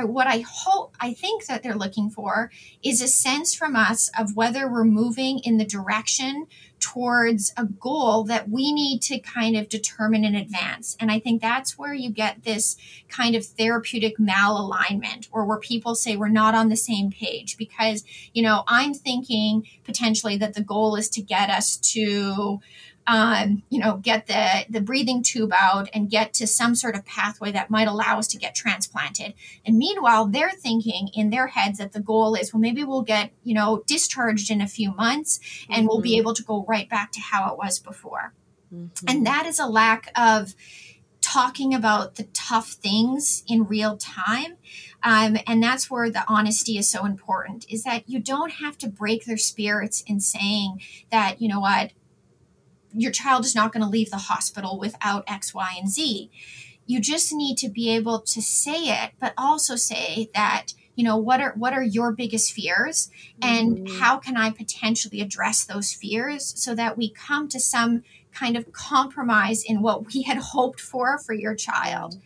what 0.04 0.28
i 0.28 0.44
hope 0.46 0.94
i 1.00 1.14
think 1.14 1.46
that 1.46 1.64
they're 1.64 1.74
looking 1.74 2.10
for 2.10 2.52
is 2.84 3.02
a 3.02 3.08
sense 3.08 3.56
from 3.56 3.78
us 3.78 4.12
of 4.20 4.36
whether 4.36 4.70
we're 4.70 4.84
moving 4.84 5.40
in 5.40 5.58
the 5.58 5.64
direction 5.64 6.48
towards 6.82 7.54
a 7.56 7.66
goal 7.66 8.24
that 8.24 8.50
we 8.50 8.74
need 8.74 9.02
to 9.04 9.20
kind 9.20 9.56
of 9.56 9.70
determine 9.70 10.26
in 10.26 10.36
advance. 10.36 10.98
And 11.00 11.12
I 11.12 11.20
think 11.20 11.42
that's 11.42 11.78
where 11.78 11.94
you 11.94 12.10
get 12.10 12.44
this 12.44 12.76
kind 13.08 13.36
of 13.36 13.46
therapeutic 13.46 14.18
malalignment 14.18 15.30
or 15.32 15.46
where 15.46 15.60
people 15.60 15.96
say 15.96 16.18
we're 16.18 16.28
not 16.28 16.56
on 16.56 16.70
the 16.70 16.76
same 16.76 17.12
page 17.12 17.56
because, 17.56 18.04
you 18.34 18.42
know, 18.42 18.64
I'm 18.68 18.94
thinking 18.94 19.68
potentially 19.86 20.38
that 20.38 20.56
the 20.56 20.64
goal 20.64 20.96
is 20.96 21.08
to 21.10 21.22
get 21.22 21.50
us 21.50 21.78
to 21.94 22.60
um, 23.08 23.64
you 23.70 23.80
know, 23.80 23.98
get 23.98 24.28
the, 24.28 24.66
the 24.70 24.82
breathing 24.82 25.24
tube 25.24 25.52
out 25.54 25.90
and 25.94 26.10
get 26.10 26.34
to 26.36 26.48
some 26.48 26.76
sort 26.76 26.96
of 26.96 27.06
pathway 27.06 27.52
that 27.52 27.70
might 27.70 27.88
allow 27.88 28.20
us 28.20 28.28
to 28.30 28.38
get 28.38 28.56
transplanted. 28.56 29.34
And 29.66 29.78
meanwhile, 29.78 30.28
they're 30.28 30.52
thinking 30.52 31.10
in 31.14 31.30
their 31.30 31.48
heads 31.48 31.80
that 31.80 31.94
the 31.94 32.00
goal 32.00 32.36
is, 32.36 32.54
well, 32.54 32.62
maybe 32.62 32.84
we'll 32.84 33.02
get, 33.02 33.32
you 33.44 33.56
know, 33.56 33.84
discharged 33.88 34.52
in 34.52 34.62
a 34.62 34.68
few 34.68 34.94
months 34.94 35.40
and 35.68 35.80
mm-hmm. 35.80 35.88
we'll 35.88 36.02
be 36.02 36.12
mm-hmm. 36.12 36.20
able 36.20 36.34
to 36.36 36.44
go 36.44 36.66
right 36.68 36.90
back 36.90 37.12
to 37.14 37.20
how 37.20 37.52
it 37.52 37.58
was 37.58 37.80
before. 37.80 38.34
Mm-hmm. 38.74 39.06
And 39.08 39.26
that 39.26 39.46
is 39.46 39.60
a 39.60 39.66
lack 39.66 40.12
of 40.16 40.56
talking 41.22 41.74
about 41.74 42.16
the 42.16 42.24
tough 42.34 42.72
things 42.72 43.44
in 43.48 43.64
real 43.64 43.96
time. 43.98 44.58
Um, 45.04 45.38
and 45.48 45.62
that's 45.62 45.90
where 45.90 46.10
the 46.10 46.24
honesty 46.28 46.78
is 46.78 46.90
so 46.90 47.06
important 47.06 47.66
is 47.70 47.84
that 47.84 48.08
you 48.08 48.20
don't 48.20 48.54
have 48.54 48.78
to 48.80 48.88
break 48.88 49.26
their 49.26 49.38
spirits 49.38 50.04
in 50.08 50.20
saying 50.20 50.82
that, 51.12 51.42
you 51.42 51.48
know 51.48 51.60
what, 51.60 51.92
your 52.94 53.12
child 53.12 53.46
is 53.46 53.56
not 53.56 53.72
going 53.72 53.84
to 53.84 53.90
leave 53.90 54.10
the 54.10 54.18
hospital 54.18 54.80
without 54.80 55.24
X, 55.28 55.54
Y, 55.54 55.76
and 55.80 55.90
Z. 55.90 56.30
You 56.86 57.00
just 57.00 57.34
need 57.34 57.58
to 57.58 57.70
be 57.70 57.90
able 57.90 58.20
to 58.20 58.42
say 58.42 58.90
it, 58.90 59.12
but 59.20 59.34
also 59.38 59.76
say 59.76 60.30
that 60.34 60.74
you 60.96 61.06
know 61.06 61.18
what 61.18 61.40
are 61.40 61.54
what 61.54 61.74
are 61.74 61.84
your 61.84 62.12
biggest 62.12 62.52
fears 62.52 63.10
and 63.42 63.78
mm-hmm. 63.78 64.00
how 64.00 64.18
can 64.18 64.36
i 64.36 64.50
potentially 64.50 65.22
address 65.22 65.64
those 65.64 65.94
fears 65.94 66.54
so 66.62 66.76
that 66.76 66.98
we 66.98 67.10
come 67.10 67.48
to 67.48 67.60
some 67.60 68.04
kind 68.34 68.58
of 68.58 68.72
compromise 68.74 69.64
in 69.64 69.82
what 69.82 70.14
we 70.14 70.24
had 70.24 70.38
hoped 70.54 70.82
for 70.82 71.18
for 71.18 71.34
your 71.34 71.56
child 71.56 72.18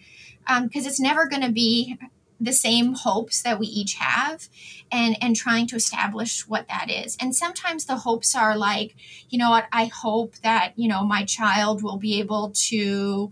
because 0.45 0.85
um, 0.85 0.89
it's 0.89 0.99
never 0.99 1.27
going 1.27 1.41
to 1.41 1.51
be 1.51 1.97
the 2.39 2.53
same 2.53 2.93
hopes 2.93 3.41
that 3.41 3.59
we 3.59 3.67
each 3.67 3.95
have 3.95 4.47
and 4.91 5.17
and 5.21 5.35
trying 5.35 5.67
to 5.67 5.75
establish 5.75 6.47
what 6.47 6.67
that 6.67 6.89
is. 6.89 7.17
And 7.19 7.35
sometimes 7.35 7.85
the 7.85 7.97
hopes 7.97 8.35
are 8.35 8.57
like 8.57 8.95
you 9.29 9.39
know 9.39 9.49
what 9.49 9.67
i 9.71 9.85
hope 9.85 10.35
that 10.43 10.73
you 10.75 10.87
know 10.87 11.03
my 11.03 11.23
child 11.25 11.83
will 11.83 11.97
be 11.97 12.19
able 12.19 12.51
to 12.55 13.31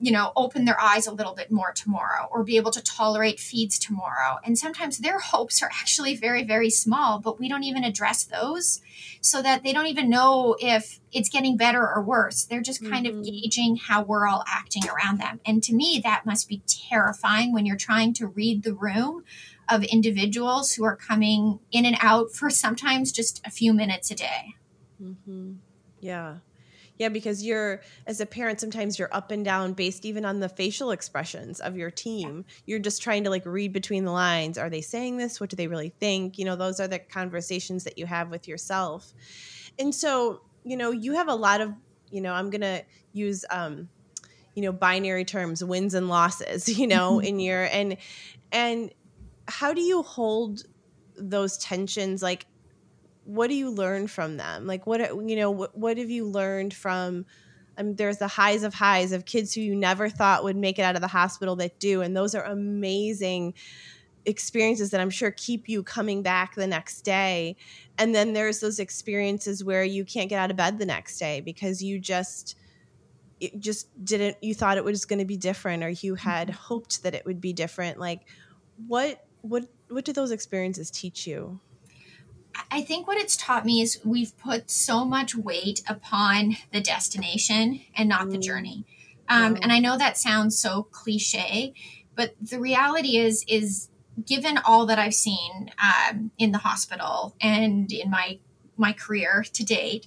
you 0.00 0.12
know 0.12 0.32
open 0.36 0.64
their 0.64 0.80
eyes 0.80 1.06
a 1.06 1.12
little 1.12 1.34
bit 1.34 1.50
more 1.50 1.72
tomorrow 1.72 2.28
or 2.30 2.44
be 2.44 2.56
able 2.56 2.70
to 2.72 2.82
tolerate 2.82 3.40
feeds 3.40 3.78
tomorrow. 3.78 4.38
And 4.44 4.58
sometimes 4.58 4.98
their 4.98 5.18
hopes 5.18 5.62
are 5.62 5.70
actually 5.72 6.16
very 6.16 6.44
very 6.44 6.70
small 6.70 7.18
but 7.18 7.38
we 7.38 7.48
don't 7.48 7.64
even 7.64 7.84
address 7.84 8.24
those 8.24 8.80
so 9.20 9.42
that 9.42 9.62
they 9.62 9.72
don't 9.72 9.86
even 9.86 10.08
know 10.08 10.56
if 10.60 11.00
it's 11.12 11.28
getting 11.28 11.56
better 11.56 11.82
or 11.82 12.02
worse. 12.02 12.44
They're 12.44 12.60
just 12.60 12.82
kind 12.82 13.06
mm-hmm. 13.06 13.18
of 13.18 13.24
gauging 13.24 13.76
how 13.76 14.02
we're 14.02 14.26
all 14.26 14.44
acting 14.46 14.84
around 14.88 15.18
them. 15.18 15.40
And 15.44 15.62
to 15.64 15.74
me 15.74 16.00
that 16.04 16.26
must 16.26 16.48
be 16.48 16.62
terrifying 16.66 17.52
when 17.52 17.66
you're 17.66 17.76
trying 17.76 18.14
to 18.14 18.26
read 18.26 18.62
the 18.62 18.74
room 18.74 19.24
of 19.68 19.82
individuals 19.84 20.72
who 20.72 20.84
are 20.84 20.96
coming 20.96 21.58
in 21.72 21.84
and 21.84 21.96
out 22.00 22.30
for 22.30 22.50
sometimes 22.50 23.10
just 23.10 23.40
a 23.44 23.50
few 23.50 23.72
minutes 23.72 24.10
a 24.10 24.14
day. 24.14 24.54
Mm-hmm. 25.02 25.54
yeah 26.00 26.36
yeah, 26.98 27.08
because 27.08 27.44
you're 27.44 27.82
as 28.06 28.20
a 28.20 28.26
parent, 28.26 28.60
sometimes 28.60 28.98
you're 28.98 29.12
up 29.12 29.30
and 29.30 29.44
down 29.44 29.74
based 29.74 30.04
even 30.04 30.24
on 30.24 30.40
the 30.40 30.48
facial 30.48 30.90
expressions 30.90 31.60
of 31.60 31.76
your 31.76 31.90
team. 31.90 32.44
You're 32.64 32.78
just 32.78 33.02
trying 33.02 33.24
to 33.24 33.30
like 33.30 33.44
read 33.44 33.72
between 33.72 34.04
the 34.04 34.12
lines. 34.12 34.56
Are 34.58 34.70
they 34.70 34.80
saying 34.80 35.18
this? 35.18 35.40
What 35.40 35.50
do 35.50 35.56
they 35.56 35.66
really 35.66 35.90
think? 36.00 36.38
You 36.38 36.44
know, 36.46 36.56
those 36.56 36.80
are 36.80 36.88
the 36.88 36.98
conversations 36.98 37.84
that 37.84 37.98
you 37.98 38.06
have 38.06 38.30
with 38.30 38.48
yourself. 38.48 39.12
And 39.78 39.94
so, 39.94 40.40
you 40.64 40.76
know, 40.76 40.90
you 40.90 41.12
have 41.14 41.28
a 41.28 41.34
lot 41.34 41.60
of, 41.60 41.72
you 42.10 42.20
know, 42.20 42.32
I'm 42.32 42.50
gonna 42.50 42.82
use 43.12 43.44
um, 43.50 43.88
you 44.54 44.62
know, 44.62 44.72
binary 44.72 45.24
terms, 45.24 45.62
wins 45.62 45.94
and 45.94 46.08
losses, 46.08 46.68
you 46.78 46.86
know, 46.86 47.20
in 47.20 47.38
your 47.46 47.64
and 47.64 47.96
and 48.50 48.90
how 49.48 49.72
do 49.72 49.80
you 49.80 50.02
hold 50.02 50.64
those 51.16 51.56
tensions 51.58 52.22
like 52.22 52.46
what 53.26 53.48
do 53.48 53.54
you 53.54 53.70
learn 53.70 54.06
from 54.06 54.36
them? 54.36 54.66
Like 54.66 54.86
what 54.86 55.00
you 55.28 55.36
know, 55.36 55.50
what, 55.50 55.76
what 55.76 55.98
have 55.98 56.10
you 56.10 56.26
learned 56.26 56.72
from 56.72 57.26
um, 57.78 57.94
there's 57.96 58.18
the 58.18 58.28
highs 58.28 58.62
of 58.62 58.72
highs 58.72 59.12
of 59.12 59.26
kids 59.26 59.52
who 59.52 59.60
you 59.60 59.74
never 59.74 60.08
thought 60.08 60.44
would 60.44 60.56
make 60.56 60.78
it 60.78 60.82
out 60.82 60.94
of 60.94 61.02
the 61.02 61.08
hospital 61.08 61.56
that 61.56 61.78
do 61.78 62.00
and 62.00 62.16
those 62.16 62.34
are 62.34 62.44
amazing 62.44 63.52
experiences 64.26 64.90
that 64.90 65.00
I'm 65.00 65.10
sure 65.10 65.30
keep 65.30 65.68
you 65.68 65.82
coming 65.82 66.22
back 66.22 66.54
the 66.54 66.66
next 66.66 67.02
day. 67.02 67.56
And 67.96 68.14
then 68.14 68.32
there's 68.32 68.60
those 68.60 68.78
experiences 68.78 69.64
where 69.64 69.84
you 69.84 70.04
can't 70.04 70.28
get 70.28 70.38
out 70.38 70.50
of 70.50 70.56
bed 70.56 70.78
the 70.78 70.86
next 70.86 71.18
day 71.18 71.40
because 71.40 71.82
you 71.82 71.98
just 71.98 72.56
it 73.38 73.60
just 73.60 73.88
didn't 74.04 74.36
you 74.42 74.54
thought 74.54 74.78
it 74.78 74.84
was 74.84 75.04
going 75.04 75.18
to 75.18 75.24
be 75.24 75.36
different 75.36 75.84
or 75.84 75.90
you 75.90 76.14
had 76.14 76.48
mm-hmm. 76.48 76.56
hoped 76.56 77.02
that 77.02 77.14
it 77.14 77.24
would 77.24 77.40
be 77.40 77.52
different. 77.52 77.98
Like 77.98 78.22
what 78.86 79.24
what 79.42 79.64
what 79.88 80.04
do 80.04 80.12
those 80.12 80.32
experiences 80.32 80.90
teach 80.90 81.26
you? 81.26 81.60
I 82.70 82.82
think 82.82 83.06
what 83.06 83.18
it's 83.18 83.36
taught 83.36 83.64
me 83.64 83.80
is 83.80 84.00
we've 84.04 84.36
put 84.38 84.70
so 84.70 85.04
much 85.04 85.34
weight 85.34 85.82
upon 85.88 86.56
the 86.72 86.80
destination 86.80 87.80
and 87.96 88.08
not 88.08 88.26
mm. 88.26 88.32
the 88.32 88.38
journey. 88.38 88.84
Um, 89.28 89.56
And 89.60 89.72
I 89.72 89.78
know 89.80 89.98
that 89.98 90.16
sounds 90.16 90.58
so 90.58 90.84
cliche, 90.84 91.74
but 92.14 92.34
the 92.40 92.60
reality 92.60 93.16
is, 93.16 93.44
is 93.48 93.88
given 94.24 94.58
all 94.58 94.86
that 94.86 94.98
I've 94.98 95.14
seen 95.14 95.70
um, 95.82 96.30
in 96.38 96.52
the 96.52 96.58
hospital 96.58 97.34
and 97.40 97.92
in 97.92 98.10
my 98.10 98.38
my 98.78 98.92
career 98.92 99.44
to 99.54 99.64
date, 99.64 100.06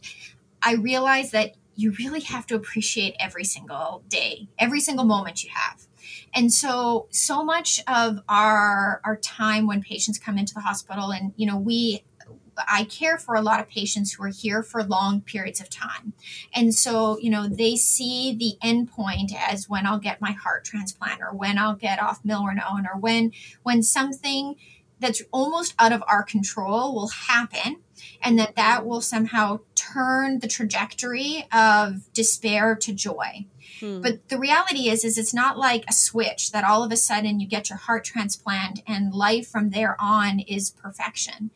I 0.61 0.75
realize 0.75 1.31
that 1.31 1.55
you 1.75 1.91
really 1.91 2.21
have 2.21 2.45
to 2.47 2.55
appreciate 2.55 3.15
every 3.19 3.43
single 3.43 4.03
day, 4.09 4.47
every 4.59 4.79
single 4.79 5.05
moment 5.05 5.43
you 5.43 5.49
have. 5.53 5.87
And 6.33 6.53
so, 6.53 7.07
so 7.09 7.43
much 7.43 7.81
of 7.87 8.19
our 8.29 9.01
our 9.03 9.17
time 9.17 9.65
when 9.65 9.81
patients 9.81 10.19
come 10.19 10.37
into 10.37 10.53
the 10.53 10.61
hospital, 10.61 11.11
and 11.11 11.33
you 11.35 11.47
know, 11.47 11.57
we 11.57 12.03
I 12.67 12.83
care 12.83 13.17
for 13.17 13.35
a 13.35 13.41
lot 13.41 13.59
of 13.59 13.69
patients 13.69 14.13
who 14.13 14.23
are 14.23 14.29
here 14.29 14.63
for 14.63 14.83
long 14.83 15.21
periods 15.21 15.59
of 15.61 15.69
time. 15.69 16.13
And 16.53 16.73
so, 16.73 17.17
you 17.19 17.29
know, 17.29 17.47
they 17.47 17.75
see 17.75 18.35
the 18.35 18.55
endpoint 18.65 19.33
as 19.35 19.69
when 19.69 19.85
I'll 19.85 19.99
get 19.99 20.21
my 20.21 20.31
heart 20.31 20.65
transplant 20.65 21.21
or 21.21 21.33
when 21.33 21.57
I'll 21.57 21.75
get 21.75 22.01
off 22.01 22.23
milrinone 22.23 22.85
or 22.91 22.99
when 22.99 23.31
when 23.63 23.83
something 23.83 24.55
that's 24.99 25.21
almost 25.31 25.73
out 25.79 25.93
of 25.93 26.03
our 26.07 26.23
control 26.23 26.93
will 26.93 27.07
happen 27.07 27.77
and 28.21 28.37
that 28.37 28.55
that 28.55 28.85
will 28.85 29.01
somehow 29.01 29.59
turn 29.75 30.39
the 30.39 30.47
trajectory 30.47 31.45
of 31.53 32.11
despair 32.13 32.75
to 32.75 32.93
joy. 32.93 33.45
Hmm. 33.79 34.01
But 34.01 34.27
the 34.29 34.37
reality 34.37 34.89
is 34.89 35.03
is 35.03 35.17
it's 35.17 35.33
not 35.33 35.57
like 35.57 35.85
a 35.87 35.93
switch 35.93 36.51
that 36.51 36.63
all 36.63 36.83
of 36.83 36.91
a 36.91 36.97
sudden 36.97 37.39
you 37.39 37.47
get 37.47 37.69
your 37.69 37.77
heart 37.77 38.03
transplant 38.03 38.81
and 38.87 39.13
life 39.13 39.47
from 39.47 39.69
there 39.69 39.95
on 39.99 40.39
is 40.39 40.69
perfection. 40.69 41.51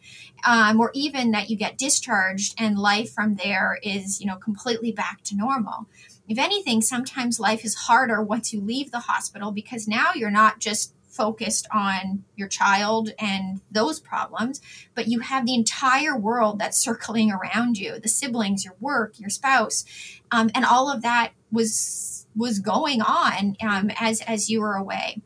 Um, 0.46 0.80
or 0.80 0.92
even 0.94 1.32
that 1.32 1.50
you 1.50 1.58
get 1.58 1.78
discharged 1.78 2.56
and 2.58 2.78
life 2.78 3.12
from 3.14 3.36
there 3.36 3.78
is, 3.82 4.20
you 4.20 4.28
know, 4.28 4.36
completely 4.36 4.92
back 4.92 5.24
to 5.24 5.36
normal. 5.36 5.88
If 6.28 6.38
anything, 6.38 6.82
sometimes 6.82 7.40
life 7.40 7.66
is 7.66 7.76
harder 7.76 8.22
once 8.22 8.54
you 8.54 8.62
leave 8.62 8.92
the 8.92 9.00
hospital 9.00 9.52
because 9.52 9.88
now 9.88 10.12
you're 10.16 10.32
not 10.32 10.60
just 10.60 10.94
focused 11.14 11.68
on 11.72 12.24
your 12.36 12.48
child 12.48 13.12
and 13.20 13.62
those 13.72 14.00
problems, 14.00 14.62
but 14.96 15.08
you 15.08 15.20
have 15.20 15.46
the 15.46 15.54
entire 15.54 16.18
world 16.18 16.58
that's 16.58 16.78
circling 16.78 17.32
around 17.32 17.78
you 17.78 18.00
the 18.00 18.10
siblings, 18.10 18.66
your 18.66 18.76
work, 18.80 19.20
your 19.20 19.30
spouse. 19.30 19.86
Um, 20.32 20.50
and 20.56 20.66
all 20.66 20.92
of 20.92 21.04
that 21.04 21.34
was 21.52 22.13
was 22.36 22.60
going 22.60 23.02
on 23.02 23.56
um, 23.62 23.92
as 24.00 24.22
as 24.22 24.50
you 24.50 24.62
were 24.62 24.76
away. 24.76 25.22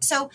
So 0.00 0.30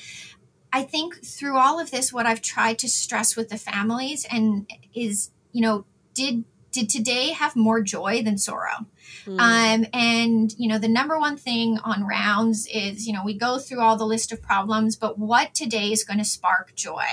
I 0.71 0.83
think 0.83 1.23
through 1.23 1.57
all 1.57 1.79
of 1.79 1.91
this, 1.91 2.11
what 2.11 2.25
I've 2.25 2.41
tried 2.41 2.79
to 2.79 2.89
stress 2.89 3.35
with 3.35 3.49
the 3.49 3.57
families 3.57 4.25
and 4.31 4.67
is, 4.95 5.29
you 5.51 5.61
know, 5.61 5.85
did 6.15 6.45
did 6.73 6.89
today 6.89 7.29
have 7.29 7.55
more 7.55 7.81
joy 7.81 8.21
than 8.23 8.37
sorrow? 8.37 8.87
Mm. 9.25 9.39
Um, 9.39 9.85
and, 9.93 10.53
you 10.57 10.67
know, 10.67 10.77
the 10.77 10.87
number 10.87 11.17
one 11.17 11.37
thing 11.37 11.77
on 11.83 12.05
rounds 12.05 12.67
is, 12.67 13.07
you 13.07 13.13
know, 13.13 13.21
we 13.23 13.37
go 13.37 13.57
through 13.57 13.79
all 13.79 13.95
the 13.95 14.05
list 14.05 14.31
of 14.31 14.41
problems, 14.41 14.95
but 14.95 15.17
what 15.17 15.53
today 15.53 15.91
is 15.91 16.03
going 16.03 16.17
to 16.17 16.25
spark 16.25 16.75
joy? 16.75 17.05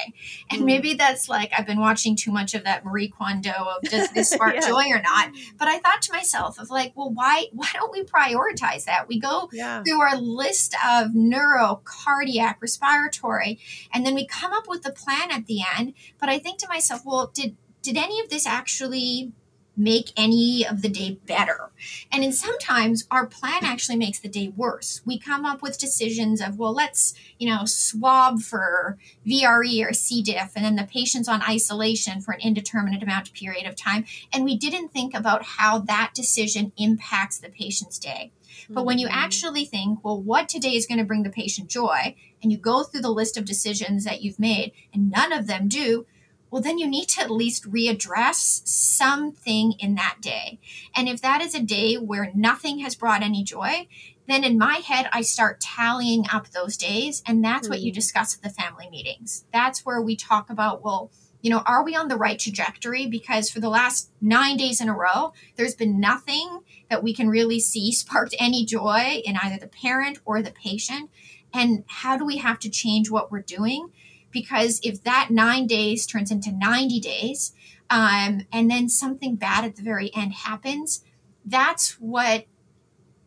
And 0.51 0.63
mm. 0.63 0.65
maybe 0.65 0.95
that's 0.95 1.29
like, 1.29 1.53
I've 1.57 1.67
been 1.67 1.79
watching 1.79 2.17
too 2.17 2.33
much 2.33 2.55
of 2.55 2.65
that 2.65 2.85
Marie 2.85 3.09
Kondo 3.09 3.51
of 3.51 3.83
does 3.83 4.11
this 4.11 4.31
spark 4.35 4.55
yeah. 4.55 4.69
joy 4.69 4.89
or 4.89 5.01
not? 5.01 5.31
But 5.59 5.69
I 5.69 5.79
thought 5.79 6.03
to 6.03 6.13
myself 6.13 6.59
of 6.59 6.71
like, 6.71 6.93
well, 6.97 7.11
why, 7.11 7.47
why 7.53 7.69
don't 7.75 7.93
we 7.93 8.03
prioritize 8.03 8.85
that? 8.85 9.07
We 9.07 9.21
go 9.21 9.49
yeah. 9.53 9.83
through 9.83 10.01
our 10.01 10.17
list 10.17 10.75
of 10.87 11.15
neuro, 11.15 11.83
cardiac, 11.85 12.61
respiratory, 12.61 13.61
and 13.93 14.05
then 14.05 14.15
we 14.15 14.27
come 14.27 14.53
up 14.53 14.69
with 14.69 14.83
the 14.83 14.93
plan 14.93 15.31
at 15.31 15.47
the 15.47 15.61
end. 15.77 15.95
But 16.19 16.29
I 16.29 16.39
think 16.39 16.59
to 16.61 16.69
myself, 16.69 17.03
well, 17.05 17.31
did, 17.33 17.57
did 17.83 17.97
any 17.97 18.21
of 18.21 18.31
this 18.31 18.47
actually 18.47 19.33
make 19.77 20.13
any 20.17 20.67
of 20.67 20.83
the 20.83 20.89
day 20.89 21.19
better. 21.27 21.71
And 22.13 22.23
in 22.23 22.33
sometimes 22.33 23.07
our 23.11 23.27
plan 23.27 23.65
actually 23.65 23.97
makes 23.97 24.19
the 24.19 24.29
day 24.29 24.53
worse. 24.55 25.01
We 25.07 25.19
come 25.19 25.45
up 25.45 25.63
with 25.63 25.79
decisions 25.79 26.41
of, 26.41 26.59
well, 26.59 26.75
let's, 26.75 27.15
you 27.39 27.49
know, 27.49 27.65
swab 27.65 28.41
for 28.41 28.99
VRE 29.27 29.89
or 29.89 29.93
C. 29.93 30.23
diff, 30.23 30.53
and 30.55 30.65
then 30.65 30.77
the 30.77 30.85
patient's 30.85 31.29
on 31.29 31.43
isolation 31.43 32.21
for 32.21 32.33
an 32.33 32.41
indeterminate 32.41 33.03
amount 33.03 33.29
of 33.29 33.35
period 33.35 33.67
of 33.67 33.77
time. 33.77 34.05
And 34.33 34.45
we 34.45 34.57
didn't 34.57 34.89
think 34.93 35.15
about 35.15 35.45
how 35.45 35.79
that 35.79 36.13
decision 36.15 36.73
impacts 36.77 37.39
the 37.39 37.49
patient's 37.49 37.99
day. 37.99 38.33
But 38.69 38.85
when 38.85 38.99
you 38.99 39.07
mm-hmm. 39.07 39.19
actually 39.19 39.65
think, 39.65 40.05
well, 40.05 40.21
what 40.21 40.49
today 40.49 40.77
is 40.77 40.87
going 40.87 40.99
to 40.99 41.05
bring 41.05 41.23
the 41.23 41.31
patient 41.31 41.69
joy, 41.69 42.15
and 42.43 42.53
you 42.53 42.59
go 42.59 42.83
through 42.83 43.01
the 43.01 43.11
list 43.11 43.37
of 43.37 43.45
decisions 43.45 44.05
that 44.05 44.23
you've 44.23 44.39
made, 44.39 44.73
and 44.93 45.11
none 45.11 45.33
of 45.33 45.47
them 45.47 45.69
do, 45.69 46.07
well, 46.51 46.63
then 46.63 46.79
you 46.79 46.87
need 46.87 47.09
to 47.11 47.21
at 47.21 47.31
least 47.31 47.71
readdress 47.71 48.67
something 48.67 49.73
in 49.79 49.95
that 49.95 50.19
day. 50.21 50.59
And 50.95 51.09
if 51.09 51.23
that 51.23 51.41
is 51.41 51.55
a 51.55 51.63
day 51.63 51.95
where 51.95 52.33
nothing 52.35 52.81
has 52.81 52.95
brought 52.95 53.23
any 53.23 53.45
joy, 53.45 53.87
then 54.27 54.45
in 54.45 54.59
my 54.59 54.77
head, 54.77 55.09
I 55.13 55.23
start 55.23 55.61
tallying 55.61 56.25
up 56.33 56.51
those 56.51 56.77
days. 56.77 57.23
And 57.27 57.45
that's 57.45 57.67
mm-hmm. 57.67 57.73
what 57.73 57.81
you 57.81 57.91
mm-hmm. 57.91 57.97
discuss 57.97 58.37
at 58.37 58.43
the 58.43 58.51
family 58.51 58.89
meetings. 58.91 59.45
That's 59.53 59.85
where 59.85 60.01
we 60.01 60.17
talk 60.17 60.51
about, 60.51 60.85
well, 60.85 61.11
you 61.43 61.51
know, 61.51 61.63
are 61.67 61.85
we 61.85 61.97
on 61.97 62.09
the 62.09 62.17
right 62.17 62.39
trajectory? 62.39 63.07
Because 63.07 63.51
for 63.51 63.61
the 63.61 63.71
last 63.71 64.11
nine 64.21 64.57
days 64.57 64.81
in 64.81 64.89
a 64.89 64.97
row, 64.97 65.33
there's 65.57 65.75
been 65.75 65.99
nothing 65.99 66.61
that 66.91 67.03
we 67.03 67.15
can 67.15 67.29
really 67.29 67.61
see 67.61 67.93
sparked 67.93 68.35
any 68.39 68.65
joy 68.65 69.23
in 69.25 69.37
either 69.43 69.59
the 69.59 69.67
parent 69.67 70.19
or 70.25 70.43
the 70.43 70.51
patient. 70.51 71.11
And 71.53 71.85
how 71.87 72.17
do 72.17 72.25
we 72.25 72.37
have 72.39 72.59
to 72.61 72.71
change 72.71 73.11
what 73.11 73.33
we're 73.33 73.41
doing 73.41 73.91
because 74.31 74.81
if 74.83 75.03
that 75.05 75.29
nine 75.31 75.67
days 75.67 76.07
turns 76.07 76.31
into 76.31 76.53
90 76.53 77.01
days 77.01 77.53
um, 77.91 78.47
and 78.53 78.71
then 78.71 78.89
something 78.89 79.35
bad 79.35 79.65
at 79.65 79.77
the 79.77 79.83
very 79.83 80.11
end 80.15 80.33
happens 80.33 81.03
that's 81.45 82.01
what 82.01 82.47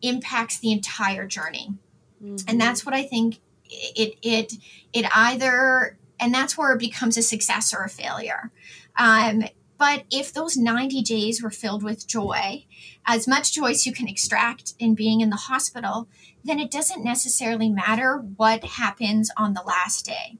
impacts 0.02 0.58
the 0.58 0.72
entire 0.72 1.26
journey. 1.26 1.74
Mm-hmm. 2.22 2.48
And 2.48 2.60
that's 2.60 2.84
what 2.86 2.94
I 2.94 3.02
think 3.02 3.40
it 3.64 4.16
it 4.22 4.54
it 4.92 5.06
either 5.16 5.98
and 6.20 6.32
that's 6.32 6.56
where 6.56 6.72
it 6.72 6.78
becomes 6.78 7.16
a 7.16 7.22
success 7.22 7.74
or 7.74 7.82
a 7.82 7.88
failure. 7.88 8.52
Um, 8.96 9.44
but 9.76 10.04
if 10.10 10.32
those 10.32 10.56
90 10.56 11.02
days 11.02 11.42
were 11.42 11.50
filled 11.50 11.82
with 11.82 12.06
joy, 12.06 12.64
as 13.04 13.26
much 13.26 13.52
joy 13.52 13.70
as 13.70 13.84
you 13.84 13.92
can 13.92 14.06
extract 14.06 14.74
in 14.78 14.94
being 14.94 15.20
in 15.20 15.30
the 15.30 15.36
hospital, 15.36 16.06
then 16.44 16.60
it 16.60 16.70
doesn't 16.70 17.02
necessarily 17.02 17.68
matter 17.68 18.18
what 18.18 18.62
happens 18.62 19.30
on 19.36 19.52
the 19.52 19.62
last 19.62 20.06
day. 20.06 20.38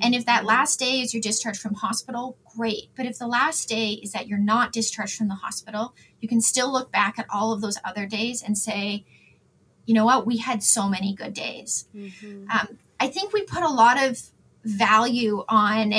And 0.00 0.14
if 0.14 0.24
that 0.26 0.38
mm-hmm. 0.38 0.48
last 0.48 0.78
day 0.78 1.00
is 1.00 1.12
your 1.12 1.20
discharge 1.20 1.58
from 1.58 1.74
hospital, 1.74 2.38
great. 2.56 2.90
But 2.96 3.06
if 3.06 3.18
the 3.18 3.26
last 3.26 3.68
day 3.68 3.92
is 3.92 4.12
that 4.12 4.26
you're 4.26 4.38
not 4.38 4.72
discharged 4.72 5.16
from 5.16 5.28
the 5.28 5.34
hospital, 5.34 5.94
you 6.20 6.28
can 6.28 6.40
still 6.40 6.72
look 6.72 6.90
back 6.90 7.18
at 7.18 7.26
all 7.30 7.52
of 7.52 7.60
those 7.60 7.78
other 7.84 8.06
days 8.06 8.42
and 8.42 8.56
say, 8.56 9.04
you 9.84 9.94
know 9.94 10.04
what, 10.04 10.26
we 10.26 10.38
had 10.38 10.62
so 10.62 10.88
many 10.88 11.14
good 11.14 11.34
days. 11.34 11.86
Mm-hmm. 11.94 12.50
Um, 12.50 12.78
I 13.00 13.08
think 13.08 13.32
we 13.32 13.42
put 13.42 13.62
a 13.62 13.68
lot 13.68 14.02
of 14.02 14.20
value 14.64 15.44
on 15.48 15.92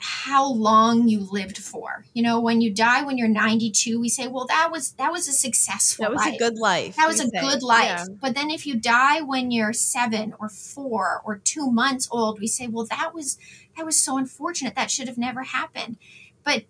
how 0.00 0.50
long 0.50 1.08
you 1.08 1.20
lived 1.20 1.58
for. 1.58 2.06
You 2.14 2.22
know, 2.22 2.40
when 2.40 2.62
you 2.62 2.72
die 2.72 3.02
when 3.02 3.18
you're 3.18 3.28
92, 3.28 4.00
we 4.00 4.08
say, 4.08 4.26
well, 4.26 4.46
that 4.46 4.70
was 4.72 4.92
that 4.92 5.12
was 5.12 5.28
a 5.28 5.32
successful 5.32 6.06
life. 6.06 6.10
That 6.10 6.16
was 6.16 6.24
life. 6.24 6.34
a 6.34 6.38
good 6.38 6.58
life. 6.58 6.96
That 6.96 7.06
was 7.06 7.20
a 7.20 7.28
say. 7.28 7.40
good 7.40 7.62
life. 7.62 7.84
Yeah. 7.84 8.04
But 8.20 8.34
then 8.34 8.50
if 8.50 8.66
you 8.66 8.76
die 8.76 9.20
when 9.20 9.50
you're 9.50 9.74
7 9.74 10.34
or 10.38 10.48
4 10.48 11.22
or 11.24 11.36
2 11.36 11.70
months 11.70 12.08
old, 12.10 12.40
we 12.40 12.46
say, 12.46 12.66
well, 12.66 12.86
that 12.86 13.12
was 13.14 13.38
that 13.76 13.84
was 13.84 14.02
so 14.02 14.16
unfortunate. 14.16 14.74
That 14.74 14.90
should 14.90 15.06
have 15.06 15.18
never 15.18 15.42
happened. 15.42 15.98
But 16.44 16.64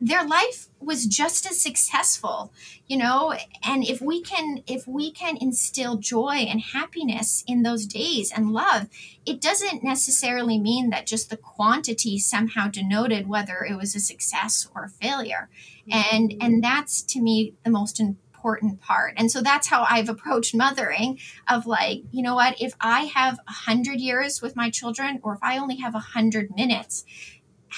their 0.00 0.26
life 0.26 0.68
was 0.80 1.06
just 1.06 1.46
as 1.46 1.60
successful 1.60 2.52
you 2.86 2.96
know? 2.96 3.34
And 3.62 3.84
if 3.84 4.00
we 4.00 4.22
can 4.22 4.62
if 4.66 4.86
we 4.86 5.10
can 5.10 5.36
instill 5.36 5.96
joy 5.96 6.46
and 6.48 6.60
happiness 6.60 7.44
in 7.46 7.62
those 7.62 7.86
days 7.86 8.32
and 8.34 8.52
love 8.52 8.88
it 9.24 9.40
doesn't 9.40 9.82
necessarily 9.82 10.58
mean 10.58 10.90
that 10.90 11.06
just 11.06 11.30
the 11.30 11.36
quantity 11.36 12.18
somehow 12.18 12.68
denoted 12.68 13.28
whether 13.28 13.64
it 13.64 13.76
was 13.76 13.94
a 13.94 14.00
success 14.00 14.68
or 14.74 14.84
a 14.84 14.88
failure. 14.88 15.48
Mm-hmm. 15.88 16.14
and 16.14 16.34
and 16.40 16.64
that's 16.64 17.02
to 17.02 17.20
me 17.20 17.54
the 17.64 17.70
most 17.70 18.00
important 18.00 18.80
part. 18.80 19.14
And 19.16 19.30
so 19.30 19.42
that's 19.42 19.66
how 19.66 19.84
i've 19.90 20.08
approached 20.08 20.54
mothering 20.54 21.18
of 21.48 21.66
like 21.66 22.02
you 22.12 22.22
know 22.22 22.34
what? 22.36 22.60
If 22.60 22.74
i 22.80 23.00
have 23.02 23.40
a 23.48 23.52
hundred 23.52 24.00
years 24.00 24.40
with 24.40 24.54
my 24.54 24.70
children 24.70 25.20
or 25.22 25.34
if 25.34 25.40
i 25.42 25.58
only 25.58 25.76
have 25.76 25.94
a 25.94 26.10
hundred 26.16 26.54
minutes 26.54 27.04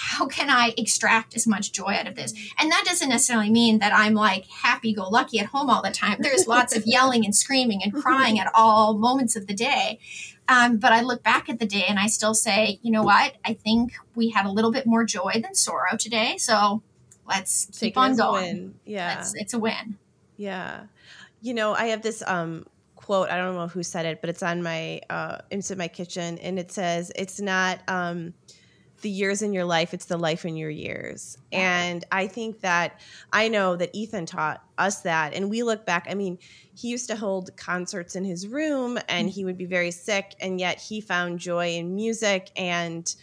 how 0.00 0.26
can 0.26 0.48
I 0.48 0.74
extract 0.76 1.34
as 1.34 1.44
much 1.44 1.72
joy 1.72 1.94
out 1.94 2.06
of 2.06 2.14
this? 2.14 2.32
And 2.58 2.70
that 2.70 2.84
doesn't 2.86 3.08
necessarily 3.08 3.50
mean 3.50 3.80
that 3.80 3.92
I'm 3.92 4.14
like 4.14 4.46
happy 4.46 4.92
go 4.92 5.08
lucky 5.08 5.40
at 5.40 5.46
home 5.46 5.68
all 5.68 5.82
the 5.82 5.90
time. 5.90 6.18
There's 6.20 6.46
lots 6.46 6.76
of 6.76 6.84
yelling 6.86 7.24
and 7.24 7.34
screaming 7.34 7.82
and 7.82 7.92
crying 7.92 8.38
at 8.38 8.48
all 8.54 8.96
moments 8.96 9.34
of 9.34 9.48
the 9.48 9.54
day. 9.54 9.98
Um, 10.46 10.76
but 10.76 10.92
I 10.92 11.00
look 11.00 11.24
back 11.24 11.48
at 11.48 11.58
the 11.58 11.66
day 11.66 11.84
and 11.88 11.98
I 11.98 12.06
still 12.06 12.32
say, 12.32 12.78
you 12.80 12.92
know 12.92 13.02
what? 13.02 13.34
I 13.44 13.54
think 13.54 13.92
we 14.14 14.30
had 14.30 14.46
a 14.46 14.50
little 14.50 14.70
bit 14.70 14.86
more 14.86 15.04
joy 15.04 15.32
than 15.34 15.54
sorrow 15.56 15.96
today. 15.98 16.36
So 16.38 16.80
let's 17.26 17.66
Take 17.66 17.94
keep 17.94 17.98
on 17.98 18.14
going. 18.16 18.76
Yeah. 18.84 19.16
Let's, 19.16 19.34
it's 19.34 19.52
a 19.52 19.58
win. 19.58 19.98
Yeah. 20.36 20.84
You 21.42 21.54
know, 21.54 21.74
I 21.74 21.86
have 21.86 22.02
this 22.02 22.22
um, 22.24 22.66
quote. 22.94 23.30
I 23.30 23.36
don't 23.36 23.56
know 23.56 23.66
who 23.66 23.82
said 23.82 24.06
it, 24.06 24.20
but 24.20 24.30
it's 24.30 24.44
on 24.44 24.62
my, 24.62 25.00
uh, 25.10 25.38
it's 25.50 25.72
in 25.72 25.78
my 25.78 25.88
kitchen 25.88 26.38
and 26.38 26.56
it 26.56 26.70
says, 26.70 27.10
it's 27.16 27.40
not, 27.40 27.80
um, 27.88 28.32
the 29.02 29.10
years 29.10 29.42
in 29.42 29.52
your 29.52 29.64
life, 29.64 29.94
it's 29.94 30.06
the 30.06 30.16
life 30.16 30.44
in 30.44 30.56
your 30.56 30.70
years. 30.70 31.38
And 31.52 32.04
I 32.10 32.26
think 32.26 32.60
that 32.60 33.00
I 33.32 33.48
know 33.48 33.76
that 33.76 33.90
Ethan 33.94 34.26
taught 34.26 34.62
us 34.76 35.02
that. 35.02 35.34
And 35.34 35.50
we 35.50 35.62
look 35.62 35.86
back, 35.86 36.06
I 36.10 36.14
mean, 36.14 36.38
he 36.74 36.88
used 36.88 37.08
to 37.08 37.16
hold 37.16 37.56
concerts 37.56 38.16
in 38.16 38.24
his 38.24 38.46
room 38.46 38.98
and 39.08 39.28
he 39.28 39.44
would 39.44 39.58
be 39.58 39.66
very 39.66 39.90
sick, 39.90 40.34
and 40.40 40.60
yet 40.60 40.80
he 40.80 41.00
found 41.00 41.38
joy 41.38 41.74
in 41.74 41.94
music 41.94 42.50
and, 42.56 43.14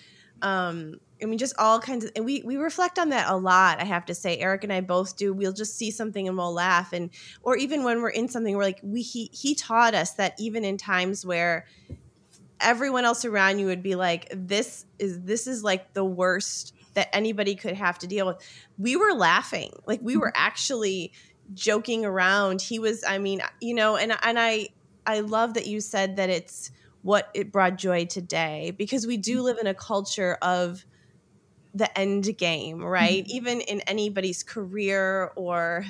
um, 0.41 0.99
I 1.21 1.26
mean, 1.28 1.38
just 1.38 1.55
all 1.57 1.80
kinds 1.80 2.03
of, 2.03 2.11
and 2.17 2.26
we 2.26 2.43
we 2.43 2.57
reflect 2.57 2.99
on 2.99 3.07
that 3.09 3.30
a 3.30 3.38
lot. 3.38 3.80
I 3.80 3.86
have 3.86 4.05
to 4.07 4.13
say, 4.13 4.38
Eric 4.38 4.65
and 4.65 4.73
I 4.73 4.82
both 4.82 5.15
do. 5.15 5.34
We'll 5.34 5.53
just 5.53 5.78
see 5.78 5.89
something 5.89 6.28
and 6.28 6.38
we'll 6.38 6.53
laugh, 6.53 6.91
and 6.91 7.09
or 7.41 7.55
even 7.55 7.86
when 7.86 8.01
we're 8.01 8.09
in 8.09 8.28
something, 8.28 8.53
we're 8.55 8.63
like, 8.63 8.82
we 8.84 9.01
he 9.01 9.30
he 9.32 9.55
taught 9.55 9.95
us 9.95 10.11
that 10.15 10.36
even 10.38 10.65
in 10.65 10.76
times 10.76 11.26
where 11.26 11.65
everyone 12.62 13.06
else 13.06 13.26
around 13.26 13.60
you 13.60 13.68
would 13.68 13.84
be 13.84 13.95
like 13.95 14.28
this 14.32 14.86
is 14.99 15.22
this 15.22 15.47
is 15.47 15.64
like 15.64 15.93
the 15.93 16.06
worst 16.06 16.74
that 16.93 17.14
anybody 17.14 17.56
could 17.56 17.76
have 17.76 17.99
to 17.99 18.08
deal 18.08 18.26
with. 18.26 18.38
We 18.78 18.95
were 18.95 19.14
laughing. 19.14 19.72
Like 19.86 19.99
we 20.01 20.18
were 20.18 20.32
actually 20.36 21.12
joking 21.53 22.06
around. 22.06 22.62
He 22.62 22.80
was 22.80 23.03
i 23.08 23.18
mean 23.18 23.41
you 23.62 23.74
know 23.74 23.95
and 23.97 24.18
and 24.24 24.39
i 24.39 24.70
i 25.06 25.20
love 25.20 25.53
that 25.56 25.68
you 25.68 25.80
said 25.80 26.16
that 26.16 26.30
it's 26.30 26.72
what 27.01 27.30
it 27.36 27.51
brought 27.51 27.78
joy 27.78 28.06
today 28.06 28.74
because 28.76 29.06
we 29.06 29.18
do 29.18 29.43
live 29.43 29.60
in 29.60 29.68
a 29.68 29.76
culture 29.76 30.39
of 30.41 30.86
the 31.76 31.95
end 31.97 32.36
game 32.38 32.82
right? 32.82 33.24
Mm-hmm. 33.26 33.36
even 33.36 33.62
in 33.62 33.82
anybody's 33.82 34.41
career 34.41 35.32
or 35.36 35.86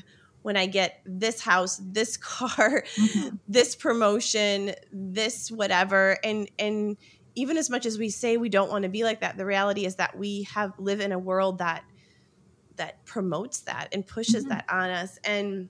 when 0.45 0.55
I 0.55 0.67
get 0.67 1.01
this 1.07 1.41
house, 1.41 1.81
this 1.83 2.17
car, 2.21 2.83
mm-hmm. 2.95 3.37
this 3.47 3.75
promotion, 3.75 4.75
this 4.91 5.49
whatever. 5.49 6.19
And 6.23 6.51
and 6.59 6.97
even 7.33 7.57
as 7.57 7.71
much 7.71 7.87
as 7.87 7.97
we 7.97 8.09
say 8.09 8.37
we 8.37 8.49
don't 8.49 8.69
want 8.69 8.83
to 8.83 8.89
be 8.89 9.03
like 9.03 9.21
that, 9.21 9.37
the 9.37 9.45
reality 9.45 9.87
is 9.87 9.95
that 9.95 10.15
we 10.15 10.43
have 10.43 10.73
live 10.77 10.99
in 10.99 11.11
a 11.11 11.17
world 11.17 11.57
that 11.57 11.83
that 12.75 13.03
promotes 13.05 13.61
that 13.61 13.87
and 13.91 14.05
pushes 14.05 14.43
mm-hmm. 14.43 14.49
that 14.49 14.65
on 14.69 14.91
us. 14.91 15.17
And 15.23 15.67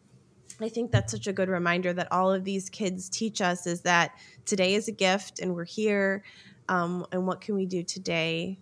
I 0.60 0.68
think 0.68 0.92
that's 0.92 1.14
such 1.14 1.28
a 1.28 1.34
good 1.34 1.48
reminder 1.48 1.94
that 1.94 2.12
all 2.12 2.34
of 2.34 2.44
these 2.44 2.70
kids 2.70 3.08
teach 3.08 3.40
us 3.40 3.66
is 3.66 3.80
that 3.84 4.12
today 4.44 4.74
is 4.74 4.90
a 4.90 4.92
gift 4.92 5.40
and 5.40 5.56
we're 5.56 5.64
here. 5.64 6.22
Um, 6.68 7.06
and 7.14 7.26
what 7.26 7.40
can 7.40 7.56
we 7.56 7.66
do 7.66 7.82
today 7.82 8.60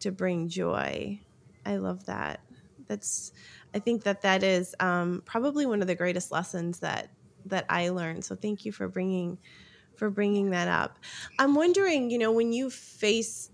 to 0.00 0.10
bring 0.10 0.48
joy? 0.48 1.20
I 1.64 1.76
love 1.76 2.06
that. 2.06 2.40
That's 2.88 3.32
I 3.74 3.78
think 3.78 4.04
that 4.04 4.22
that 4.22 4.42
is 4.42 4.74
um, 4.80 5.22
probably 5.24 5.66
one 5.66 5.80
of 5.80 5.88
the 5.88 5.94
greatest 5.94 6.30
lessons 6.30 6.80
that 6.80 7.10
that 7.46 7.66
I 7.68 7.88
learned. 7.88 8.24
So 8.24 8.36
thank 8.36 8.64
you 8.64 8.72
for 8.72 8.88
bringing 8.88 9.38
for 9.96 10.10
bringing 10.10 10.50
that 10.50 10.68
up. 10.68 10.98
I'm 11.38 11.54
wondering, 11.54 12.10
you 12.10 12.18
know, 12.18 12.32
when 12.32 12.52
you 12.52 12.70
face 12.70 13.50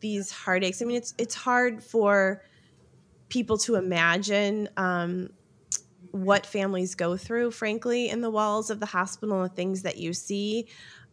these 0.00 0.30
heartaches, 0.30 0.82
I 0.82 0.84
mean, 0.84 0.96
it's 0.96 1.14
it's 1.18 1.34
hard 1.34 1.82
for 1.82 2.42
people 3.28 3.58
to 3.58 3.76
imagine 3.76 4.68
um, 4.76 5.30
what 6.10 6.44
families 6.44 6.94
go 6.94 7.16
through, 7.16 7.52
frankly, 7.52 8.08
in 8.08 8.20
the 8.20 8.30
walls 8.30 8.70
of 8.70 8.80
the 8.80 8.86
hospital 8.86 9.42
and 9.42 9.50
the 9.50 9.54
things 9.54 9.82
that 9.82 9.96
you 9.96 10.12
see. 10.12 10.68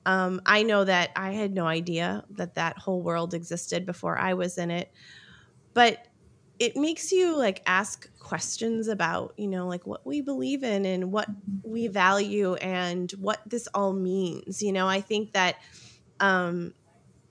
Um, 0.06 0.42
I 0.46 0.64
know 0.64 0.86
that 0.86 1.12
I 1.16 1.32
had 1.32 1.54
no 1.54 1.66
idea 1.66 2.24
that 2.32 2.56
that 2.56 2.78
whole 2.78 3.02
world 3.02 3.34
existed 3.34 3.86
before 3.86 4.18
I 4.18 4.34
was 4.34 4.58
in 4.58 4.72
it, 4.72 4.92
but 5.74 6.07
it 6.60 6.76
makes 6.76 7.12
you 7.12 7.36
like 7.36 7.62
ask 7.66 8.10
questions 8.20 8.88
about 8.88 9.34
you 9.38 9.48
know 9.48 9.68
like 9.68 9.86
what 9.86 10.06
we 10.06 10.22
believe 10.22 10.64
in 10.64 10.86
and 10.86 11.12
what 11.12 11.28
we 11.64 11.88
value 11.88 12.56
and 12.56 13.12
what 13.12 13.40
this 13.46 13.68
all 13.74 13.94
means 13.94 14.62
you 14.62 14.72
know 14.72 14.88
i 14.88 15.00
think 15.00 15.34
that 15.34 15.56
um 16.20 16.74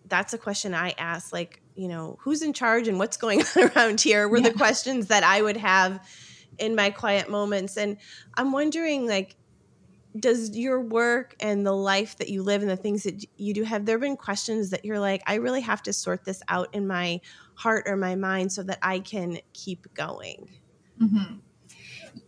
that's 0.07 0.33
a 0.33 0.39
question 0.39 0.75
i 0.75 0.95
ask 0.99 1.33
like 1.33 1.61
you 1.75 1.89
know 1.89 2.17
who's 2.21 2.43
in 2.43 2.53
charge 2.53 2.89
and 2.89 2.99
what's 2.99 3.17
going 3.17 3.43
on 3.57 3.71
around 3.77 4.01
here 4.01 4.29
were 4.29 4.39
yeah. 4.39 4.49
the 4.49 4.55
questions 4.55 5.09
that 5.09 5.23
i 5.23 5.41
would 5.41 5.57
have 5.57 6.07
in 6.59 6.75
my 6.75 6.91
quiet 6.91 7.29
moments 7.29 7.77
and 7.77 7.97
i'm 8.35 8.53
wondering 8.53 9.07
like 9.07 9.37
does 10.21 10.57
your 10.57 10.81
work 10.81 11.35
and 11.41 11.67
the 11.67 11.73
life 11.73 12.17
that 12.19 12.29
you 12.29 12.43
live 12.43 12.63
and 12.63 12.71
the 12.71 12.77
things 12.77 13.03
that 13.03 13.25
you 13.37 13.55
do 13.55 13.63
have 13.63 13.87
there 13.87 13.99
been 13.99 14.17
questions 14.17 14.71
that 14.71 14.85
you're 14.85 15.01
like 15.01 15.23
i 15.27 15.35
really 15.35 15.61
have 15.61 15.83
to 15.83 15.93
sort 15.93 16.25
this 16.25 16.43
out 16.49 16.69
in 16.73 16.87
my 16.87 17.21
heart 17.57 17.85
or 17.87 17.97
my 17.97 18.15
mind 18.15 18.53
so 18.53 18.63
that 18.63 18.79
I 18.83 19.01
can 19.01 19.39
keep 19.53 19.93
going. 19.95 20.49
Mm-hmm. 21.03 21.37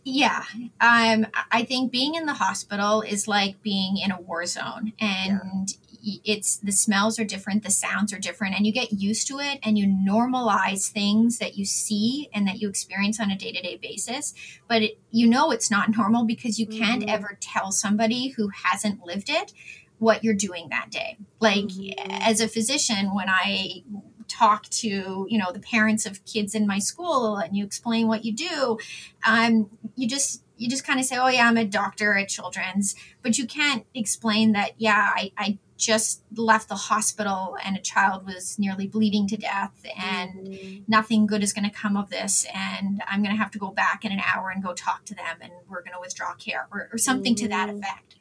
Yeah. 0.03 0.43
Um, 0.81 1.27
I 1.51 1.63
think 1.63 1.91
being 1.91 2.15
in 2.15 2.25
the 2.25 2.33
hospital 2.33 3.01
is 3.01 3.27
like 3.27 3.61
being 3.61 3.97
in 3.97 4.11
a 4.11 4.19
war 4.19 4.45
zone 4.45 4.93
and 4.99 5.69
yeah. 5.87 5.88
It's 6.03 6.57
the 6.57 6.71
smells 6.71 7.19
are 7.19 7.25
different, 7.25 7.63
the 7.63 7.71
sounds 7.71 8.13
are 8.13 8.19
different, 8.19 8.55
and 8.55 8.65
you 8.65 8.71
get 8.71 8.91
used 8.91 9.27
to 9.27 9.39
it 9.39 9.59
and 9.63 9.77
you 9.77 9.85
normalize 9.85 10.89
things 10.89 11.39
that 11.39 11.57
you 11.57 11.65
see 11.65 12.29
and 12.33 12.47
that 12.47 12.59
you 12.59 12.69
experience 12.69 13.19
on 13.19 13.31
a 13.31 13.37
day 13.37 13.51
to 13.51 13.61
day 13.61 13.77
basis. 13.81 14.33
But 14.67 14.81
it, 14.81 14.99
you 15.11 15.27
know 15.27 15.51
it's 15.51 15.71
not 15.71 15.89
normal 15.97 16.25
because 16.25 16.59
you 16.59 16.67
can't 16.67 17.01
mm-hmm. 17.01 17.09
ever 17.09 17.37
tell 17.39 17.71
somebody 17.71 18.29
who 18.29 18.49
hasn't 18.49 19.05
lived 19.05 19.29
it 19.29 19.53
what 19.97 20.23
you're 20.23 20.33
doing 20.33 20.69
that 20.69 20.89
day. 20.89 21.17
Like 21.39 21.65
mm-hmm. 21.65 22.11
as 22.11 22.39
a 22.41 22.47
physician, 22.47 23.13
when 23.13 23.27
I 23.29 23.83
talk 24.29 24.69
to 24.69 25.25
you 25.27 25.37
know 25.37 25.51
the 25.51 25.59
parents 25.59 26.05
of 26.05 26.23
kids 26.23 26.55
in 26.55 26.67
my 26.67 26.79
school 26.79 27.37
and 27.37 27.57
you 27.57 27.65
explain 27.65 28.07
what 28.07 28.23
you 28.23 28.31
do 28.31 28.77
um, 29.25 29.69
you 29.95 30.07
just 30.07 30.43
you 30.55 30.69
just 30.69 30.85
kind 30.85 30.99
of 30.99 31.05
say 31.05 31.17
oh 31.17 31.27
yeah 31.27 31.47
i'm 31.47 31.57
a 31.57 31.65
doctor 31.65 32.15
at 32.15 32.29
children's 32.29 32.95
but 33.23 33.37
you 33.37 33.47
can't 33.47 33.85
explain 33.95 34.51
that 34.51 34.71
yeah 34.77 35.11
i, 35.15 35.31
I 35.37 35.57
just 35.79 36.21
left 36.35 36.67
the 36.67 36.75
hospital 36.75 37.57
and 37.63 37.75
a 37.77 37.79
child 37.79 38.25
was 38.25 38.59
nearly 38.59 38.85
bleeding 38.85 39.27
to 39.27 39.37
death 39.37 39.85
and 39.97 40.47
mm-hmm. 40.47 40.83
nothing 40.87 41.25
good 41.25 41.41
is 41.41 41.53
going 41.53 41.67
to 41.67 41.75
come 41.75 41.95
of 41.95 42.09
this 42.09 42.45
and 42.53 43.01
i'm 43.07 43.23
going 43.23 43.33
to 43.33 43.41
have 43.41 43.49
to 43.49 43.57
go 43.57 43.71
back 43.71 44.03
in 44.03 44.11
an 44.11 44.19
hour 44.19 44.49
and 44.49 44.61
go 44.61 44.73
talk 44.73 45.05
to 45.05 45.15
them 45.15 45.37
and 45.41 45.51
we're 45.69 45.81
going 45.81 45.93
to 45.93 45.99
withdraw 45.99 46.33
care 46.33 46.67
or, 46.71 46.89
or 46.91 46.97
something 46.97 47.33
mm-hmm. 47.33 47.45
to 47.45 47.49
that 47.49 47.69
mm-hmm. 47.69 47.79
effect 47.79 48.15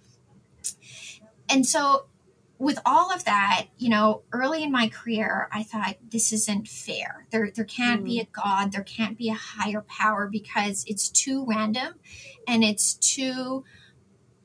and 1.51 1.67
so 1.67 2.07
with 2.59 2.79
all 2.85 3.13
of 3.13 3.25
that, 3.25 3.67
you 3.79 3.89
know, 3.89 4.23
early 4.33 4.65
in 4.65 4.73
my 4.73 4.89
career, 4.89 5.49
I 5.53 5.63
thought 5.63 5.97
this 6.11 6.33
isn't 6.33 6.67
fair. 6.67 7.27
There, 7.31 7.51
there 7.55 7.65
can't 7.65 8.03
mm. 8.03 8.07
be 8.07 8.21
a 8.21 8.25
God, 8.25 8.73
there 8.73 8.83
can't 8.83 9.17
be 9.17 9.29
a 9.29 9.35
higher 9.35 9.83
power 9.83 10.27
because 10.27 10.85
it's 10.89 11.09
too 11.09 11.47
random 11.47 11.95
and 12.49 12.65
it's 12.65 12.95
too 12.95 13.65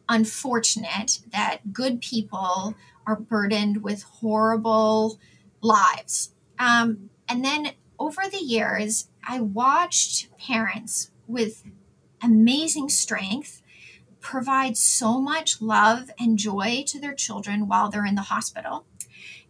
unfortunate 0.07 1.21
that 1.31 1.73
good 1.73 2.01
people 2.01 2.75
are 3.05 3.15
burdened 3.15 3.83
with 3.83 4.03
horrible 4.03 5.19
lives. 5.61 6.33
Um, 6.59 7.09
and 7.27 7.43
then 7.43 7.71
over 7.99 8.23
the 8.29 8.43
years, 8.43 9.09
I 9.27 9.39
watched 9.39 10.35
parents 10.37 11.11
with 11.27 11.63
amazing 12.21 12.89
strength 12.89 13.61
provide 14.19 14.77
so 14.77 15.19
much 15.19 15.61
love 15.61 16.09
and 16.19 16.37
joy 16.37 16.83
to 16.87 16.99
their 16.99 17.13
children 17.13 17.67
while 17.67 17.89
they're 17.89 18.05
in 18.05 18.15
the 18.15 18.21
hospital. 18.21 18.85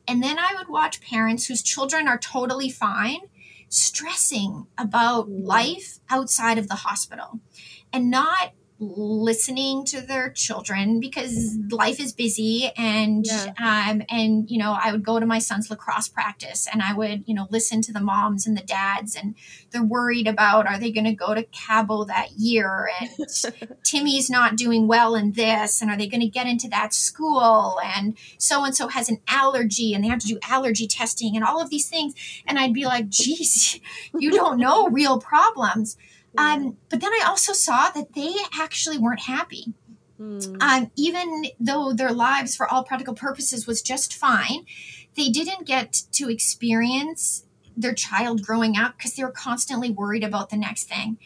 And 0.07 0.21
then 0.21 0.37
I 0.37 0.53
would 0.57 0.67
watch 0.67 1.01
parents 1.01 1.45
whose 1.45 1.61
children 1.61 2.07
are 2.07 2.17
totally 2.17 2.69
fine 2.69 3.21
stressing 3.69 4.67
about 4.77 5.29
life 5.29 5.99
outside 6.09 6.57
of 6.57 6.67
the 6.67 6.75
hospital 6.75 7.39
and 7.91 8.11
not 8.11 8.53
listening 8.95 9.85
to 9.85 10.01
their 10.01 10.29
children 10.29 10.99
because 10.99 11.57
life 11.71 11.99
is 11.99 12.13
busy 12.13 12.71
and 12.77 13.25
yeah. 13.25 13.53
um 13.89 14.01
and 14.09 14.49
you 14.49 14.57
know 14.57 14.77
I 14.81 14.91
would 14.91 15.03
go 15.03 15.19
to 15.19 15.25
my 15.25 15.39
son's 15.39 15.69
lacrosse 15.69 16.07
practice 16.07 16.67
and 16.71 16.81
I 16.81 16.93
would 16.93 17.23
you 17.25 17.33
know 17.33 17.47
listen 17.49 17.81
to 17.83 17.93
the 17.93 17.99
moms 17.99 18.45
and 18.45 18.57
the 18.57 18.61
dads 18.61 19.15
and 19.15 19.35
they're 19.71 19.83
worried 19.83 20.27
about 20.27 20.67
are 20.67 20.79
they 20.79 20.91
going 20.91 21.05
to 21.05 21.13
go 21.13 21.33
to 21.33 21.43
Cabo 21.43 22.05
that 22.05 22.33
year? 22.33 22.89
And 22.99 23.09
Timmy's 23.83 24.29
not 24.29 24.55
doing 24.55 24.87
well 24.87 25.15
in 25.15 25.33
this 25.33 25.81
and 25.81 25.89
are 25.89 25.97
they 25.97 26.07
going 26.07 26.21
to 26.21 26.27
get 26.27 26.47
into 26.47 26.67
that 26.69 26.93
school? 26.93 27.79
And 27.83 28.17
so 28.37 28.63
and 28.63 28.75
so 28.75 28.87
has 28.87 29.09
an 29.09 29.19
allergy 29.27 29.93
and 29.93 30.03
they 30.03 30.09
have 30.09 30.19
to 30.19 30.27
do 30.27 30.39
allergy 30.47 30.87
testing 30.87 31.35
and 31.35 31.43
all 31.43 31.61
of 31.61 31.69
these 31.69 31.89
things. 31.89 32.13
And 32.45 32.59
I'd 32.59 32.73
be 32.73 32.85
like 32.85 33.09
geez 33.09 33.79
you 34.17 34.31
don't 34.31 34.59
know 34.59 34.87
real 34.87 35.19
problems 35.19 35.97
um, 36.37 36.77
but 36.89 37.01
then 37.01 37.11
I 37.11 37.25
also 37.27 37.53
saw 37.53 37.89
that 37.89 38.13
they 38.13 38.33
actually 38.59 38.97
weren't 38.97 39.21
happy. 39.21 39.73
Mm. 40.19 40.61
Um, 40.61 40.91
even 40.95 41.45
though 41.59 41.93
their 41.93 42.11
lives, 42.11 42.55
for 42.55 42.67
all 42.67 42.83
practical 42.83 43.13
purposes, 43.13 43.67
was 43.67 43.81
just 43.81 44.15
fine, 44.15 44.65
they 45.15 45.29
didn't 45.29 45.67
get 45.67 46.03
to 46.13 46.29
experience 46.29 47.45
their 47.75 47.93
child 47.93 48.43
growing 48.43 48.77
up 48.77 48.97
because 48.97 49.15
they 49.15 49.23
were 49.23 49.31
constantly 49.31 49.89
worried 49.89 50.23
about 50.23 50.49
the 50.49 50.57
next 50.57 50.85
thing. 50.85 51.17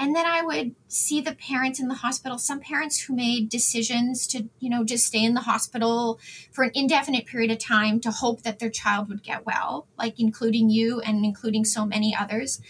And 0.00 0.14
then 0.14 0.26
I 0.26 0.42
would 0.42 0.76
see 0.86 1.20
the 1.20 1.34
parents 1.34 1.80
in 1.80 1.88
the 1.88 1.94
hospital, 1.94 2.38
some 2.38 2.60
parents 2.60 3.00
who 3.00 3.16
made 3.16 3.48
decisions 3.48 4.28
to, 4.28 4.48
you 4.60 4.70
know, 4.70 4.84
just 4.84 5.06
stay 5.06 5.24
in 5.24 5.34
the 5.34 5.40
hospital 5.40 6.20
for 6.52 6.62
an 6.62 6.70
indefinite 6.72 7.26
period 7.26 7.50
of 7.50 7.58
time 7.58 7.98
to 8.00 8.12
hope 8.12 8.42
that 8.42 8.60
their 8.60 8.70
child 8.70 9.08
would 9.08 9.24
get 9.24 9.44
well, 9.44 9.88
like 9.98 10.20
including 10.20 10.70
you 10.70 11.00
and 11.00 11.24
including 11.24 11.64
so 11.64 11.84
many 11.84 12.14
others. 12.14 12.60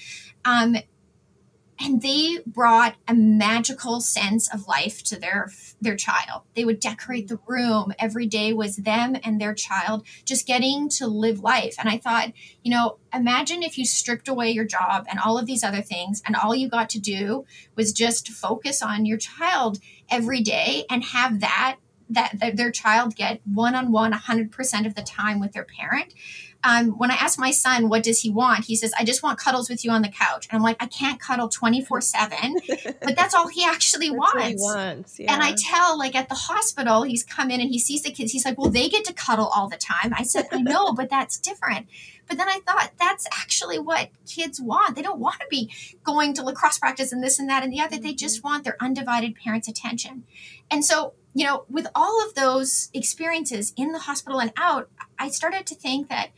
Um, 0.47 0.77
and 1.81 2.03
they 2.03 2.39
brought 2.47 2.97
a 3.07 3.15
magical 3.15 4.01
sense 4.01 4.53
of 4.53 4.67
life 4.67 5.03
to 5.05 5.19
their 5.19 5.51
their 5.81 5.97
child. 5.97 6.43
They 6.55 6.65
would 6.65 6.81
decorate 6.81 7.29
the 7.29 7.39
room. 7.47 7.93
Every 7.99 8.27
day 8.27 8.53
was 8.53 8.77
them 8.77 9.17
and 9.23 9.41
their 9.41 9.55
child 9.55 10.05
just 10.25 10.47
getting 10.47 10.89
to 10.91 11.07
live 11.07 11.41
life. 11.41 11.77
And 11.79 11.89
i 11.89 11.99
thought 11.99 12.33
you 12.63 12.71
know 12.71 12.99
imagine 13.13 13.63
if 13.63 13.79
you 13.79 13.85
stripped 13.85 14.29
away 14.29 14.51
your 14.51 14.65
job 14.65 15.07
and 15.09 15.19
all 15.19 15.39
of 15.39 15.47
these 15.47 15.65
other 15.65 15.83
things 15.83 16.23
and 16.27 16.37
all 16.37 16.55
you 16.55 16.69
got 16.69 16.91
to 16.91 17.01
do 17.01 17.45
was 17.77 17.93
just 17.93 18.29
focus 18.29 18.83
on 18.83 19.07
your 19.07 19.19
child 19.19 19.79
every 20.11 20.41
day 20.41 20.85
and 20.91 21.05
have 21.05 21.41
that 21.41 21.79
that, 22.11 22.57
their 22.57 22.71
child 22.71 23.15
get 23.17 23.41
one-on-one 23.45 24.13
100% 24.13 24.87
of 24.87 24.95
the 24.95 25.03
time 25.03 25.41
with 25.41 25.53
their 25.53 25.65
parent 25.65 26.15
um, 26.65 26.99
when 26.99 27.11
I 27.11 27.15
ask 27.15 27.39
my 27.39 27.53
son, 27.53 27.89
what 27.89 28.03
does 28.03 28.21
he 28.21 28.31
want? 28.31 28.65
He 28.65 28.75
says, 28.75 28.93
I 28.99 29.05
just 29.05 29.23
want 29.23 29.39
cuddles 29.39 29.71
with 29.71 29.85
you 29.85 29.93
on 29.93 30.03
the 30.03 30.09
couch. 30.09 30.49
And 30.51 30.57
I'm 30.57 30.63
like, 30.63 30.77
I 30.81 30.87
can't 30.87 31.21
cuddle 31.21 31.49
24 31.49 32.01
seven, 32.01 32.57
but 33.03 33.15
that's 33.17 33.35
all 33.35 33.47
he 33.47 33.65
actually 33.65 34.11
wants. 34.11 34.45
He 34.45 34.55
wants 34.57 35.21
yeah. 35.21 35.33
And 35.33 35.43
I 35.43 35.55
tell 35.57 35.97
like 35.97 36.17
at 36.17 36.29
the 36.29 36.35
hospital, 36.35 37.05
he's 37.05 37.23
come 37.23 37.51
in 37.51 37.61
and 37.61 37.71
he 37.71 37.79
sees 37.79 38.03
the 38.03 38.11
kids. 38.11 38.33
He's 38.33 38.45
like, 38.45 38.59
well, 38.59 38.71
they 38.71 38.89
get 38.89 39.05
to 39.05 39.13
cuddle 39.13 39.47
all 39.47 39.69
the 39.69 39.77
time. 39.77 40.13
I 40.15 40.25
said, 40.25 40.47
I 40.51 40.61
know, 40.61 40.93
but 40.93 41.11
that's 41.11 41.39
different. 41.39 41.87
But 42.29 42.37
then 42.37 42.49
I 42.49 42.61
thought 42.67 42.91
that's 42.99 43.27
actually 43.33 43.79
what 43.79 44.11
kids 44.27 44.61
want. 44.61 44.97
They 44.97 45.03
don't 45.03 45.19
want 45.19 45.41
to 45.41 45.47
be 45.49 45.73
going 46.05 46.35
to 46.35 46.43
lacrosse 46.43 46.79
practice 46.79 47.11
and 47.11 47.23
this 47.23 47.39
and 47.39 47.49
that 47.49 47.63
and 47.63 47.73
the 47.73 47.81
other. 47.81 47.99
They 47.99 48.13
just 48.13 48.39
mm-hmm. 48.39 48.49
want 48.49 48.65
their 48.65 48.77
undivided 48.81 49.35
parents' 49.35 49.69
attention. 49.69 50.25
And 50.71 50.85
so, 50.85 51.15
you 51.35 51.47
know, 51.47 51.65
with 51.69 51.87
all 51.95 52.25
of 52.27 52.35
those 52.35 52.91
experiences 52.95 53.73
in 53.77 53.93
the 53.93 54.01
hospital 54.01 54.41
and 54.41 54.53
out, 54.57 54.91
I 55.19 55.29
started 55.29 55.67
to 55.67 55.75
think 55.75 56.09
that 56.09 56.31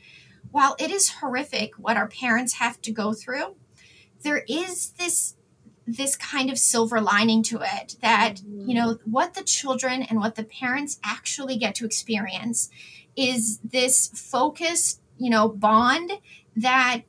while 0.51 0.76
it 0.78 0.91
is 0.91 1.09
horrific 1.20 1.74
what 1.76 1.97
our 1.97 2.09
parents 2.09 2.55
have 2.55 2.80
to 2.82 2.93
go 2.93 3.12
through, 3.12 3.57
there 4.22 4.45
is 4.49 4.91
this 4.91 5.36
this 5.86 6.14
kind 6.14 6.51
of 6.51 6.59
silver 6.59 7.01
lining 7.01 7.43
to 7.43 7.61
it 7.61 7.97
that 8.01 8.36
you 8.45 8.74
know 8.74 8.95
mm-hmm. 8.95 9.11
what 9.11 9.34
the 9.34 9.43
children 9.43 10.03
and 10.03 10.20
what 10.20 10.36
the 10.36 10.45
parents 10.45 11.01
actually 11.03 11.57
get 11.57 11.74
to 11.74 11.84
experience 11.84 12.70
is 13.16 13.59
this 13.64 14.09
focused 14.09 15.01
you 15.18 15.30
know 15.30 15.49
bond 15.49 16.12
that 16.55 17.03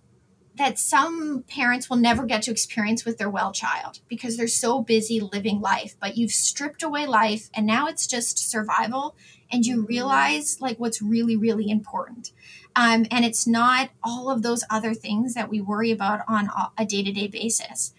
that 0.62 0.80
some 0.80 1.43
parents 1.47 1.89
will 1.89 1.97
never 1.97 2.26
get 2.26 2.43
to 2.43 2.51
experience 2.51 3.03
with 3.03 3.18
their 3.18 3.30
well 3.30 3.51
child 3.51 3.99
because 4.07 4.38
they're 4.38 4.47
so 4.47 4.82
busy 4.82 5.20
living 5.20 5.59
life 5.59 5.95
but 5.99 6.18
you've 6.18 6.32
stripped 6.32 6.84
away 6.84 7.05
life 7.05 7.49
and 7.53 7.66
now 7.66 7.88
it's 7.88 8.07
just 8.07 8.38
survival 8.38 9.16
and 9.51 9.66
you 9.66 9.86
realize 9.86 10.59
like 10.62 10.78
what's 10.80 11.01
really 11.01 11.36
really 11.36 11.70
important. 11.70 12.32
Um, 12.76 13.05
and 13.12 13.26
it's 13.26 13.45
not 13.45 13.89
all 14.01 14.30
of 14.30 14.43
those 14.43 14.64
other 14.70 14.93
things 14.93 15.34
that 15.34 15.49
we 15.49 15.59
worry 15.59 15.91
about 15.91 16.22
on 16.28 16.49
a 16.78 16.86
day-to-day 16.86 17.28
basis. 17.28 17.93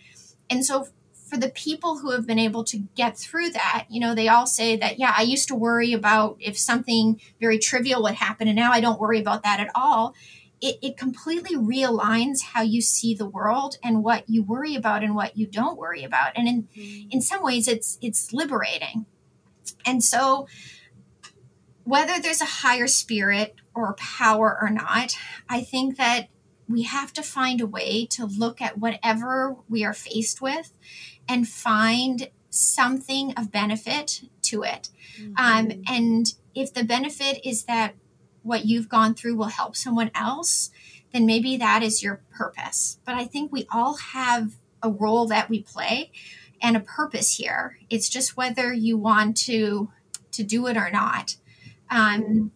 And 0.48 0.64
so 0.64 0.88
for 1.28 1.36
the 1.36 1.50
people 1.50 1.98
who 1.98 2.10
have 2.10 2.26
been 2.26 2.38
able 2.38 2.64
to 2.64 2.78
get 2.94 3.16
through 3.16 3.50
that 3.50 3.86
you 3.88 3.98
know 3.98 4.14
they 4.14 4.28
all 4.28 4.46
say 4.46 4.76
that 4.76 4.98
yeah 4.98 5.14
i 5.16 5.22
used 5.22 5.48
to 5.48 5.54
worry 5.54 5.94
about 5.94 6.36
if 6.38 6.58
something 6.58 7.18
very 7.40 7.58
trivial 7.58 8.02
would 8.02 8.16
happen 8.16 8.48
and 8.48 8.56
now 8.56 8.70
i 8.70 8.82
don't 8.82 9.00
worry 9.00 9.18
about 9.18 9.42
that 9.42 9.58
at 9.58 9.70
all 9.74 10.14
it, 10.62 10.78
it 10.80 10.96
completely 10.96 11.56
realigns 11.56 12.42
how 12.42 12.62
you 12.62 12.80
see 12.80 13.14
the 13.14 13.28
world 13.28 13.76
and 13.82 14.02
what 14.02 14.30
you 14.30 14.42
worry 14.42 14.74
about 14.74 15.02
and 15.02 15.14
what 15.14 15.36
you 15.36 15.46
don't 15.46 15.76
worry 15.76 16.04
about 16.04 16.32
and 16.36 16.48
in 16.48 16.62
mm-hmm. 16.62 17.08
in 17.10 17.20
some 17.20 17.42
ways 17.42 17.68
it's 17.68 17.98
it's 18.00 18.32
liberating 18.32 19.04
and 19.84 20.02
so 20.02 20.46
whether 21.84 22.20
there's 22.20 22.40
a 22.40 22.46
higher 22.46 22.86
spirit 22.86 23.56
or 23.74 23.94
power 23.94 24.58
or 24.60 24.70
not, 24.70 25.16
I 25.48 25.62
think 25.62 25.96
that 25.96 26.28
we 26.68 26.82
have 26.82 27.12
to 27.14 27.22
find 27.22 27.60
a 27.60 27.66
way 27.66 28.06
to 28.06 28.24
look 28.24 28.60
at 28.62 28.78
whatever 28.78 29.56
we 29.68 29.84
are 29.84 29.92
faced 29.92 30.40
with 30.40 30.72
and 31.28 31.48
find 31.48 32.30
something 32.50 33.34
of 33.36 33.50
benefit 33.50 34.22
to 34.42 34.62
it. 34.62 34.90
Mm-hmm. 35.20 35.32
Um, 35.38 35.82
and 35.88 36.34
if 36.54 36.72
the 36.72 36.84
benefit 36.84 37.46
is 37.46 37.64
that 37.64 37.94
what 38.42 38.64
you've 38.64 38.88
gone 38.88 39.14
through 39.14 39.36
will 39.36 39.46
help 39.46 39.76
someone 39.76 40.10
else, 40.14 40.70
then 41.12 41.26
maybe 41.26 41.56
that 41.56 41.82
is 41.82 42.02
your 42.02 42.22
purpose. 42.30 42.98
But 43.04 43.14
I 43.14 43.24
think 43.24 43.52
we 43.52 43.66
all 43.70 43.94
have 43.96 44.54
a 44.82 44.90
role 44.90 45.26
that 45.26 45.48
we 45.48 45.62
play 45.62 46.10
and 46.60 46.76
a 46.76 46.80
purpose 46.80 47.36
here. 47.36 47.78
It's 47.90 48.08
just 48.08 48.36
whether 48.36 48.72
you 48.72 48.96
want 48.96 49.36
to 49.38 49.90
to 50.32 50.42
do 50.42 50.66
it 50.66 50.76
or 50.76 50.90
not. 50.90 51.36
Um, 51.90 52.52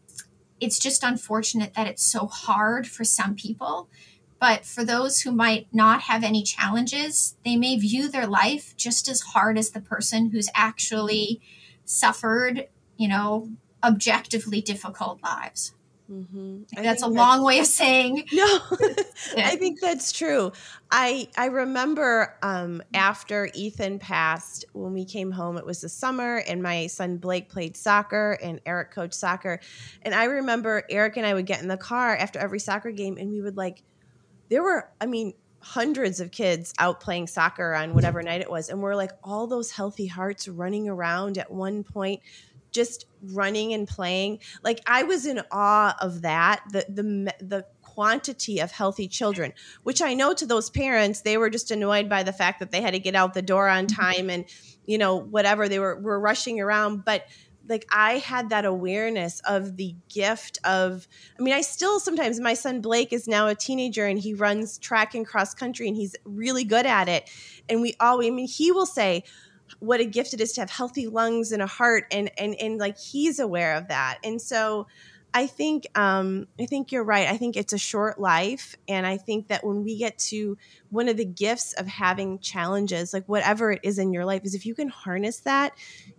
it's 0.61 0.79
just 0.79 1.05
unfortunate 1.05 1.75
that 1.75 1.87
it's 1.87 2.05
so 2.05 2.27
hard 2.27 2.87
for 2.87 3.05
some 3.05 3.35
people. 3.35 3.91
But 4.39 4.65
for 4.65 4.85
those 4.85 5.21
who 5.21 5.33
might 5.33 5.67
not 5.73 6.03
have 6.03 6.23
any 6.23 6.43
challenges, 6.43 7.37
they 7.45 7.57
may 7.57 7.79
view 7.79 8.09
their 8.09 8.27
life 8.27 8.75
just 8.77 9.09
as 9.09 9.21
hard 9.21 9.59
as 9.59 9.71
the 9.71 9.81
person 9.81 10.31
who's 10.31 10.49
actually 10.55 11.41
suffered, 11.85 12.69
you 12.97 13.09
know, 13.09 13.51
objectively 13.87 14.61
difficult 14.61 15.23
lives. 15.23 15.73
Mm-hmm. 16.11 16.83
That's 16.83 17.03
a 17.03 17.09
long 17.09 17.43
way 17.43 17.59
of 17.59 17.67
saying 17.67 18.25
no. 18.33 18.61
I 19.37 19.57
think 19.57 19.81
that's 19.81 20.13
true. 20.13 20.53
I 20.91 21.29
I 21.37 21.47
remember 21.47 22.37
um, 22.43 22.83
after 22.95 23.49
Ethan 23.55 23.99
passed, 23.99 24.65
when 24.73 24.93
we 24.93 25.05
came 25.05 25.33
home, 25.33 25.57
it 25.57 25.67
was 25.67 25.81
the 25.81 25.89
summer, 25.89 26.45
and 26.47 26.63
my 26.63 26.87
son 26.87 27.17
Blake 27.17 27.49
played 27.49 27.77
soccer, 27.77 28.39
and 28.41 28.61
Eric 28.65 28.93
coached 28.93 29.15
soccer, 29.15 29.59
and 30.03 30.15
I 30.15 30.25
remember 30.25 30.85
Eric 30.89 31.17
and 31.17 31.27
I 31.27 31.35
would 31.35 31.47
get 31.47 31.61
in 31.61 31.69
the 31.69 31.77
car 31.77 32.17
after 32.17 32.39
every 32.39 32.61
soccer 32.61 32.93
game, 32.93 33.17
and 33.19 33.31
we 33.31 33.41
would 33.41 33.57
like, 33.57 33.83
there 34.49 34.63
were, 34.63 34.89
I 35.01 35.07
mean, 35.07 35.35
hundreds 35.59 36.21
of 36.21 36.31
kids 36.31 36.73
out 36.79 37.01
playing 37.01 37.27
soccer 37.27 37.75
on 37.75 37.95
whatever 37.95 38.23
night 38.23 38.43
it 38.43 38.51
was, 38.51 38.69
and 38.69 38.81
we're 38.81 38.95
like 38.95 39.11
all 39.25 39.49
those 39.49 39.73
healthy 39.73 40.07
hearts 40.07 40.47
running 40.47 40.89
around 40.89 41.37
at 41.37 41.51
one 41.51 41.83
point 41.83 42.21
just 42.77 43.07
running 43.33 43.73
and 43.73 43.89
playing. 43.89 44.39
Like 44.63 44.81
I 44.87 45.03
was 45.03 45.27
in 45.27 45.41
awe 45.51 45.97
of 46.01 46.23
that. 46.23 46.63
The 46.71 46.85
the 46.89 47.35
the 47.45 47.67
quantity 47.81 48.61
of 48.61 48.71
healthy 48.71 49.09
children, 49.09 49.55
which 49.83 50.03
I 50.03 50.13
know 50.13 50.35
to 50.35 50.45
those 50.45 50.69
parents, 50.69 51.23
they 51.23 51.39
were 51.39 51.49
just 51.49 51.71
annoyed 51.71 52.11
by 52.11 52.23
the 52.23 52.33
fact 52.33 52.61
that 52.61 52.71
they 52.71 52.83
had 52.83 52.93
to 52.93 53.01
get 53.01 53.15
out 53.15 53.33
the 53.33 53.41
door 53.41 53.69
on 53.69 53.87
mm-hmm. 53.87 54.01
time 54.01 54.29
and, 54.29 54.45
you 54.85 54.99
know, 54.99 55.17
whatever 55.17 55.67
they 55.67 55.79
were, 55.79 55.99
were 55.99 56.21
rushing 56.21 56.61
around. 56.61 57.07
But 57.07 57.27
like 57.69 57.87
I 57.91 58.19
had 58.19 58.51
that 58.51 58.65
awareness 58.65 59.41
of 59.41 59.77
the 59.77 59.95
gift 60.13 60.59
of 60.65 61.09
I 61.39 61.43
mean 61.43 61.55
I 61.55 61.63
still 61.63 61.99
sometimes 62.01 62.39
my 62.39 62.55
son 62.55 62.81
Blake 62.81 63.13
is 63.13 63.27
now 63.27 63.49
a 63.49 63.55
teenager 63.55 64.07
and 64.07 64.19
he 64.19 64.35
runs 64.35 64.79
track 64.79 65.15
and 65.15 65.27
cross 65.27 65.55
country 65.55 65.89
and 65.89 65.97
he's 65.97 66.15
really 66.25 66.65
good 66.65 66.87
at 66.87 67.09
it 67.09 67.29
and 67.69 67.81
we 67.81 67.95
all 67.99 68.25
I 68.25 68.31
mean 68.31 68.47
he 68.47 68.71
will 68.71 68.87
say 68.87 69.25
what 69.81 70.01
a 70.01 70.05
gift 70.05 70.35
it 70.35 70.41
is 70.41 70.53
to 70.53 70.61
have 70.61 70.71
healthy 70.71 71.07
lungs 71.07 71.53
and 71.53 71.63
a 71.63 71.67
heart 71.67 72.05
and 72.11 72.31
and 72.39 72.55
and 72.61 72.79
like 72.79 72.99
he's 72.99 73.39
aware 73.39 73.75
of 73.75 73.89
that 73.89 74.19
and 74.25 74.41
so 74.41 74.87
I 75.37 75.47
think 75.47 75.87
um, 75.95 76.49
I 76.59 76.65
think 76.65 76.93
you're 76.93 77.05
right. 77.05 77.29
I 77.29 77.37
think 77.37 77.59
it's 77.59 77.75
a 77.75 77.79
short 77.79 78.19
life, 78.19 78.75
and 78.89 79.07
I 79.07 79.19
think 79.19 79.49
that 79.49 79.67
when 79.67 79.85
we 79.85 79.99
get 79.99 80.17
to 80.31 80.57
one 80.89 81.11
of 81.11 81.19
the 81.19 81.27
gifts 81.27 81.75
of 81.75 81.87
having 81.87 82.39
challenges, 82.39 83.13
like 83.13 83.27
whatever 83.27 83.73
it 83.73 83.81
is 83.83 83.99
in 83.99 84.15
your 84.15 84.25
life, 84.25 84.47
is 84.47 84.55
if 84.55 84.65
you 84.65 84.75
can 84.75 84.89
harness 84.89 85.41
that, 85.41 85.77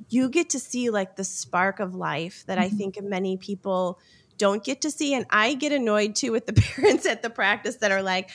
you 0.09 0.29
get 0.29 0.51
to 0.51 0.59
see 0.59 0.91
like 0.91 1.15
the 1.15 1.23
spark 1.23 1.79
of 1.79 1.95
life 1.95 2.43
that 2.45 2.59
mm-hmm. 2.59 2.75
I 2.75 2.77
think 2.77 3.01
many 3.01 3.37
people 3.37 3.99
don't 4.37 4.63
get 4.63 4.81
to 4.81 4.91
see. 4.91 5.15
And 5.15 5.25
I 5.31 5.55
get 5.55 5.71
annoyed 5.71 6.15
too 6.15 6.31
with 6.31 6.45
the 6.45 6.53
parents 6.75 7.07
at 7.07 7.23
the 7.23 7.31
practice 7.31 7.77
that 7.77 7.91
are 7.91 8.03
like, 8.03 8.29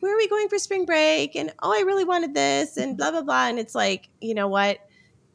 "Where 0.00 0.14
are 0.14 0.16
we 0.16 0.28
going 0.28 0.48
for 0.48 0.58
spring 0.58 0.84
break?" 0.84 1.36
and 1.36 1.52
"Oh, 1.62 1.72
I 1.72 1.82
really 1.82 2.04
wanted 2.04 2.34
this," 2.34 2.76
and 2.76 2.96
blah 2.96 3.10
blah 3.10 3.22
blah. 3.22 3.48
And 3.48 3.58
it's 3.58 3.74
like, 3.74 4.08
you 4.20 4.34
know 4.34 4.48
what? 4.48 4.78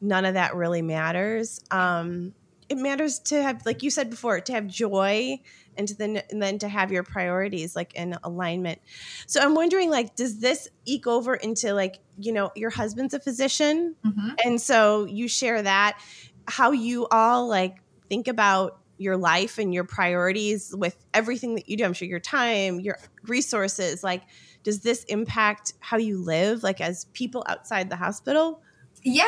None 0.01 0.25
of 0.25 0.33
that 0.33 0.55
really 0.55 0.81
matters. 0.81 1.59
Um, 1.71 2.33
it 2.69 2.77
matters 2.77 3.19
to 3.19 3.41
have 3.41 3.65
like 3.65 3.83
you 3.83 3.89
said 3.89 4.09
before 4.09 4.39
to 4.41 4.53
have 4.53 4.67
joy 4.67 5.39
and 5.77 5.87
to 5.87 5.95
then 5.95 6.21
and 6.29 6.41
then 6.41 6.57
to 6.59 6.67
have 6.67 6.91
your 6.91 7.03
priorities 7.03 7.75
like 7.75 7.93
in 7.93 8.17
alignment 8.23 8.79
so 9.27 9.39
i'm 9.41 9.55
wondering 9.55 9.89
like 9.89 10.15
does 10.15 10.39
this 10.39 10.67
eke 10.85 11.07
over 11.07 11.35
into 11.35 11.73
like 11.73 11.99
you 12.17 12.31
know 12.31 12.51
your 12.55 12.69
husband's 12.69 13.13
a 13.13 13.19
physician 13.19 13.95
mm-hmm. 14.05 14.29
and 14.43 14.59
so 14.59 15.05
you 15.05 15.27
share 15.27 15.61
that 15.61 15.99
how 16.47 16.71
you 16.71 17.07
all 17.11 17.47
like 17.47 17.77
think 18.09 18.27
about 18.27 18.79
your 18.97 19.17
life 19.17 19.57
and 19.57 19.73
your 19.73 19.83
priorities 19.83 20.73
with 20.75 20.95
everything 21.13 21.55
that 21.55 21.67
you 21.69 21.77
do 21.77 21.83
i'm 21.83 21.93
sure 21.93 22.07
your 22.07 22.19
time 22.19 22.79
your 22.79 22.97
resources 23.27 24.03
like 24.03 24.23
does 24.63 24.79
this 24.81 25.03
impact 25.05 25.73
how 25.79 25.97
you 25.97 26.17
live 26.17 26.63
like 26.63 26.81
as 26.81 27.05
people 27.13 27.43
outside 27.47 27.89
the 27.89 27.95
hospital 27.95 28.61
yeah 29.03 29.25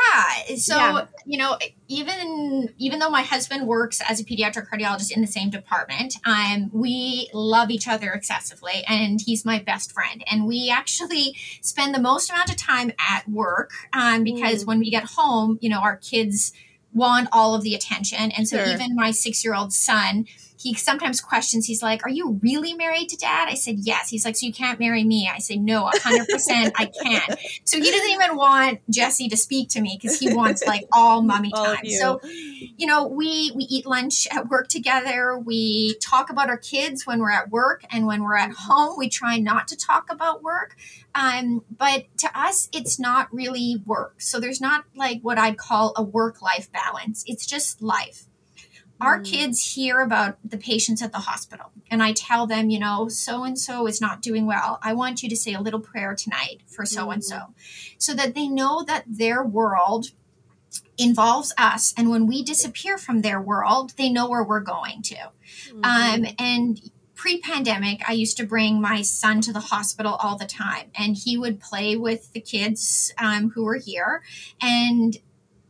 so 0.56 0.76
yeah. 0.76 1.06
you 1.26 1.38
know 1.38 1.58
even 1.88 2.74
even 2.78 3.00
though 3.00 3.10
my 3.10 3.22
husband 3.22 3.68
works 3.68 4.02
as 4.08 4.20
a 4.22 4.24
pediatric 4.24 4.68
cardiologist 4.70 5.12
in 5.12 5.22
the 5.22 5.28
same 5.28 5.50
department 5.50 6.16
um 6.26 6.70
we 6.74 7.30
love 7.34 7.70
each 7.70 7.88
other 7.88 8.12
excessively 8.12 8.84
and 8.88 9.22
he's 9.26 9.44
my 9.44 9.60
best 9.60 9.92
friend 9.92 10.24
and 10.32 10.48
we 10.48 10.70
actually 10.74 11.36
spend 11.62 11.94
the 11.94 12.00
most 12.00 12.30
amount 12.30 12.50
of 12.50 12.56
time 12.56 12.92
at 12.98 13.28
work 13.28 13.72
um 13.92 14.24
because 14.24 14.64
mm. 14.64 14.68
when 14.68 14.80
we 14.80 14.90
get 14.90 15.04
home 15.04 15.58
you 15.62 15.70
know 15.70 15.80
our 15.80 15.98
kids 15.98 16.54
want 16.94 17.28
all 17.34 17.54
of 17.54 17.62
the 17.62 17.76
attention 17.76 18.32
and 18.32 18.48
so 18.48 18.58
sure. 18.58 18.74
even 18.74 18.96
my 18.96 19.12
six 19.12 19.44
year 19.44 19.54
old 19.54 19.74
son 19.74 20.26
he 20.58 20.74
sometimes 20.74 21.22
questions, 21.22 21.66
he's 21.66 21.82
like, 21.82 22.06
Are 22.06 22.10
you 22.10 22.39
really 22.41 22.74
married 22.74 23.10
to 23.10 23.18
dad? 23.18 23.47
I 23.49 23.56
said, 23.56 23.76
Yes. 23.80 24.10
He's 24.10 24.26
like, 24.26 24.36
So 24.36 24.45
you 24.45 24.53
can't 24.53 24.80
marry 24.80 25.03
me? 25.03 25.30
I 25.34 25.39
say, 25.39 25.58
No, 25.58 25.89
100% 25.93 26.72
I 26.76 26.91
can't." 27.03 27.39
So 27.64 27.78
he 27.78 27.91
doesn't 27.91 28.10
even 28.10 28.36
want 28.36 28.80
Jesse 28.89 29.28
to 29.30 29.38
speak 29.38 29.70
to 29.70 29.82
me 29.82 29.97
because 30.01 30.20
he 30.20 30.34
wants 30.34 30.66
like 30.66 30.86
all 30.93 31.22
mummy 31.22 31.51
time. 31.51 31.86
So, 31.86 32.20
you 32.24 32.88
know, 32.88 33.08
we, 33.08 33.51
we 33.56 33.64
eat 33.66 33.86
lunch 33.86 34.28
at 34.32 34.49
work 34.49 34.68
together. 34.68 35.38
We 35.38 35.95
talk 36.01 36.30
about 36.30 36.49
our 36.49 36.58
kids 36.58 37.06
when 37.06 37.20
we're 37.20 37.32
at 37.32 37.49
work 37.49 37.84
and 37.91 38.06
when 38.06 38.24
we're 38.24 38.38
at 38.38 38.51
home, 38.51 38.95
we 38.97 39.10
try 39.10 39.38
not 39.38 39.68
to 39.70 39.76
talk 39.76 40.12
about 40.12 40.43
work. 40.43 40.76
Um, 41.14 41.64
but 41.78 42.06
to 42.20 42.39
us, 42.39 42.70
it's 42.74 42.99
not 42.99 43.34
really 43.34 43.82
work. 43.86 44.22
So 44.22 44.39
there's 44.39 44.62
not 44.62 44.86
like 44.95 45.20
what 45.22 45.38
I'd 45.38 45.58
call 45.58 45.93
a 45.95 46.03
work 46.03 46.41
life 46.41 46.70
balance. 46.72 47.24
It's 47.26 47.45
just 47.45 47.82
life 47.82 48.26
our 49.02 49.20
mm. 49.20 49.26
kids 49.26 49.74
hear 49.74 50.00
about 50.00 50.38
the 50.43 50.58
patients 50.58 51.02
at 51.02 51.12
the 51.12 51.20
hospital 51.20 51.72
and 51.89 52.02
i 52.02 52.12
tell 52.12 52.48
them 52.48 52.70
you 52.70 52.80
know 52.80 53.08
so 53.08 53.43
and 53.43 53.60
so 53.60 53.88
is 53.88 54.02
not 54.02 54.22
doing 54.22 54.46
well 54.46 54.80
i 54.82 54.93
want 54.93 55.22
you 55.24 55.30
to 55.30 55.36
say 55.36 55.54
a 55.54 55.62
little 55.62 55.80
prayer 55.80 56.16
tonight 56.16 56.62
for 56.68 56.86
so 56.86 57.12
and 57.12 57.24
so 57.24 57.54
so 57.98 58.14
that 58.14 58.36
they 58.36 58.48
know 58.48 58.84
that 58.84 59.04
their 59.08 59.43
world 59.43 60.12
involves 60.98 61.54
us 61.58 61.93
and 61.98 62.10
when 62.10 62.26
we 62.26 62.43
disappear 62.43 62.98
from 62.98 63.22
their 63.22 63.41
world 63.41 63.93
they 63.98 64.10
know 64.10 64.30
where 64.30 64.43
we're 64.43 64.60
going 64.60 65.02
to 65.02 65.16
mm-hmm. 65.16 65.84
um, 65.84 66.26
and 66.39 66.91
pre-pandemic 67.16 68.02
i 68.08 68.14
used 68.14 68.38
to 68.38 68.46
bring 68.46 68.82
my 68.82 69.02
son 69.02 69.41
to 69.41 69.52
the 69.54 69.60
hospital 69.60 70.16
all 70.16 70.38
the 70.38 70.46
time 70.46 70.89
and 70.98 71.18
he 71.18 71.38
would 71.38 71.60
play 71.60 71.96
with 71.96 72.32
the 72.34 72.41
kids 72.41 73.14
um, 73.18 73.50
who 73.52 73.64
were 73.64 73.78
here 73.78 74.22
and 74.62 75.18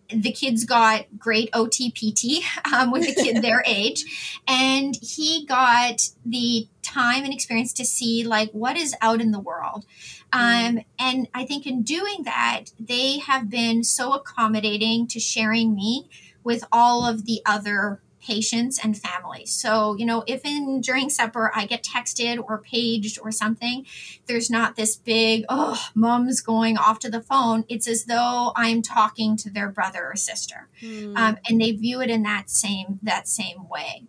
the 0.10 0.32
kids 0.32 0.66
got 0.66 1.06
great 1.18 1.52
OTPT 1.52 2.42
um, 2.72 2.92
with 2.92 3.10
a 3.10 3.14
kid 3.14 3.42
their 3.42 3.64
age, 3.68 4.40
and 4.48 4.98
he 5.02 5.46
got 5.46 6.10
the 6.26 6.68
time 6.82 7.24
and 7.24 7.34
experience 7.34 7.74
to 7.74 7.86
see 7.86 8.24
like 8.24 8.52
what 8.52 8.78
is 8.78 8.96
out 9.02 9.22
in 9.22 9.32
the 9.32 9.40
world. 9.40 9.86
Um, 10.32 10.82
and 11.00 11.28
I 11.34 11.46
think 11.46 11.66
in 11.66 11.82
doing 11.82 12.24
that, 12.24 12.66
they 12.80 13.20
have 13.20 13.50
been 13.50 13.84
so 13.84 14.14
accommodating 14.14 15.08
to 15.08 15.20
sharing 15.20 15.76
me 15.76 16.10
with 16.44 16.64
all 16.72 17.06
of 17.06 17.26
the 17.26 17.42
other 17.46 18.02
patients 18.26 18.80
and 18.84 18.98
families. 18.98 19.52
So, 19.52 19.96
you 19.96 20.06
know, 20.06 20.24
if 20.28 20.44
in 20.46 20.82
during 20.82 21.10
supper 21.10 21.52
I 21.56 21.66
get 21.66 21.84
texted 21.84 22.44
or 22.44 22.58
paged 22.58 23.20
or 23.22 23.32
something, 23.32 23.86
there's 24.26 24.50
not 24.50 24.76
this 24.76 24.96
big, 24.96 25.46
oh, 25.50 25.90
mom's 25.94 26.42
going 26.42 26.78
off 26.78 27.00
to 27.00 27.10
the 27.10 27.22
phone. 27.22 27.66
It's 27.70 27.88
as 27.88 28.06
though 28.06 28.52
I'm 28.56 28.82
talking 28.82 29.38
to 29.38 29.50
their 29.50 29.70
brother 29.70 30.06
or 30.06 30.16
sister. 30.16 30.68
Mm. 30.82 31.18
Um, 31.18 31.38
and 31.48 31.62
they 31.62 31.72
view 31.72 32.02
it 32.02 32.10
in 32.10 32.24
that 32.24 32.50
same 32.50 33.00
that 33.04 33.28
same 33.28 33.68
way. 33.70 34.04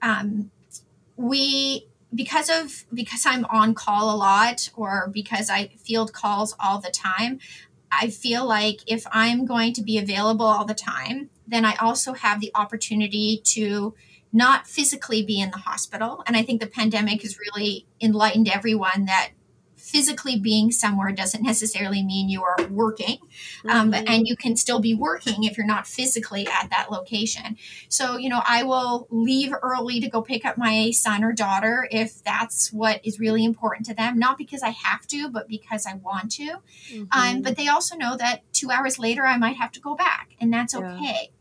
Um, 0.00 0.50
we 1.16 1.88
because 2.14 2.48
of 2.48 2.86
because 2.92 3.26
I'm 3.26 3.44
on 3.46 3.74
call 3.74 4.14
a 4.14 4.16
lot 4.16 4.70
or 4.74 5.10
because 5.12 5.50
I 5.50 5.68
field 5.76 6.12
calls 6.12 6.54
all 6.58 6.80
the 6.80 6.90
time, 6.90 7.38
I 7.90 8.08
feel 8.08 8.46
like 8.46 8.80
if 8.86 9.04
I'm 9.10 9.44
going 9.44 9.72
to 9.74 9.82
be 9.82 9.98
available 9.98 10.46
all 10.46 10.64
the 10.64 10.74
time, 10.74 11.30
then 11.46 11.64
I 11.64 11.74
also 11.76 12.12
have 12.12 12.40
the 12.40 12.52
opportunity 12.54 13.40
to 13.52 13.94
not 14.32 14.66
physically 14.66 15.22
be 15.22 15.40
in 15.40 15.50
the 15.50 15.58
hospital. 15.58 16.22
And 16.26 16.36
I 16.36 16.42
think 16.42 16.60
the 16.60 16.66
pandemic 16.66 17.22
has 17.22 17.38
really 17.38 17.86
enlightened 18.00 18.48
everyone 18.48 19.06
that 19.06 19.30
physically 19.88 20.38
being 20.38 20.70
somewhere 20.70 21.10
doesn't 21.12 21.42
necessarily 21.42 22.02
mean 22.02 22.28
you 22.28 22.42
are 22.42 22.56
working 22.70 23.16
um, 23.68 23.92
mm-hmm. 23.92 24.04
and 24.06 24.28
you 24.28 24.36
can 24.36 24.54
still 24.54 24.80
be 24.80 24.94
working 24.94 25.44
if 25.44 25.56
you're 25.56 25.66
not 25.66 25.86
physically 25.86 26.46
at 26.46 26.68
that 26.68 26.90
location 26.90 27.56
so 27.88 28.18
you 28.18 28.28
know 28.28 28.42
i 28.46 28.62
will 28.62 29.06
leave 29.10 29.50
early 29.62 29.98
to 29.98 30.08
go 30.08 30.20
pick 30.20 30.44
up 30.44 30.58
my 30.58 30.90
son 30.90 31.24
or 31.24 31.32
daughter 31.32 31.88
if 31.90 32.22
that's 32.22 32.70
what 32.70 33.00
is 33.02 33.18
really 33.18 33.44
important 33.44 33.86
to 33.86 33.94
them 33.94 34.18
not 34.18 34.36
because 34.36 34.62
i 34.62 34.70
have 34.70 35.06
to 35.06 35.30
but 35.30 35.48
because 35.48 35.86
i 35.86 35.94
want 35.94 36.30
to 36.30 36.56
mm-hmm. 36.92 37.04
um, 37.12 37.40
but 37.40 37.56
they 37.56 37.68
also 37.68 37.96
know 37.96 38.14
that 38.14 38.42
two 38.52 38.70
hours 38.70 38.98
later 38.98 39.24
i 39.24 39.38
might 39.38 39.56
have 39.56 39.72
to 39.72 39.80
go 39.80 39.94
back 39.94 40.30
and 40.38 40.52
that's 40.52 40.74
okay 40.74 40.98
yeah. 41.00 41.37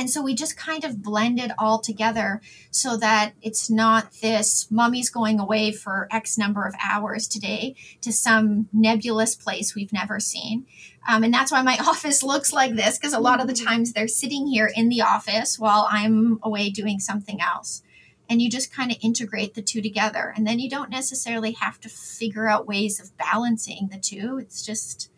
And 0.00 0.08
so 0.08 0.22
we 0.22 0.34
just 0.34 0.56
kind 0.56 0.82
of 0.82 1.02
blend 1.02 1.38
it 1.38 1.50
all 1.58 1.78
together 1.78 2.40
so 2.70 2.96
that 2.96 3.34
it's 3.42 3.68
not 3.68 4.10
this 4.22 4.66
mummy's 4.70 5.10
going 5.10 5.38
away 5.38 5.72
for 5.72 6.08
X 6.10 6.38
number 6.38 6.64
of 6.64 6.74
hours 6.82 7.28
today 7.28 7.74
to 8.00 8.10
some 8.10 8.70
nebulous 8.72 9.36
place 9.36 9.74
we've 9.74 9.92
never 9.92 10.18
seen. 10.18 10.64
Um, 11.06 11.22
and 11.22 11.34
that's 11.34 11.52
why 11.52 11.60
my 11.60 11.76
office 11.86 12.22
looks 12.22 12.50
like 12.50 12.76
this 12.76 12.98
because 12.98 13.12
a 13.12 13.20
lot 13.20 13.42
of 13.42 13.46
the 13.46 13.52
mm-hmm. 13.52 13.66
times 13.66 13.92
they're 13.92 14.08
sitting 14.08 14.46
here 14.46 14.72
in 14.74 14.88
the 14.88 15.02
office 15.02 15.58
while 15.58 15.86
I'm 15.90 16.38
away 16.42 16.70
doing 16.70 16.98
something 16.98 17.42
else. 17.42 17.82
And 18.26 18.40
you 18.40 18.48
just 18.48 18.72
kind 18.72 18.90
of 18.90 18.96
integrate 19.02 19.52
the 19.52 19.60
two 19.60 19.82
together. 19.82 20.32
And 20.34 20.46
then 20.46 20.60
you 20.60 20.70
don't 20.70 20.88
necessarily 20.88 21.52
have 21.52 21.78
to 21.80 21.90
figure 21.90 22.48
out 22.48 22.66
ways 22.66 23.00
of 23.00 23.14
balancing 23.18 23.90
the 23.92 23.98
two. 23.98 24.38
It's 24.40 24.64
just 24.64 25.10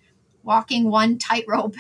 walking 0.43 0.91
one 0.91 1.19
tightrope 1.21 1.77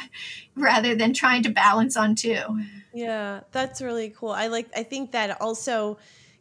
rather 0.55 0.94
than 0.94 1.12
trying 1.12 1.42
to 1.42 1.50
balance 1.50 1.96
on 1.96 2.14
two. 2.14 2.62
Yeah, 2.93 3.43
that's 3.53 3.80
really 3.80 4.11
cool. 4.11 4.30
I 4.30 4.49
like 4.49 4.68
I 4.76 4.82
think 4.82 5.12
that 5.12 5.40
also 5.40 5.99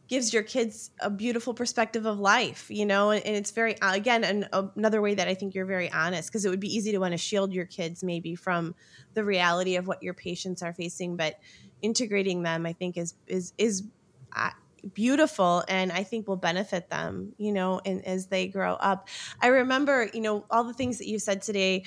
gives 0.08 0.34
your 0.34 0.42
kids 0.42 0.90
a 1.00 1.08
beautiful 1.08 1.54
perspective 1.54 2.04
of 2.04 2.18
life, 2.18 2.70
you 2.70 2.84
know, 2.84 3.10
and, 3.10 3.24
it's 3.24 3.52
very 3.52 3.76
again 3.80 4.22
an, 4.24 4.46
another 4.76 5.00
way 5.00 5.14
that 5.14 5.28
I 5.28 5.34
think 5.34 5.54
you're 5.54 5.64
very 5.64 5.90
honest 5.90 6.28
because 6.28 6.44
it 6.44 6.50
would 6.50 6.60
be 6.60 6.68
easy 6.74 6.92
to 6.92 6.98
want 6.98 7.12
to 7.12 7.18
shield 7.18 7.52
your 7.54 7.64
kids 7.66 8.04
maybe 8.04 8.34
from 8.34 8.74
the 9.14 9.24
reality 9.24 9.76
of 9.76 9.86
what 9.86 10.02
your 10.02 10.12
patients 10.14 10.62
are 10.62 10.74
facing, 10.74 11.16
but 11.16 11.36
integrating 11.80 12.42
them 12.42 12.66
I 12.66 12.74
think 12.74 12.98
is 12.98 13.14
is 13.26 13.54
is 13.56 13.88
uh, 14.36 14.50
beautiful 14.92 15.64
and 15.68 15.90
I 15.92 16.04
think 16.04 16.28
will 16.28 16.36
benefit 16.36 16.90
them, 16.90 17.34
you 17.38 17.52
know, 17.52 17.80
and 17.86 18.04
as 18.04 18.26
they 18.28 18.48
grow 18.48 18.74
up. 18.74 19.08
I 19.40 19.46
remember, 19.46 20.10
you 20.12 20.20
know, 20.20 20.44
all 20.50 20.64
the 20.64 20.74
things 20.74 20.98
that 20.98 21.06
you 21.08 21.18
said 21.18 21.40
today 21.40 21.84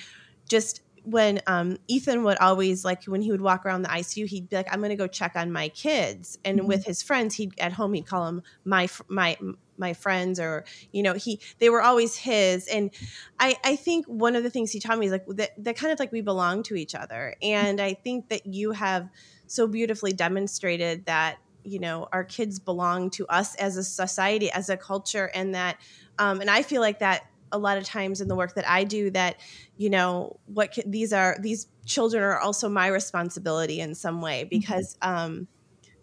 just 0.48 0.80
when 1.06 1.40
um, 1.46 1.78
Ethan 1.86 2.24
would 2.24 2.38
always 2.38 2.84
like 2.84 3.04
when 3.04 3.22
he 3.22 3.30
would 3.30 3.40
walk 3.40 3.64
around 3.64 3.82
the 3.82 3.88
ICU, 3.88 4.26
he'd 4.26 4.48
be 4.48 4.56
like, 4.56 4.66
"I'm 4.72 4.80
going 4.80 4.90
to 4.90 4.96
go 4.96 5.06
check 5.06 5.36
on 5.36 5.52
my 5.52 5.68
kids," 5.68 6.38
and 6.44 6.58
mm-hmm. 6.58 6.68
with 6.68 6.84
his 6.84 7.02
friends, 7.02 7.36
he'd 7.36 7.58
at 7.58 7.72
home 7.72 7.94
he'd 7.94 8.06
call 8.06 8.26
them 8.26 8.42
my 8.64 8.88
my 9.08 9.36
my 9.78 9.92
friends 9.92 10.40
or 10.40 10.64
you 10.90 11.02
know 11.02 11.14
he 11.14 11.40
they 11.58 11.70
were 11.70 11.80
always 11.82 12.16
his. 12.16 12.66
And 12.66 12.90
i 13.38 13.56
i 13.64 13.76
think 13.76 14.06
one 14.06 14.34
of 14.34 14.42
the 14.42 14.50
things 14.50 14.72
he 14.72 14.80
taught 14.80 14.98
me 14.98 15.06
is 15.06 15.12
like 15.12 15.26
that, 15.28 15.50
that 15.62 15.76
kind 15.76 15.92
of 15.92 15.98
like 15.98 16.12
we 16.12 16.22
belong 16.22 16.62
to 16.64 16.74
each 16.74 16.94
other. 16.94 17.34
And 17.42 17.80
i 17.80 17.94
think 17.94 18.28
that 18.30 18.46
you 18.46 18.72
have 18.72 19.08
so 19.46 19.66
beautifully 19.66 20.12
demonstrated 20.12 21.06
that 21.06 21.38
you 21.62 21.78
know 21.78 22.08
our 22.12 22.24
kids 22.24 22.58
belong 22.58 23.10
to 23.10 23.26
us 23.28 23.54
as 23.56 23.76
a 23.76 23.84
society 23.84 24.50
as 24.50 24.68
a 24.68 24.76
culture 24.76 25.30
and 25.34 25.54
that 25.54 25.78
um, 26.18 26.40
and 26.40 26.48
i 26.48 26.62
feel 26.62 26.80
like 26.80 27.00
that 27.00 27.26
a 27.56 27.58
lot 27.58 27.78
of 27.78 27.84
times 27.84 28.20
in 28.20 28.28
the 28.28 28.36
work 28.36 28.54
that 28.54 28.68
I 28.68 28.84
do 28.84 29.10
that 29.10 29.40
you 29.76 29.90
know 29.90 30.38
what 30.46 30.72
can, 30.72 30.90
these 30.90 31.12
are 31.12 31.36
these 31.40 31.66
children 31.86 32.22
are 32.22 32.38
also 32.38 32.68
my 32.68 32.88
responsibility 32.88 33.80
in 33.80 33.94
some 33.94 34.20
way 34.20 34.42
mm-hmm. 34.42 34.48
because 34.50 34.98
um, 35.00 35.48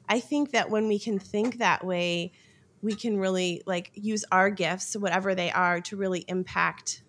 I 0.07 0.19
think 0.19 0.51
that 0.51 0.69
when 0.69 0.87
we 0.87 0.99
can 0.99 1.19
think 1.19 1.59
that 1.59 1.85
way, 1.85 2.33
we 2.81 2.95
can 2.95 3.17
really 3.17 3.61
like 3.65 3.91
use 3.93 4.25
our 4.31 4.49
gifts, 4.49 4.95
whatever 4.95 5.35
they 5.35 5.51
are, 5.51 5.81
to 5.81 5.95
really 5.95 6.25
impact 6.27 7.03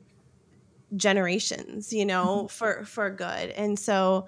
generations. 0.97 1.93
You 1.93 2.07
know, 2.07 2.25
mm-hmm. 2.27 2.47
for 2.49 2.85
for 2.85 3.11
good. 3.11 3.51
And 3.51 3.79
so, 3.79 4.27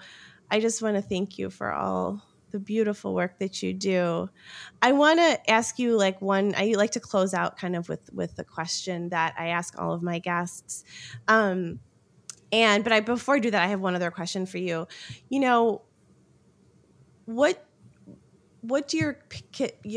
I 0.50 0.60
just 0.60 0.82
want 0.82 0.96
to 0.96 1.02
thank 1.02 1.38
you 1.38 1.50
for 1.50 1.72
all 1.72 2.22
the 2.56 2.60
beautiful 2.60 3.14
work 3.14 3.38
that 3.38 3.62
you 3.62 3.74
do. 3.74 4.30
I 4.80 4.92
want 4.92 5.18
to 5.20 5.50
ask 5.50 5.78
you 5.78 5.94
like 5.96 6.22
one 6.22 6.54
I 6.56 6.72
like 6.76 6.92
to 6.92 7.00
close 7.00 7.34
out 7.34 7.58
kind 7.58 7.76
of 7.76 7.88
with 7.88 8.08
with 8.14 8.34
the 8.36 8.44
question 8.44 9.10
that 9.10 9.34
I 9.38 9.48
ask 9.48 9.78
all 9.78 9.92
of 9.92 10.02
my 10.02 10.18
guests. 10.18 10.84
Um 11.28 11.80
and 12.50 12.82
but 12.82 12.94
I 12.94 13.00
before 13.00 13.36
I 13.36 13.38
do 13.40 13.50
that 13.50 13.62
I 13.62 13.66
have 13.66 13.80
one 13.80 13.94
other 13.94 14.10
question 14.10 14.46
for 14.46 14.56
you. 14.56 14.88
You 15.28 15.40
know, 15.40 15.82
what 17.26 17.62
what 18.62 18.88
do 18.88 18.96
your 18.96 19.18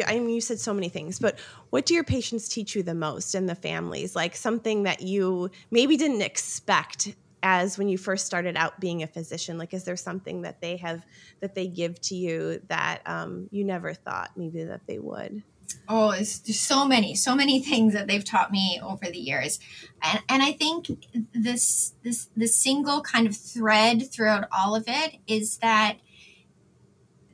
I 0.06 0.20
mean 0.20 0.30
you 0.30 0.42
said 0.42 0.60
so 0.60 0.74
many 0.74 0.90
things, 0.90 1.18
but 1.18 1.40
what 1.70 1.86
do 1.86 1.94
your 1.94 2.04
patients 2.04 2.50
teach 2.50 2.76
you 2.76 2.84
the 2.84 2.94
most 2.94 3.36
and 3.36 3.48
the 3.48 3.56
families? 3.56 4.18
Like 4.18 4.36
something 4.36 4.84
that 4.84 5.02
you 5.02 5.50
maybe 5.72 5.96
didn't 5.96 6.24
expect 6.24 7.16
as 7.42 7.78
when 7.78 7.90
you 7.90 7.98
first 7.98 8.26
started 8.26 8.56
out 8.56 8.80
being 8.80 9.04
a 9.04 9.08
physician 9.08 9.58
like 9.58 9.74
is 9.74 9.84
there 9.84 9.96
something 9.96 10.42
that 10.42 10.62
they 10.62 10.78
have 10.78 11.06
that 11.40 11.56
they 11.56 11.68
give 11.68 12.00
to 12.02 12.16
you 12.16 12.62
that 12.68 13.02
um, 13.06 13.48
you 13.52 13.64
never 13.64 13.94
thought 13.94 14.32
maybe 14.36 14.64
that 14.64 14.82
they 14.88 15.00
would? 15.00 15.44
Oh 15.88 16.12
there's, 16.12 16.40
there's 16.40 16.60
so 16.60 16.86
many 16.86 17.16
so 17.16 17.36
many 17.36 17.62
things 17.64 17.94
that 17.94 18.08
they've 18.08 18.24
taught 18.24 18.52
me 18.52 18.80
over 18.84 19.06
the 19.06 19.20
years. 19.20 19.60
And, 20.02 20.22
and 20.30 20.44
i 20.44 20.52
think 20.52 20.88
this 21.34 21.94
this 22.04 22.28
the 22.36 22.48
single 22.48 23.02
kind 23.02 23.28
of 23.28 23.36
thread 23.36 24.12
throughout 24.12 24.48
all 24.52 24.76
of 24.76 24.86
it 24.88 25.18
is 25.28 25.58
that 25.58 25.98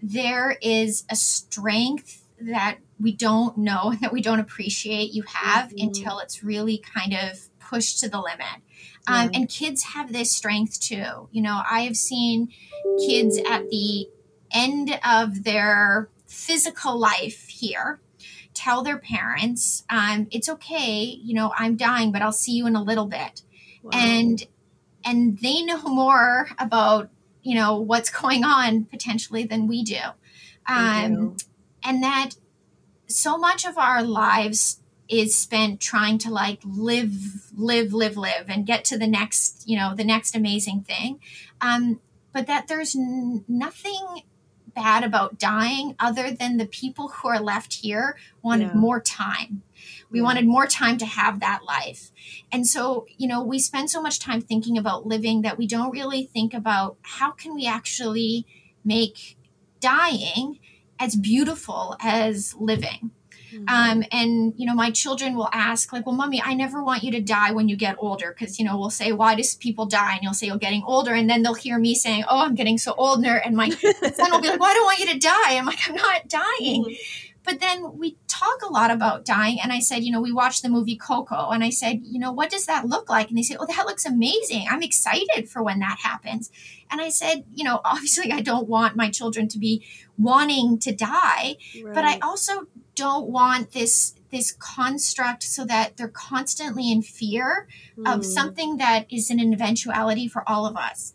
there 0.02 0.58
is 0.62 1.04
a 1.10 1.16
strength 1.16 2.24
that 2.40 2.78
we 3.00 3.12
don't 3.12 3.58
know 3.58 3.94
that 4.02 4.14
we 4.14 4.22
don't 4.22 4.40
appreciate 4.40 5.14
you 5.14 5.24
have 5.24 5.70
mm-hmm. 5.70 5.88
until 5.88 6.20
it's 6.20 6.44
really 6.44 6.78
kind 6.78 7.14
of 7.14 7.50
pushed 7.60 8.00
to 8.00 8.10
the 8.10 8.20
limit 8.20 8.62
um, 9.08 9.30
And 9.34 9.50
kids 9.50 9.84
have 9.84 10.12
this 10.12 10.32
strength 10.32 10.80
too. 10.80 11.30
You 11.32 11.42
know, 11.42 11.62
I 11.70 11.82
have 11.82 11.98
seen 11.98 12.50
kids 13.06 13.38
at 13.50 13.70
the 13.70 14.10
end 14.52 15.00
of 15.06 15.44
their 15.44 16.10
physical 16.26 16.98
life 16.98 17.48
here 17.48 18.00
tell 18.54 18.84
their 18.84 18.98
parents, 18.98 19.84
um, 19.90 20.28
"It's 20.32 20.50
okay. 20.50 21.04
You 21.04 21.36
know, 21.36 21.54
I'm 21.58 21.76
dying, 21.76 22.12
but 22.12 22.22
I'll 22.22 22.32
see 22.32 22.54
you 22.54 22.68
in 22.68 22.76
a 22.76 22.84
little 22.84 23.06
bit." 23.06 23.42
Wow. 23.84 23.92
And 23.94 24.44
and 25.04 25.38
they 25.40 25.62
know 25.62 25.82
more 25.84 26.50
about 26.58 27.10
you 27.44 27.56
know 27.56 27.78
what's 27.78 28.10
going 28.10 28.44
on 28.44 28.86
potentially 28.86 29.44
than 29.44 29.68
we 29.68 29.84
do. 29.84 30.00
Um, 30.68 31.14
do. 31.14 31.36
And 31.84 32.02
that 32.04 32.32
so 33.08 33.38
much 33.38 33.66
of 33.66 33.78
our 33.78 34.02
lives 34.02 34.82
is 35.08 35.38
spent 35.38 35.80
trying 35.80 36.18
to 36.18 36.32
like 36.32 36.60
live 36.64 37.52
live 37.56 37.94
live 37.94 38.18
live 38.18 38.46
and 38.48 38.66
get 38.66 38.84
to 38.86 38.98
the 38.98 39.08
next 39.08 39.68
you 39.68 39.78
know 39.78 39.94
the 39.96 40.04
next 40.04 40.36
amazing 40.36 40.82
thing 40.82 41.20
um, 41.62 42.00
but 42.34 42.48
that 42.48 42.68
there's 42.68 42.96
n- 42.96 43.44
nothing 43.48 44.24
bad 44.74 45.04
about 45.04 45.40
dying 45.40 45.96
other 46.00 46.32
than 46.32 46.58
the 46.58 46.66
people 46.66 47.08
who 47.08 47.28
are 47.30 47.40
left 47.40 47.76
here 47.76 48.18
wanted 48.42 48.68
yeah. 48.68 48.74
more 48.74 49.00
time 49.00 49.62
we 50.10 50.20
yeah. 50.20 50.24
wanted 50.24 50.46
more 50.46 50.68
time 50.68 50.98
to 50.98 51.06
have 51.06 51.40
that 51.40 51.64
life 51.64 52.12
and 52.52 52.68
so 52.68 53.06
you 53.18 53.28
know 53.28 53.42
we 53.42 53.60
spend 53.60 53.90
so 53.90 54.02
much 54.02 54.20
time 54.20 54.42
thinking 54.42 54.78
about 54.78 55.06
living 55.06 55.44
that 55.44 55.58
we 55.58 55.68
don't 55.68 55.92
really 55.92 56.24
think 56.26 56.54
about 56.54 56.98
how 57.04 57.32
can 57.32 57.54
we 57.54 57.66
actually 57.66 58.46
make 58.84 59.38
dying 59.80 60.60
as 61.00 61.16
beautiful 61.16 61.96
as 62.02 62.56
living 62.56 63.12
Mm-hmm. 63.56 63.70
Um, 63.70 64.04
and, 64.12 64.54
you 64.58 64.66
know, 64.66 64.76
my 64.76 64.92
children 64.92 65.36
will 65.36 65.50
ask, 65.52 65.94
like, 65.94 66.06
well, 66.06 66.16
mommy, 66.16 66.42
I 66.42 66.54
never 66.54 66.84
want 66.84 67.04
you 67.04 67.12
to 67.12 67.22
die 67.22 67.52
when 67.52 67.70
you 67.70 67.76
get 67.76 67.96
older. 68.00 68.36
Cause, 68.38 68.60
you 68.60 68.66
know, 68.66 68.78
we'll 68.78 68.90
say, 68.90 69.12
why 69.12 69.36
does 69.36 69.56
people 69.56 69.86
die? 69.86 70.14
And 70.14 70.24
you'll 70.24 70.34
say, 70.34 70.48
you're 70.48 70.58
getting 70.58 70.84
older. 70.86 71.14
And 71.14 71.30
then 71.30 71.44
they'll 71.44 71.54
hear 71.54 71.80
me 71.80 71.96
saying, 71.96 72.24
oh, 72.28 72.40
I'm 72.40 72.56
getting 72.56 72.78
so 72.78 72.94
older. 72.98 73.36
And 73.36 73.56
my 73.56 73.70
son 73.70 74.32
will 74.32 74.42
be 74.42 74.50
like, 74.50 74.60
well, 74.60 74.70
I 74.70 74.74
don't 74.74 74.86
want 74.86 75.00
you 75.00 75.14
to 75.14 75.20
die. 75.20 75.58
I'm 75.58 75.66
like, 75.66 75.80
I'm 75.88 75.96
not 75.96 76.28
dying. 76.28 76.86
Mm-hmm. 76.86 76.94
But 77.46 77.60
then 77.60 77.98
we 77.98 78.18
talk 78.28 78.64
a 78.64 78.72
lot 78.72 78.90
about 78.90 79.24
dying. 79.24 79.60
And 79.62 79.72
I 79.72 79.80
said, 79.80 80.04
you 80.04 80.12
know, 80.12 80.20
we 80.20 80.32
watched 80.32 80.64
the 80.64 80.70
movie 80.70 80.98
Coco. 80.98 81.52
And 81.52 81.64
I 81.64 81.70
said, 81.70 82.02
you 82.04 82.20
know, 82.20 82.32
what 82.32 82.50
does 82.50 82.66
that 82.66 82.88
look 82.88 83.08
like? 83.08 83.30
And 83.30 83.38
they 83.38 83.44
said, 83.44 83.58
oh, 83.60 83.68
that 83.68 83.86
looks 83.86 84.06
amazing. 84.06 84.66
I'm 84.70 84.82
excited 84.82 85.48
for 85.48 85.62
when 85.62 85.80
that 85.80 86.00
happens. 86.02 86.52
And 86.90 87.00
I 87.00 87.10
said, 87.10 87.46
you 87.54 87.64
know, 87.64 87.82
obviously 87.86 88.32
I 88.32 88.42
don't 88.42 88.68
want 88.68 88.96
my 88.96 89.10
children 89.10 89.48
to 89.50 89.60
be 89.60 89.86
wanting 90.18 90.80
to 90.80 90.94
die, 90.94 91.58
right. 91.84 91.94
but 91.94 92.04
I 92.04 92.18
also 92.20 92.68
don't 92.96 93.28
want 93.28 93.72
this 93.72 94.16
this 94.32 94.52
construct 94.52 95.44
so 95.44 95.64
that 95.66 95.96
they're 95.96 96.08
constantly 96.08 96.92
in 96.92 97.02
fear 97.02 97.68
mm. 97.98 98.12
of 98.12 98.18
hmm. 98.18 98.30
something 98.30 98.78
that 98.78 99.06
is 99.10 99.30
an 99.30 99.40
eventuality 99.40 100.28
for 100.28 100.48
all 100.50 100.66
of 100.66 100.76
us 100.76 101.14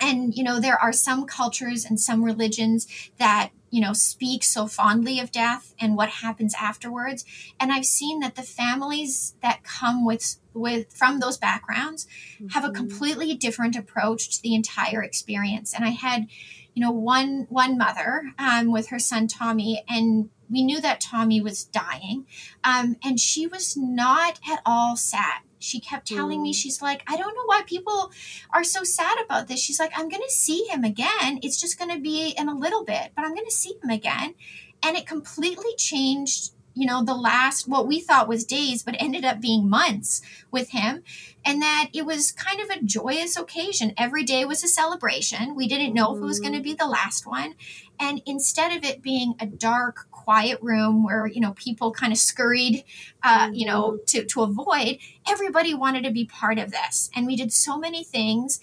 and 0.00 0.34
you 0.34 0.42
know 0.42 0.60
there 0.60 0.80
are 0.80 0.92
some 0.92 1.26
cultures 1.26 1.84
and 1.84 2.00
some 2.00 2.24
religions 2.24 2.86
that 3.18 3.50
you 3.70 3.80
know 3.80 3.92
speak 3.92 4.44
so 4.44 4.66
fondly 4.66 5.18
of 5.20 5.30
death 5.30 5.74
and 5.80 5.96
what 5.96 6.08
happens 6.08 6.54
afterwards 6.58 7.24
and 7.60 7.72
i've 7.72 7.84
seen 7.84 8.20
that 8.20 8.34
the 8.34 8.42
families 8.42 9.34
that 9.42 9.62
come 9.62 10.04
with 10.04 10.36
with 10.54 10.92
from 10.92 11.20
those 11.20 11.36
backgrounds 11.36 12.06
mm-hmm. 12.34 12.48
have 12.48 12.64
a 12.64 12.68
mm-hmm. 12.68 12.76
completely 12.76 13.34
different 13.34 13.76
approach 13.76 14.30
to 14.30 14.42
the 14.42 14.54
entire 14.54 15.02
experience 15.02 15.74
and 15.74 15.84
i 15.84 15.90
had 15.90 16.26
you 16.74 16.82
know 16.82 16.90
one 16.90 17.46
one 17.48 17.78
mother 17.78 18.22
um, 18.38 18.70
with 18.70 18.88
her 18.88 18.98
son 18.98 19.26
tommy 19.26 19.82
and 19.88 20.30
we 20.50 20.62
knew 20.62 20.80
that 20.80 21.00
tommy 21.00 21.40
was 21.40 21.64
dying 21.64 22.26
um, 22.64 22.96
and 23.04 23.20
she 23.20 23.46
was 23.46 23.76
not 23.76 24.40
at 24.50 24.60
all 24.64 24.96
sad 24.96 25.40
she 25.58 25.80
kept 25.80 26.06
telling 26.06 26.40
mm. 26.40 26.44
me 26.44 26.52
she's 26.52 26.82
like 26.82 27.02
i 27.06 27.16
don't 27.16 27.34
know 27.34 27.46
why 27.46 27.62
people 27.66 28.12
are 28.52 28.64
so 28.64 28.84
sad 28.84 29.16
about 29.24 29.48
this 29.48 29.60
she's 29.60 29.80
like 29.80 29.92
i'm 29.96 30.08
gonna 30.08 30.28
see 30.28 30.64
him 30.64 30.84
again 30.84 31.38
it's 31.42 31.60
just 31.60 31.78
gonna 31.78 31.98
be 31.98 32.34
in 32.36 32.48
a 32.48 32.56
little 32.56 32.84
bit 32.84 33.12
but 33.14 33.24
i'm 33.24 33.34
gonna 33.34 33.50
see 33.50 33.78
him 33.82 33.90
again 33.90 34.34
and 34.82 34.96
it 34.96 35.06
completely 35.06 35.74
changed 35.76 36.52
you 36.76 36.86
know 36.86 37.02
the 37.02 37.14
last 37.14 37.66
what 37.66 37.86
we 37.86 38.00
thought 38.00 38.28
was 38.28 38.44
days 38.44 38.82
but 38.82 38.94
ended 39.00 39.24
up 39.24 39.40
being 39.40 39.68
months 39.68 40.20
with 40.50 40.70
him 40.70 41.02
and 41.44 41.62
that 41.62 41.88
it 41.92 42.04
was 42.04 42.30
kind 42.30 42.60
of 42.60 42.68
a 42.68 42.82
joyous 42.82 43.36
occasion 43.36 43.94
every 43.96 44.22
day 44.22 44.44
was 44.44 44.62
a 44.62 44.68
celebration 44.68 45.56
we 45.56 45.66
didn't 45.66 45.94
know 45.94 46.10
mm. 46.10 46.16
if 46.16 46.22
it 46.22 46.26
was 46.26 46.38
going 46.38 46.52
to 46.52 46.58
mm-hmm. 46.58 46.64
be 46.64 46.74
the 46.74 46.86
last 46.86 47.26
one 47.26 47.54
and 47.98 48.20
instead 48.26 48.76
of 48.76 48.84
it 48.84 49.02
being 49.02 49.34
a 49.40 49.46
dark 49.46 50.06
quiet 50.26 50.58
room 50.60 51.04
where 51.04 51.28
you 51.28 51.40
know 51.40 51.52
people 51.52 51.92
kind 51.92 52.12
of 52.12 52.18
scurried 52.18 52.82
uh, 53.22 53.48
you 53.52 53.64
know 53.64 53.92
mm-hmm. 53.92 54.04
to, 54.06 54.24
to 54.24 54.42
avoid 54.42 54.98
everybody 55.26 55.72
wanted 55.72 56.02
to 56.02 56.10
be 56.10 56.24
part 56.24 56.58
of 56.58 56.72
this 56.72 57.08
and 57.14 57.26
we 57.26 57.36
did 57.36 57.52
so 57.52 57.78
many 57.78 58.02
things 58.02 58.58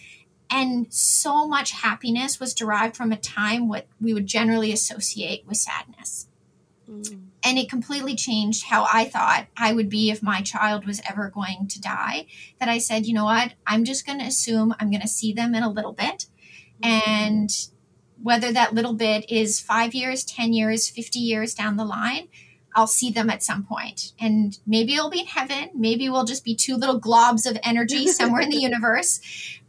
and 0.49 0.93
so 0.93 1.47
much 1.47 1.71
happiness 1.71 2.37
was 2.37 2.53
derived 2.53 2.97
from 2.97 3.13
a 3.13 3.17
time 3.17 3.69
what 3.69 3.87
we 4.01 4.13
would 4.13 4.27
generally 4.27 4.73
associate 4.73 5.45
with 5.47 5.55
sadness 5.55 6.27
mm. 6.87 7.21
and 7.41 7.57
it 7.57 7.69
completely 7.69 8.13
changed 8.13 8.65
how 8.65 8.85
i 8.91 9.05
thought 9.05 9.47
i 9.55 9.71
would 9.71 9.87
be 9.87 10.11
if 10.11 10.21
my 10.21 10.41
child 10.41 10.85
was 10.85 11.01
ever 11.09 11.29
going 11.29 11.65
to 11.65 11.79
die 11.79 12.25
that 12.59 12.67
i 12.67 12.77
said 12.77 13.05
you 13.05 13.13
know 13.13 13.23
what 13.23 13.53
i'm 13.65 13.85
just 13.85 14.05
going 14.05 14.19
to 14.19 14.25
assume 14.25 14.75
i'm 14.81 14.91
going 14.91 15.01
to 15.01 15.07
see 15.07 15.31
them 15.31 15.55
in 15.55 15.63
a 15.63 15.71
little 15.71 15.93
bit 15.93 16.25
mm. 16.83 16.91
and 17.07 17.69
whether 18.21 18.51
that 18.51 18.73
little 18.73 18.93
bit 18.93 19.29
is 19.29 19.59
five 19.59 19.93
years, 19.93 20.23
10 20.23 20.53
years, 20.53 20.89
50 20.89 21.19
years 21.19 21.53
down 21.53 21.77
the 21.77 21.85
line, 21.85 22.27
I'll 22.75 22.87
see 22.87 23.11
them 23.11 23.29
at 23.29 23.43
some 23.43 23.63
point. 23.63 24.13
And 24.19 24.57
maybe 24.65 24.95
it'll 24.95 25.09
be 25.09 25.21
in 25.21 25.27
heaven. 25.27 25.69
Maybe 25.75 26.09
we'll 26.09 26.25
just 26.25 26.43
be 26.43 26.55
two 26.55 26.75
little 26.75 26.99
globs 26.99 27.49
of 27.49 27.57
energy 27.63 28.07
somewhere 28.09 28.41
in 28.41 28.49
the 28.49 28.57
universe, 28.57 29.19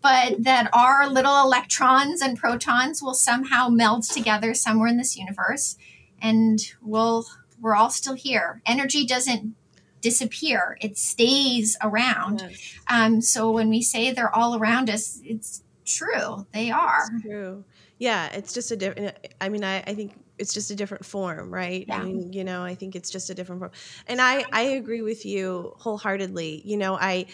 but 0.01 0.43
that 0.43 0.71
our 0.73 1.09
little 1.09 1.43
electrons 1.43 2.23
and 2.23 2.39
protons 2.39 3.03
will 3.03 3.15
somehow 3.15 3.69
meld 3.69 4.05
together 4.05 4.55
somewhere 4.55 4.89
in 4.89 4.97
this 4.97 5.17
universe. 5.17 5.77
And 6.21 6.61
we'll, 6.81 7.27
we're 7.61 7.77
all 7.77 7.91
still 7.91 8.15
here. 8.15 8.63
Energy 8.65 9.07
doesn't 9.07 9.55
disappear, 10.01 10.77
it 10.83 10.99
stays 10.99 11.79
around. 11.83 12.43
Yes. 12.43 12.79
Um, 12.91 13.21
so 13.23 13.51
when 13.51 13.71
we 13.71 13.81
say 13.81 14.13
they're 14.13 14.35
all 14.35 14.55
around 14.55 14.91
us, 14.91 15.21
it's 15.25 15.63
true. 15.87 16.47
They 16.53 16.71
are. 16.71 17.09
It's 17.15 17.25
true. 17.25 17.65
Yeah, 17.99 18.29
it's 18.33 18.53
just 18.53 18.71
a 18.71 18.77
different. 18.77 19.17
I 19.41 19.49
mean, 19.49 19.65
I, 19.65 19.79
I 19.79 19.95
think 19.95 20.15
it's 20.39 20.53
just 20.53 20.71
a 20.71 20.75
different 20.75 21.05
form, 21.05 21.53
right? 21.53 21.85
Yeah. 21.87 21.99
I 21.99 22.05
mean, 22.05 22.33
you 22.33 22.45
know, 22.45 22.65
I 22.65 22.75
think 22.75 22.97
it's 22.97 23.11
just 23.11 23.31
a 23.31 23.35
different 23.35 23.61
form, 23.61 23.71
and 24.09 24.21
I 24.21 24.45
I 24.53 24.63
agree 24.63 25.03
with 25.03 25.25
you 25.25 25.75
wholeheartedly. 25.77 26.63
You 26.65 26.77
know, 26.77 26.97
I 26.97 27.27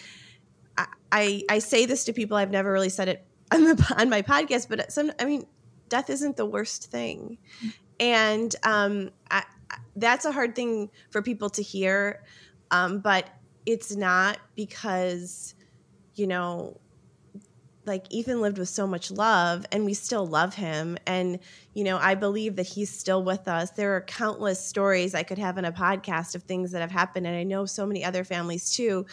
I 1.11 1.43
I 1.49 1.59
say 1.59 1.85
this 1.85 2.05
to 2.05 2.13
people. 2.13 2.37
I've 2.37 2.51
never 2.51 2.71
really 2.71 2.89
said 2.89 3.09
it 3.09 3.25
on 3.51 3.63
the 3.63 3.95
on 3.97 4.09
my 4.09 4.21
podcast, 4.21 4.69
but 4.69 4.91
some. 4.91 5.11
I 5.19 5.25
mean, 5.25 5.45
death 5.89 6.09
isn't 6.09 6.37
the 6.37 6.45
worst 6.45 6.91
thing, 6.91 7.37
and 7.99 8.55
um, 8.63 9.09
I, 9.29 9.43
that's 9.95 10.25
a 10.25 10.31
hard 10.31 10.55
thing 10.55 10.89
for 11.09 11.21
people 11.21 11.49
to 11.51 11.63
hear, 11.63 12.23
um, 12.69 12.99
but 12.99 13.27
it's 13.65 13.95
not 13.95 14.37
because 14.55 15.55
you 16.15 16.27
know 16.27 16.79
like 17.85 18.05
Ethan 18.09 18.41
lived 18.41 18.57
with 18.57 18.69
so 18.69 18.85
much 18.85 19.11
love 19.11 19.65
and 19.71 19.85
we 19.85 19.93
still 19.93 20.25
love 20.25 20.53
him. 20.55 20.97
And 21.05 21.39
you 21.73 21.83
know 21.83 21.97
I 21.97 22.15
believe 22.15 22.55
that 22.57 22.67
he's 22.67 22.91
still 22.91 23.23
with 23.23 23.47
us. 23.47 23.71
There 23.71 23.95
are 23.95 24.01
countless 24.01 24.63
stories 24.63 25.15
I 25.15 25.23
could 25.23 25.37
have 25.37 25.57
in 25.57 25.65
a 25.65 25.71
podcast 25.71 26.35
of 26.35 26.43
things 26.43 26.71
that 26.71 26.81
have 26.81 26.91
happened 26.91 27.27
and 27.27 27.35
I 27.35 27.43
know 27.43 27.65
so 27.65 27.85
many 27.85 28.03
other 28.03 28.23
families 28.23 28.73
too. 28.73 29.05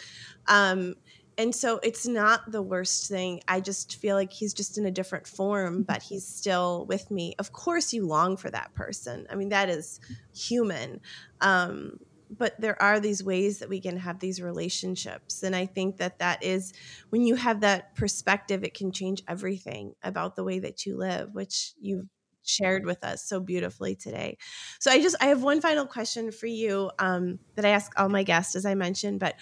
Um, 0.47 0.95
and 1.37 1.55
so 1.55 1.79
it's 1.85 2.07
not 2.07 2.51
the 2.51 2.63
worst 2.63 3.09
thing. 3.09 3.41
I 3.47 3.61
just 3.61 3.97
feel 3.97 4.17
like 4.17 4.33
he's 4.33 4.53
just 4.53 4.77
in 4.77 4.87
a 4.87 4.91
different 4.91 5.27
form 5.27 5.83
but 5.83 6.03
he's 6.03 6.27
still 6.27 6.85
with 6.87 7.11
me. 7.11 7.35
Of 7.39 7.53
course 7.53 7.93
you 7.93 8.07
long 8.07 8.37
for 8.37 8.51
that 8.51 8.75
person. 8.75 9.27
I 9.31 9.35
mean 9.35 9.49
that 9.51 9.69
is 9.69 10.01
human. 10.35 11.01
Um, 11.41 11.99
but 12.31 12.61
there 12.61 12.81
are 12.83 13.01
these 13.01 13.25
ways 13.25 13.59
that 13.59 13.69
we 13.69 13.81
can 13.81 13.97
have 13.97 14.19
these 14.19 14.41
relationships. 14.41 15.43
And 15.43 15.55
i 15.55 15.67
think 15.67 15.97
that 15.99 16.19
that 16.19 16.43
is 16.43 16.73
when 17.11 17.23
you 17.23 17.35
have 17.37 17.61
that 17.61 17.95
perspective 17.95 18.65
it 18.65 18.75
can 18.75 18.93
change 18.93 19.23
everything 19.29 19.95
about 20.03 20.37
the 20.37 20.45
way 20.45 20.59
that 20.59 20.85
you 20.87 20.97
live 20.97 21.35
which 21.35 21.73
you've 21.81 22.09
shared 22.45 22.87
with 22.87 23.05
us 23.05 23.23
so 23.23 23.41
beautifully 23.41 23.95
today. 23.95 24.39
So 24.81 24.91
i 24.91 25.01
just 25.01 25.17
i 25.21 25.27
have 25.27 25.43
one 25.43 25.61
final 25.61 25.87
question 25.87 26.33
for 26.33 26.47
you 26.47 26.91
um, 26.99 27.39
that 27.55 27.65
i 27.65 27.71
ask 27.71 27.93
all 27.99 28.09
my 28.09 28.23
guests 28.23 28.57
as 28.57 28.65
i 28.65 28.75
mentioned 28.75 29.21
but 29.21 29.35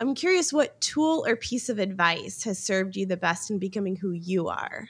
i'm 0.00 0.14
curious 0.14 0.52
what 0.52 0.80
tool 0.80 1.24
or 1.26 1.36
piece 1.36 1.68
of 1.68 1.78
advice 1.78 2.44
has 2.44 2.58
served 2.58 2.96
you 2.96 3.06
the 3.06 3.16
best 3.16 3.50
in 3.50 3.58
becoming 3.58 3.96
who 3.96 4.12
you 4.12 4.48
are 4.48 4.88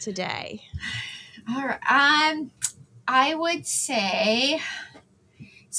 today? 0.00 0.62
All 1.48 1.64
right 1.64 1.80
um 1.90 2.50
i 3.06 3.34
would 3.34 3.66
say 3.66 4.60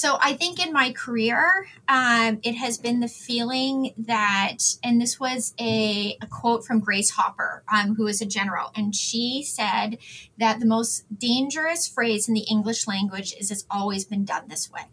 so 0.00 0.16
I 0.18 0.32
think 0.32 0.64
in 0.64 0.72
my 0.72 0.92
career, 0.92 1.66
um, 1.86 2.40
it 2.42 2.54
has 2.54 2.78
been 2.78 3.00
the 3.00 3.06
feeling 3.06 3.92
that, 3.98 4.56
and 4.82 4.98
this 4.98 5.20
was 5.20 5.52
a, 5.60 6.16
a 6.22 6.26
quote 6.26 6.64
from 6.64 6.80
Grace 6.80 7.10
Hopper, 7.10 7.62
um, 7.70 7.96
who 7.96 8.06
is 8.06 8.22
a 8.22 8.24
general, 8.24 8.70
and 8.74 8.96
she 8.96 9.42
said 9.46 9.98
that 10.38 10.58
the 10.58 10.64
most 10.64 11.04
dangerous 11.14 11.86
phrase 11.86 12.28
in 12.28 12.32
the 12.34 12.46
English 12.50 12.86
language 12.86 13.34
is 13.38 13.50
"It's 13.50 13.66
always 13.70 14.06
been 14.06 14.24
done 14.24 14.44
this 14.48 14.70
way." 14.70 14.86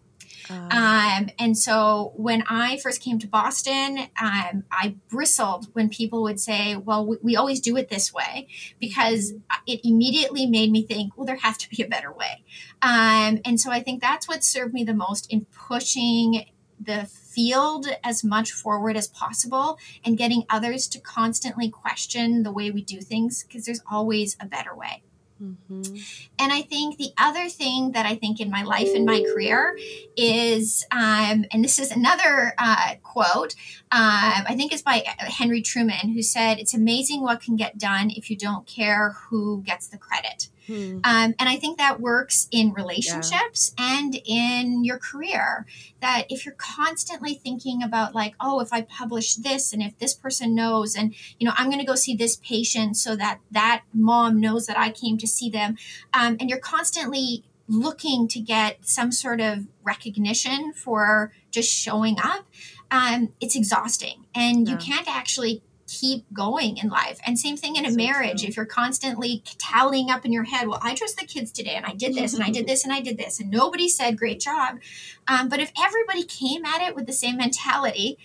Um, 0.49 0.69
um, 0.71 1.29
and 1.39 1.57
so 1.57 2.13
when 2.15 2.43
I 2.49 2.77
first 2.77 3.01
came 3.01 3.19
to 3.19 3.27
Boston, 3.27 3.99
um, 4.21 4.63
I 4.71 4.95
bristled 5.09 5.67
when 5.73 5.89
people 5.89 6.23
would 6.23 6.39
say, 6.39 6.75
well, 6.75 7.05
we, 7.05 7.17
we, 7.21 7.35
always 7.35 7.59
do 7.59 7.77
it 7.77 7.89
this 7.89 8.13
way, 8.13 8.47
because 8.79 9.33
it 9.65 9.81
immediately 9.83 10.45
made 10.45 10.71
me 10.71 10.83
think, 10.83 11.17
well, 11.17 11.25
there 11.25 11.37
has 11.37 11.57
to 11.57 11.69
be 11.69 11.83
a 11.83 11.87
better 11.87 12.11
way. 12.11 12.43
Um, 12.81 13.39
and 13.45 13.59
so 13.59 13.71
I 13.71 13.81
think 13.81 14.01
that's 14.01 14.27
what 14.27 14.43
served 14.43 14.73
me 14.73 14.83
the 14.83 14.93
most 14.93 15.31
in 15.31 15.45
pushing 15.45 16.45
the 16.79 17.05
field 17.05 17.87
as 18.03 18.23
much 18.23 18.51
forward 18.51 18.95
as 18.95 19.07
possible 19.07 19.77
and 20.05 20.17
getting 20.17 20.43
others 20.49 20.87
to 20.87 20.99
constantly 20.99 21.69
question 21.69 22.43
the 22.43 22.51
way 22.51 22.71
we 22.71 22.81
do 22.81 23.01
things, 23.01 23.43
because 23.43 23.65
there's 23.65 23.81
always 23.89 24.37
a 24.39 24.45
better 24.45 24.75
way. 24.75 25.03
Mm-hmm. 25.41 25.95
And 26.39 26.51
I 26.51 26.61
think 26.61 26.97
the 26.97 27.11
other 27.17 27.47
thing 27.49 27.91
that 27.91 28.05
I 28.05 28.15
think 28.15 28.39
in 28.39 28.49
my 28.49 28.63
life 28.63 28.89
and 28.93 29.05
my 29.05 29.23
career 29.33 29.77
is, 30.15 30.85
um, 30.91 31.45
and 31.51 31.63
this 31.63 31.79
is 31.79 31.91
another 31.91 32.53
uh, 32.57 32.95
quote, 33.03 33.53
um, 33.91 34.43
I 34.47 34.55
think 34.55 34.73
it's 34.73 34.81
by 34.81 35.03
Henry 35.05 35.61
Truman, 35.61 36.09
who 36.13 36.21
said, 36.21 36.59
It's 36.59 36.73
amazing 36.73 37.21
what 37.21 37.41
can 37.41 37.55
get 37.55 37.77
done 37.77 38.09
if 38.09 38.29
you 38.29 38.37
don't 38.37 38.65
care 38.65 39.15
who 39.29 39.61
gets 39.63 39.87
the 39.87 39.97
credit. 39.97 40.49
Hmm. 40.67 40.99
Um, 41.03 41.33
and 41.39 41.49
I 41.49 41.55
think 41.55 41.77
that 41.77 41.99
works 41.99 42.47
in 42.51 42.73
relationships 42.73 43.73
yeah. 43.77 43.99
and 43.99 44.21
in 44.25 44.83
your 44.83 44.99
career. 44.99 45.65
That 46.01 46.25
if 46.29 46.45
you're 46.45 46.55
constantly 46.55 47.33
thinking 47.33 47.81
about, 47.81 48.13
like, 48.13 48.35
oh, 48.39 48.59
if 48.59 48.71
I 48.71 48.81
publish 48.81 49.35
this 49.35 49.73
and 49.73 49.81
if 49.81 49.97
this 49.97 50.13
person 50.13 50.53
knows, 50.53 50.95
and, 50.95 51.15
you 51.39 51.47
know, 51.47 51.53
I'm 51.57 51.67
going 51.67 51.79
to 51.79 51.85
go 51.85 51.95
see 51.95 52.15
this 52.15 52.35
patient 52.35 52.97
so 52.97 53.15
that 53.15 53.39
that 53.51 53.83
mom 53.93 54.39
knows 54.39 54.67
that 54.67 54.77
I 54.77 54.91
came 54.91 55.17
to 55.17 55.27
see 55.27 55.49
them, 55.49 55.77
um, 56.13 56.37
and 56.39 56.49
you're 56.49 56.59
constantly 56.59 57.45
looking 57.67 58.27
to 58.29 58.39
get 58.39 58.85
some 58.85 59.11
sort 59.11 59.41
of 59.41 59.67
recognition 59.83 60.73
for 60.73 61.33
just 61.51 61.71
showing 61.71 62.17
up, 62.23 62.45
um, 62.91 63.33
it's 63.41 63.55
exhausting. 63.55 64.25
And 64.33 64.67
yeah. 64.67 64.73
you 64.73 64.77
can't 64.77 65.07
actually 65.07 65.61
keep 65.87 66.25
going 66.33 66.77
in 66.77 66.89
life. 66.89 67.19
And 67.25 67.39
same 67.39 67.57
thing 67.57 67.75
in 67.75 67.85
a 67.85 67.91
so 67.91 67.97
marriage. 67.97 68.41
True. 68.41 68.49
If 68.49 68.57
you're 68.57 68.65
constantly 68.65 69.43
tallying 69.57 70.11
up 70.11 70.25
in 70.25 70.33
your 70.33 70.43
head, 70.43 70.67
well, 70.67 70.79
I 70.81 70.93
dressed 70.93 71.17
the 71.17 71.25
kids 71.25 71.51
today 71.51 71.75
and 71.75 71.85
I 71.85 71.93
did 71.93 72.13
this 72.13 72.33
and 72.33 72.43
I 72.43 72.49
did 72.49 72.67
this 72.67 72.83
and 72.83 72.93
I 72.93 73.01
did 73.01 73.17
this, 73.17 73.39
and 73.39 73.49
nobody 73.49 73.87
said 73.87 74.17
great 74.17 74.39
job. 74.39 74.79
Um, 75.27 75.49
but 75.49 75.59
if 75.59 75.71
everybody 75.79 76.23
came 76.23 76.65
at 76.65 76.81
it 76.81 76.95
with 76.95 77.05
the 77.05 77.13
same 77.13 77.37
mentality, 77.37 78.17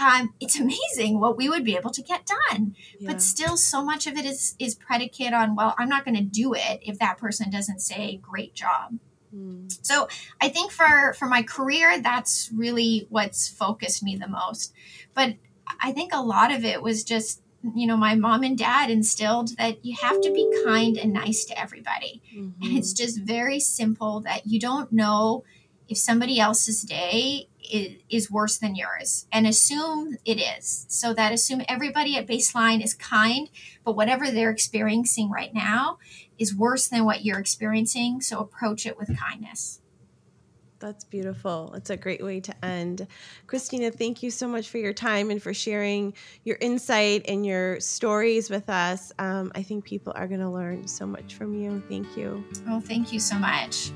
um, 0.00 0.34
it's 0.40 0.58
amazing 0.58 1.20
what 1.20 1.36
we 1.36 1.48
would 1.48 1.64
be 1.64 1.76
able 1.76 1.90
to 1.90 2.02
get 2.02 2.26
done. 2.26 2.74
Yeah. 2.98 3.12
But 3.12 3.22
still, 3.22 3.56
so 3.56 3.84
much 3.84 4.06
of 4.06 4.16
it 4.16 4.24
is 4.24 4.56
is 4.58 4.74
predicate 4.74 5.34
on, 5.34 5.54
well, 5.54 5.74
I'm 5.78 5.88
not 5.88 6.04
going 6.04 6.16
to 6.16 6.22
do 6.22 6.54
it 6.54 6.80
if 6.82 6.98
that 6.98 7.18
person 7.18 7.50
doesn't 7.50 7.80
say 7.80 8.16
great 8.16 8.54
job. 8.54 8.98
Hmm. 9.30 9.68
So 9.82 10.08
I 10.40 10.48
think 10.48 10.72
for 10.72 11.14
for 11.18 11.26
my 11.26 11.42
career, 11.42 12.00
that's 12.00 12.50
really 12.54 13.06
what's 13.10 13.48
focused 13.48 14.02
me 14.02 14.16
the 14.16 14.28
most. 14.28 14.72
But 15.14 15.34
I 15.80 15.92
think 15.92 16.12
a 16.12 16.22
lot 16.22 16.52
of 16.52 16.64
it 16.64 16.82
was 16.82 17.04
just, 17.04 17.42
you 17.74 17.86
know, 17.86 17.96
my 17.96 18.14
mom 18.14 18.42
and 18.42 18.56
dad 18.56 18.90
instilled 18.90 19.56
that 19.58 19.84
you 19.84 19.96
have 20.00 20.20
to 20.22 20.32
be 20.32 20.50
kind 20.64 20.96
and 20.96 21.12
nice 21.12 21.44
to 21.46 21.60
everybody. 21.60 22.22
Mm-hmm. 22.34 22.62
And 22.62 22.78
it's 22.78 22.92
just 22.92 23.20
very 23.20 23.60
simple 23.60 24.20
that 24.20 24.46
you 24.46 24.58
don't 24.58 24.92
know 24.92 25.44
if 25.88 25.98
somebody 25.98 26.38
else's 26.38 26.82
day 26.82 27.48
is, 27.70 27.96
is 28.08 28.30
worse 28.30 28.58
than 28.58 28.76
yours 28.76 29.26
and 29.32 29.46
assume 29.46 30.16
it 30.24 30.40
is. 30.40 30.86
So 30.88 31.12
that 31.14 31.32
assume 31.32 31.62
everybody 31.68 32.16
at 32.16 32.26
baseline 32.26 32.82
is 32.82 32.94
kind, 32.94 33.50
but 33.84 33.96
whatever 33.96 34.30
they're 34.30 34.50
experiencing 34.50 35.30
right 35.30 35.52
now 35.52 35.98
is 36.38 36.54
worse 36.54 36.88
than 36.88 37.04
what 37.04 37.24
you're 37.24 37.38
experiencing. 37.38 38.20
So 38.20 38.38
approach 38.38 38.86
it 38.86 38.96
with 38.96 39.18
kindness. 39.18 39.80
That's 40.80 41.04
beautiful. 41.04 41.74
It's 41.76 41.90
a 41.90 41.96
great 41.96 42.24
way 42.24 42.40
to 42.40 42.64
end. 42.64 43.06
Christina, 43.46 43.90
thank 43.90 44.22
you 44.22 44.30
so 44.30 44.48
much 44.48 44.70
for 44.70 44.78
your 44.78 44.94
time 44.94 45.30
and 45.30 45.40
for 45.40 45.52
sharing 45.52 46.14
your 46.44 46.56
insight 46.58 47.26
and 47.28 47.44
your 47.44 47.78
stories 47.80 48.48
with 48.48 48.70
us. 48.70 49.12
Um, 49.18 49.52
I 49.54 49.62
think 49.62 49.84
people 49.84 50.14
are 50.16 50.26
going 50.26 50.40
to 50.40 50.48
learn 50.48 50.88
so 50.88 51.06
much 51.06 51.34
from 51.34 51.54
you. 51.54 51.82
Thank 51.86 52.16
you. 52.16 52.42
Oh, 52.66 52.80
thank 52.80 53.12
you 53.12 53.20
so 53.20 53.36
much. 53.36 53.90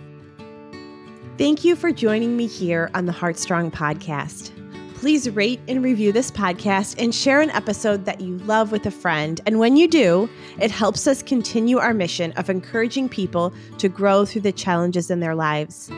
Thank 1.39 1.65
you 1.65 1.75
for 1.75 1.91
joining 1.91 2.37
me 2.37 2.47
here 2.47 2.91
on 2.95 3.07
the 3.07 3.13
Heartstrong 3.13 3.71
podcast. 3.71 4.53
Please 4.95 5.29
rate 5.31 5.61
and 5.67 5.83
review 5.83 6.13
this 6.13 6.31
podcast 6.31 7.03
and 7.03 7.15
share 7.15 7.41
an 7.41 7.51
episode 7.51 8.05
that 8.05 8.21
you 8.21 8.37
love 8.39 8.73
with 8.73 8.85
a 8.85 8.91
friend. 8.91 9.41
And 9.47 9.59
when 9.59 9.77
you 9.77 9.89
do, 9.89 10.29
it 10.61 10.71
helps 10.71 11.07
us 11.07 11.23
continue 11.23 11.79
our 11.79 11.95
mission 11.95 12.33
of 12.33 12.51
encouraging 12.51 13.09
people 13.09 13.55
to 13.79 13.89
grow 13.89 14.27
through 14.27 14.43
the 14.43 14.53
challenges 14.53 15.11
in 15.11 15.21
their 15.21 15.35
lives. 15.35 15.91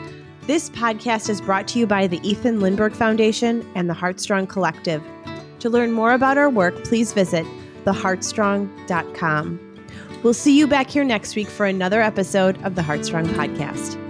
This 0.47 0.69
podcast 0.69 1.29
is 1.29 1.41
brought 1.41 1.67
to 1.67 1.79
you 1.79 1.85
by 1.85 2.07
the 2.07 2.25
Ethan 2.25 2.61
Lindberg 2.61 2.95
Foundation 2.95 3.69
and 3.75 3.89
the 3.89 3.93
Heartstrong 3.93 4.47
Collective. 4.47 5.03
To 5.59 5.69
learn 5.69 5.91
more 5.91 6.13
about 6.13 6.37
our 6.37 6.49
work, 6.49 6.85
please 6.85 7.11
visit 7.11 7.45
theheartstrong.com. 7.83 9.59
We'll 10.23 10.33
see 10.33 10.57
you 10.57 10.65
back 10.65 10.89
here 10.89 11.03
next 11.03 11.35
week 11.35 11.49
for 11.49 11.65
another 11.65 12.01
episode 12.01 12.63
of 12.63 12.75
the 12.75 12.81
Heartstrong 12.81 13.25
Podcast. 13.25 14.06